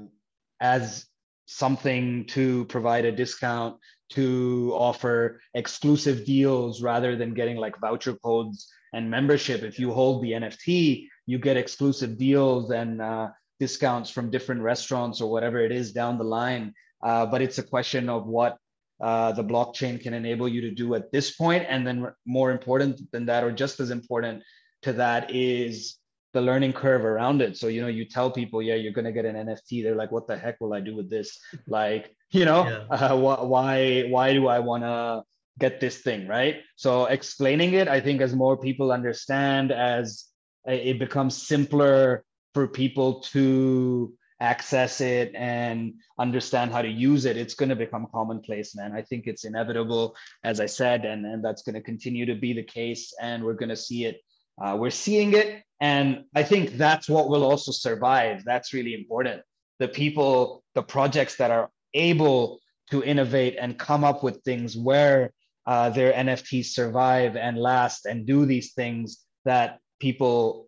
as 0.59 1.05
something 1.49 2.25
to 2.27 2.63
provide 2.65 3.05
a 3.05 3.11
discount 3.11 3.75
to 4.11 4.71
offer 4.75 5.41
exclusive 5.55 6.23
deals 6.23 6.83
rather 6.83 7.15
than 7.15 7.33
getting 7.33 7.57
like 7.57 7.79
voucher 7.79 8.13
codes 8.23 8.71
and 8.93 9.09
membership. 9.09 9.63
If 9.63 9.79
you 9.79 9.91
hold 9.91 10.21
the 10.21 10.33
NFT, 10.33 11.07
you 11.25 11.39
get 11.39 11.57
exclusive 11.57 12.19
deals 12.19 12.69
and 12.69 13.01
uh, 13.01 13.29
discounts 13.59 14.11
from 14.11 14.29
different 14.29 14.61
restaurants 14.61 15.21
or 15.21 15.31
whatever 15.31 15.59
it 15.59 15.71
is 15.71 15.91
down 15.91 16.19
the 16.19 16.23
line. 16.23 16.73
Uh, 17.01 17.25
but 17.25 17.41
it's 17.41 17.57
a 17.57 17.63
question 17.63 18.09
of 18.09 18.27
what 18.27 18.57
uh, 19.01 19.31
the 19.31 19.43
blockchain 19.43 19.99
can 19.99 20.13
enable 20.13 20.47
you 20.47 20.61
to 20.61 20.71
do 20.71 20.93
at 20.93 21.11
this 21.11 21.35
point. 21.35 21.65
And 21.67 21.85
then 21.85 22.13
more 22.27 22.51
important 22.51 23.11
than 23.11 23.25
that, 23.25 23.43
or 23.43 23.51
just 23.51 23.79
as 23.79 23.89
important 23.89 24.43
to 24.83 24.93
that, 24.93 25.33
is 25.33 25.98
the 26.33 26.41
learning 26.41 26.73
curve 26.73 27.03
around 27.03 27.41
it. 27.41 27.57
So, 27.57 27.67
you 27.67 27.81
know, 27.81 27.87
you 27.87 28.05
tell 28.05 28.29
people, 28.29 28.61
yeah, 28.61 28.75
you're 28.75 28.93
going 28.93 29.05
to 29.05 29.11
get 29.11 29.25
an 29.25 29.35
NFT. 29.35 29.83
They're 29.83 29.95
like, 29.95 30.11
what 30.11 30.27
the 30.27 30.37
heck 30.37 30.61
will 30.61 30.73
I 30.73 30.79
do 30.79 30.95
with 30.95 31.09
this? 31.09 31.39
Like, 31.67 32.15
you 32.31 32.45
know, 32.45 32.67
yeah. 32.67 32.85
uh, 32.89 33.15
wh- 33.15 33.49
why, 33.49 34.07
why 34.09 34.33
do 34.33 34.47
I 34.47 34.59
want 34.59 34.83
to 34.83 35.23
get 35.57 35.79
this 35.79 35.97
thing? 35.99 36.27
Right. 36.27 36.61
So 36.75 37.05
explaining 37.05 37.73
it, 37.73 37.87
I 37.87 37.99
think 37.99 38.21
as 38.21 38.35
more 38.35 38.57
people 38.57 38.91
understand, 38.91 39.71
as 39.71 40.25
it 40.65 40.99
becomes 40.99 41.35
simpler 41.35 42.23
for 42.53 42.67
people 42.67 43.21
to 43.21 44.13
access 44.41 45.01
it 45.01 45.33
and 45.35 45.93
understand 46.17 46.71
how 46.71 46.81
to 46.81 46.87
use 46.87 47.25
it, 47.25 47.37
it's 47.37 47.55
going 47.55 47.69
to 47.69 47.75
become 47.75 48.07
commonplace, 48.13 48.75
man. 48.75 48.93
I 48.93 49.01
think 49.01 49.27
it's 49.27 49.45
inevitable, 49.45 50.15
as 50.43 50.59
I 50.59 50.67
said, 50.67 51.05
and, 51.05 51.25
and 51.25 51.43
that's 51.43 51.63
going 51.63 51.75
to 51.75 51.81
continue 51.81 52.25
to 52.27 52.35
be 52.35 52.53
the 52.53 52.63
case. 52.63 53.13
And 53.19 53.43
we're 53.43 53.53
going 53.53 53.69
to 53.69 53.75
see 53.75 54.05
it. 54.05 54.21
Uh, 54.61 54.75
we're 54.77 54.91
seeing 54.91 55.33
it 55.33 55.63
And 55.79 56.25
I 56.35 56.43
think 56.43 56.71
that's 56.77 57.07
what 57.07 57.29
will 57.29 57.43
also 57.43 57.71
survive. 57.71 58.43
That's 58.43 58.73
really 58.73 58.93
important. 58.93 59.41
The 59.79 59.87
people, 59.87 60.63
the 60.75 60.83
projects 60.83 61.37
that 61.37 61.51
are 61.51 61.69
able 61.93 62.59
to 62.91 63.03
innovate 63.03 63.55
and 63.59 63.77
come 63.77 64.03
up 64.03 64.23
with 64.23 64.43
things 64.43 64.75
where 64.75 65.31
uh, 65.65 65.89
their 65.89 66.11
NFTs 66.11 66.65
survive 66.65 67.35
and 67.35 67.57
last 67.57 68.05
and 68.05 68.25
do 68.25 68.45
these 68.45 68.73
things 68.73 69.23
that 69.45 69.79
people 69.99 70.67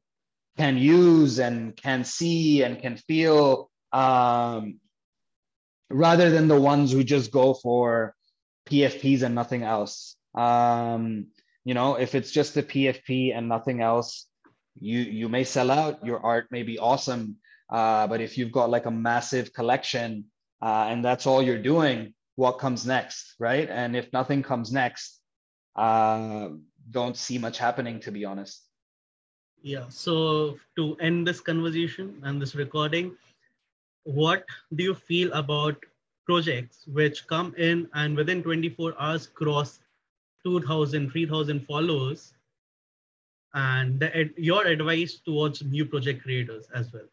can 0.57 0.77
use 0.77 1.39
and 1.39 1.75
can 1.75 2.03
see 2.03 2.63
and 2.63 2.79
can 2.79 2.97
feel 2.97 3.69
um, 3.91 4.79
rather 5.89 6.29
than 6.29 6.47
the 6.47 6.59
ones 6.59 6.91
who 6.91 7.03
just 7.03 7.31
go 7.31 7.53
for 7.53 8.15
PFPs 8.69 9.23
and 9.23 9.35
nothing 9.35 9.63
else. 9.63 10.15
Um, 10.35 11.27
you 11.65 11.73
know, 11.73 11.95
if 11.95 12.15
it's 12.15 12.31
just 12.31 12.53
the 12.53 12.63
PFP 12.63 13.35
and 13.35 13.49
nothing 13.49 13.81
else, 13.81 14.27
you 14.79 14.99
you 14.99 15.29
may 15.29 15.43
sell 15.43 15.71
out. 15.71 16.05
Your 16.05 16.19
art 16.19 16.47
may 16.51 16.63
be 16.63 16.79
awesome, 16.79 17.37
uh, 17.69 18.07
but 18.07 18.21
if 18.21 18.37
you've 18.37 18.51
got 18.51 18.69
like 18.69 18.85
a 18.85 18.91
massive 18.91 19.53
collection 19.53 20.25
uh, 20.61 20.87
and 20.89 21.03
that's 21.03 21.25
all 21.25 21.41
you're 21.41 21.61
doing, 21.61 22.13
what 22.35 22.59
comes 22.59 22.85
next, 22.85 23.35
right? 23.39 23.69
And 23.69 23.95
if 23.95 24.11
nothing 24.13 24.43
comes 24.43 24.71
next, 24.71 25.19
uh, 25.75 26.49
don't 26.89 27.17
see 27.17 27.37
much 27.37 27.57
happening, 27.57 27.99
to 28.01 28.11
be 28.11 28.25
honest. 28.25 28.63
Yeah. 29.61 29.85
So 29.89 30.57
to 30.75 30.95
end 30.97 31.27
this 31.27 31.39
conversation 31.39 32.19
and 32.23 32.41
this 32.41 32.55
recording, 32.55 33.15
what 34.03 34.45
do 34.75 34.83
you 34.83 34.95
feel 34.95 35.31
about 35.33 35.75
projects 36.25 36.85
which 36.87 37.27
come 37.27 37.53
in 37.57 37.87
and 37.93 38.15
within 38.15 38.41
24 38.43 38.95
hours 38.99 39.27
cross 39.27 39.79
2000 40.43 41.11
3000 41.11 41.65
followers 41.65 42.33
and 43.53 43.99
the, 43.99 44.29
your 44.37 44.65
advice 44.65 45.19
towards 45.25 45.63
new 45.63 45.85
project 45.85 46.23
creators 46.23 46.67
as 46.73 46.91
well. 46.93 47.07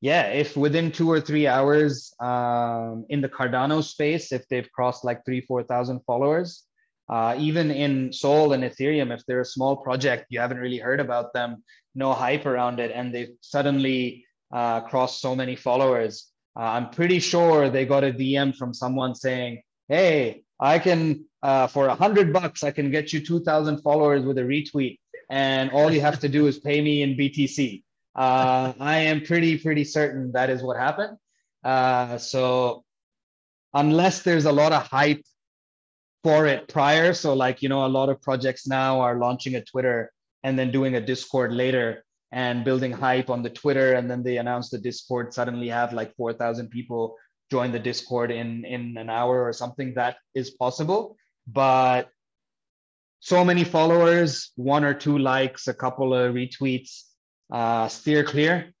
Yeah 0.00 0.28
if 0.28 0.56
within 0.56 0.92
two 0.92 1.10
or 1.10 1.20
three 1.20 1.46
hours 1.46 2.14
um, 2.20 3.04
in 3.08 3.20
the 3.20 3.28
cardano 3.28 3.82
space 3.82 4.30
if 4.32 4.46
they've 4.48 4.70
crossed 4.70 5.04
like 5.04 5.24
three 5.24 5.40
four 5.40 5.64
thousand 5.64 6.00
followers 6.06 6.64
uh, 7.08 7.34
even 7.38 7.70
in 7.70 8.12
sol 8.12 8.52
and 8.52 8.62
ethereum 8.62 9.12
if 9.12 9.24
they're 9.26 9.40
a 9.40 9.44
small 9.44 9.76
project 9.76 10.26
you 10.30 10.38
haven't 10.38 10.58
really 10.58 10.78
heard 10.78 11.00
about 11.00 11.32
them 11.32 11.64
no 11.96 12.12
hype 12.12 12.46
around 12.46 12.78
it 12.78 12.92
and 12.94 13.12
they've 13.12 13.34
suddenly 13.40 14.24
uh, 14.52 14.80
crossed 14.82 15.20
so 15.20 15.34
many 15.34 15.56
followers 15.56 16.30
uh, 16.56 16.62
i'm 16.62 16.90
pretty 16.90 17.18
sure 17.18 17.68
they 17.68 17.84
got 17.84 18.04
a 18.04 18.12
dm 18.12 18.54
from 18.54 18.72
someone 18.72 19.16
saying 19.16 19.60
hey 19.88 20.42
i 20.60 20.78
can 20.78 21.24
uh, 21.42 21.66
for 21.66 21.86
a 21.86 21.94
hundred 21.94 22.32
bucks 22.32 22.62
i 22.62 22.70
can 22.70 22.90
get 22.90 23.12
you 23.12 23.24
2000 23.24 23.80
followers 23.82 24.24
with 24.24 24.38
a 24.38 24.42
retweet 24.42 24.98
and 25.30 25.70
all 25.70 25.90
you 25.90 26.00
have 26.00 26.18
to 26.20 26.28
do 26.28 26.46
is 26.46 26.58
pay 26.58 26.80
me 26.80 27.02
in 27.02 27.16
btc 27.16 27.82
uh, 28.18 28.72
I 28.80 28.98
am 29.10 29.20
pretty 29.20 29.58
pretty 29.58 29.84
certain 29.84 30.32
that 30.32 30.50
is 30.50 30.60
what 30.60 30.76
happened. 30.76 31.16
Uh, 31.62 32.18
so 32.18 32.82
unless 33.72 34.22
there's 34.22 34.44
a 34.44 34.50
lot 34.50 34.72
of 34.72 34.88
hype 34.88 35.22
for 36.24 36.46
it 36.46 36.66
prior, 36.66 37.14
so 37.14 37.34
like 37.34 37.62
you 37.62 37.68
know, 37.68 37.86
a 37.86 37.94
lot 37.98 38.08
of 38.08 38.20
projects 38.20 38.66
now 38.66 38.98
are 39.00 39.16
launching 39.18 39.54
a 39.54 39.64
Twitter 39.64 40.10
and 40.42 40.58
then 40.58 40.72
doing 40.72 40.96
a 40.96 41.00
Discord 41.00 41.52
later 41.52 42.04
and 42.32 42.64
building 42.64 42.90
hype 42.90 43.30
on 43.30 43.44
the 43.44 43.50
Twitter, 43.50 43.92
and 43.92 44.10
then 44.10 44.24
they 44.24 44.38
announce 44.38 44.68
the 44.68 44.78
Discord. 44.78 45.32
Suddenly 45.32 45.68
have 45.68 45.92
like 45.92 46.12
four 46.16 46.32
thousand 46.32 46.70
people 46.70 47.14
join 47.50 47.72
the 47.72 47.78
Discord 47.78 48.30
in 48.30 48.64
in 48.64 48.96
an 48.96 49.10
hour 49.10 49.44
or 49.44 49.52
something. 49.52 49.94
That 49.94 50.16
is 50.34 50.50
possible, 50.50 51.16
but 51.46 52.10
so 53.20 53.44
many 53.44 53.64
followers, 53.64 54.52
one 54.56 54.84
or 54.84 54.94
two 54.94 55.18
likes, 55.18 55.66
a 55.66 55.74
couple 55.74 56.14
of 56.14 56.34
retweets 56.34 57.02
uh, 57.50 57.88
steer 57.88 58.24
clear. 58.24 58.72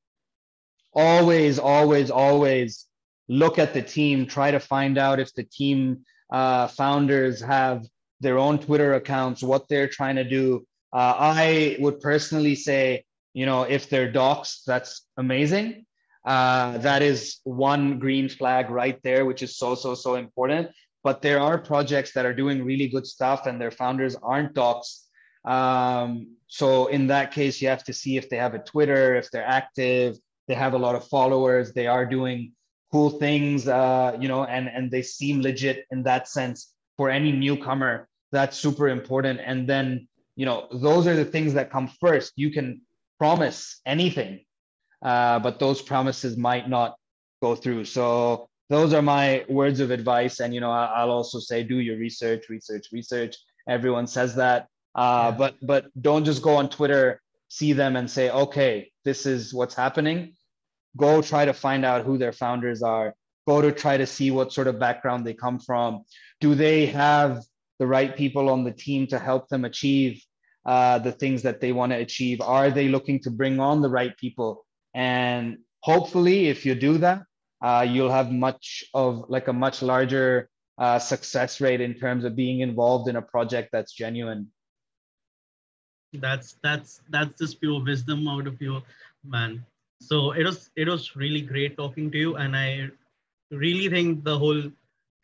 Always, 0.94 1.58
always, 1.58 2.10
always 2.10 2.86
look 3.28 3.58
at 3.58 3.74
the 3.74 3.82
team. 3.82 4.26
Try 4.26 4.50
to 4.50 4.60
find 4.60 4.98
out 4.98 5.20
if 5.20 5.34
the 5.34 5.44
team 5.44 6.04
uh, 6.32 6.68
founders 6.68 7.40
have 7.40 7.84
their 8.20 8.38
own 8.38 8.58
Twitter 8.58 8.94
accounts, 8.94 9.42
what 9.42 9.68
they're 9.68 9.88
trying 9.88 10.16
to 10.16 10.24
do. 10.24 10.66
Uh, 10.92 11.14
I 11.18 11.76
would 11.80 12.00
personally 12.00 12.54
say, 12.54 13.04
you 13.34 13.46
know, 13.46 13.62
if 13.62 13.88
they're 13.88 14.10
doxxed, 14.10 14.64
that's 14.64 15.06
amazing. 15.16 15.86
Uh, 16.28 16.76
that 16.76 17.00
is 17.00 17.38
one 17.44 17.98
green 17.98 18.28
flag 18.28 18.68
right 18.68 19.02
there, 19.02 19.24
which 19.24 19.42
is 19.42 19.56
so, 19.56 19.74
so, 19.74 19.94
so 19.94 20.16
important. 20.16 20.68
But 21.02 21.22
there 21.22 21.40
are 21.40 21.56
projects 21.56 22.12
that 22.12 22.26
are 22.26 22.34
doing 22.34 22.62
really 22.62 22.86
good 22.86 23.06
stuff 23.06 23.46
and 23.46 23.58
their 23.58 23.70
founders 23.70 24.14
aren't 24.14 24.52
doxxed. 24.52 25.06
Um, 25.46 26.36
so 26.46 26.88
in 26.88 27.06
that 27.06 27.32
case, 27.32 27.62
you 27.62 27.68
have 27.68 27.82
to 27.84 27.94
see 27.94 28.18
if 28.18 28.28
they 28.28 28.36
have 28.36 28.52
a 28.52 28.58
Twitter, 28.58 29.16
if 29.16 29.30
they're 29.30 29.46
active, 29.46 30.18
they 30.48 30.54
have 30.54 30.74
a 30.74 30.78
lot 30.78 30.94
of 30.94 31.08
followers, 31.08 31.72
they 31.72 31.86
are 31.86 32.04
doing 32.04 32.52
cool 32.92 33.08
things, 33.08 33.66
uh, 33.66 34.14
you 34.20 34.28
know, 34.28 34.44
and 34.44 34.68
and 34.68 34.90
they 34.90 35.00
seem 35.00 35.40
legit 35.40 35.86
in 35.90 36.02
that 36.02 36.28
sense 36.28 36.74
for 36.98 37.08
any 37.08 37.32
newcomer. 37.32 38.06
That's 38.32 38.58
super 38.58 38.88
important. 38.88 39.40
And 39.42 39.66
then 39.66 40.08
you 40.36 40.44
know 40.44 40.68
those 40.72 41.06
are 41.06 41.16
the 41.16 41.24
things 41.24 41.54
that 41.54 41.70
come 41.70 41.88
first. 41.88 42.34
You 42.36 42.50
can 42.50 42.82
promise 43.18 43.80
anything, 43.86 44.44
uh, 45.02 45.38
but 45.38 45.58
those 45.58 45.80
promises 45.82 46.36
might 46.36 46.68
not 46.68 46.96
go 47.42 47.54
through. 47.54 47.84
So 47.84 48.48
those 48.68 48.92
are 48.92 49.02
my 49.02 49.44
words 49.48 49.80
of 49.80 49.90
advice. 49.90 50.40
And 50.40 50.54
you 50.54 50.60
know, 50.60 50.70
I'll 50.70 51.10
also 51.10 51.38
say 51.38 51.62
do 51.62 51.78
your 51.78 51.98
research, 51.98 52.48
research, 52.48 52.88
research. 52.92 53.36
Everyone 53.68 54.06
says 54.06 54.34
that 54.36 54.68
uh, 54.98 55.30
but 55.30 55.54
but 55.62 55.86
don't 56.00 56.24
just 56.24 56.42
go 56.42 56.56
on 56.56 56.68
Twitter, 56.68 57.20
see 57.46 57.72
them 57.72 57.94
and 57.94 58.10
say, 58.10 58.30
okay, 58.30 58.90
this 59.04 59.26
is 59.26 59.54
what's 59.54 59.74
happening. 59.74 60.34
Go 60.96 61.22
try 61.22 61.44
to 61.44 61.52
find 61.52 61.84
out 61.84 62.04
who 62.04 62.18
their 62.18 62.32
founders 62.32 62.82
are. 62.82 63.14
Go 63.46 63.62
to 63.62 63.70
try 63.70 63.96
to 63.96 64.06
see 64.06 64.32
what 64.32 64.52
sort 64.52 64.66
of 64.66 64.80
background 64.80 65.24
they 65.24 65.34
come 65.34 65.60
from. 65.60 66.02
Do 66.40 66.56
they 66.56 66.86
have 66.86 67.44
the 67.78 67.86
right 67.86 68.16
people 68.16 68.48
on 68.50 68.64
the 68.64 68.72
team 68.72 69.06
to 69.08 69.20
help 69.20 69.48
them 69.48 69.64
achieve 69.64 70.20
uh, 70.66 70.98
the 70.98 71.12
things 71.12 71.42
that 71.42 71.60
they 71.60 71.70
want 71.70 71.92
to 71.92 71.98
achieve? 71.98 72.40
Are 72.40 72.70
they 72.70 72.88
looking 72.88 73.20
to 73.20 73.30
bring 73.30 73.60
on 73.60 73.80
the 73.80 73.88
right 73.88 74.16
people? 74.16 74.66
And 74.94 75.58
hopefully, 75.80 76.48
if 76.48 76.64
you 76.66 76.74
do 76.74 76.98
that, 76.98 77.22
uh, 77.62 77.86
you'll 77.88 78.12
have 78.12 78.30
much 78.30 78.84
of 78.94 79.24
like 79.28 79.48
a 79.48 79.52
much 79.52 79.82
larger 79.82 80.48
uh, 80.78 80.98
success 80.98 81.60
rate 81.60 81.80
in 81.80 81.94
terms 81.94 82.24
of 82.24 82.36
being 82.36 82.60
involved 82.60 83.08
in 83.08 83.16
a 83.16 83.22
project 83.22 83.70
that's 83.72 83.92
genuine. 83.92 84.48
That's 86.12 86.56
that's 86.62 87.02
that's 87.10 87.38
just 87.38 87.60
pure 87.60 87.82
wisdom 87.84 88.26
out 88.28 88.46
of 88.46 88.62
you 88.62 88.80
man. 89.24 89.64
So 90.00 90.32
it 90.32 90.44
was 90.44 90.70
it 90.76 90.88
was 90.88 91.16
really 91.16 91.40
great 91.40 91.76
talking 91.76 92.10
to 92.12 92.18
you 92.18 92.36
and 92.36 92.56
i 92.56 92.88
really 93.50 93.88
think 93.88 94.24
the 94.24 94.38
whole 94.38 94.62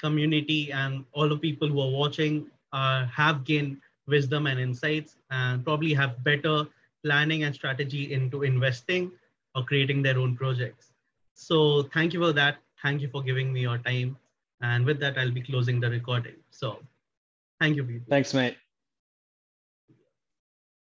community 0.01 0.73
and 0.73 1.05
all 1.13 1.29
the 1.29 1.37
people 1.37 1.69
who 1.69 1.81
are 1.81 1.91
watching 1.91 2.47
uh, 2.73 3.07
have 3.07 3.45
gained 3.45 3.81
wisdom 4.09 4.47
and 4.47 4.59
insights 4.59 5.17
and 5.31 5.65
probably 5.65 5.95
have 5.95 6.23
better 6.25 6.67
planning 7.05 7.45
and 7.45 7.55
strategy 7.55 8.13
into 8.13 8.43
investing 8.43 9.13
or 9.55 9.65
creating 9.65 10.03
their 10.03 10.19
own 10.19 10.37
projects. 10.37 10.93
So 11.35 11.85
thank 11.95 12.13
you 12.13 12.21
for 12.21 12.33
that. 12.33 12.59
Thank 12.83 13.01
you 13.01 13.09
for 13.09 13.23
giving 13.23 13.53
me 13.53 13.61
your 13.61 13.79
time. 13.79 14.17
And 14.61 14.87
with 14.87 15.01
that 15.01 15.19
i'll 15.19 15.31
be 15.31 15.43
closing 15.43 15.81
the 15.81 15.91
recording. 15.91 16.37
So 16.51 16.79
thank 17.61 17.77
you 17.77 17.85
people. 17.85 18.07
thanks 18.09 18.35
mate 18.35 18.57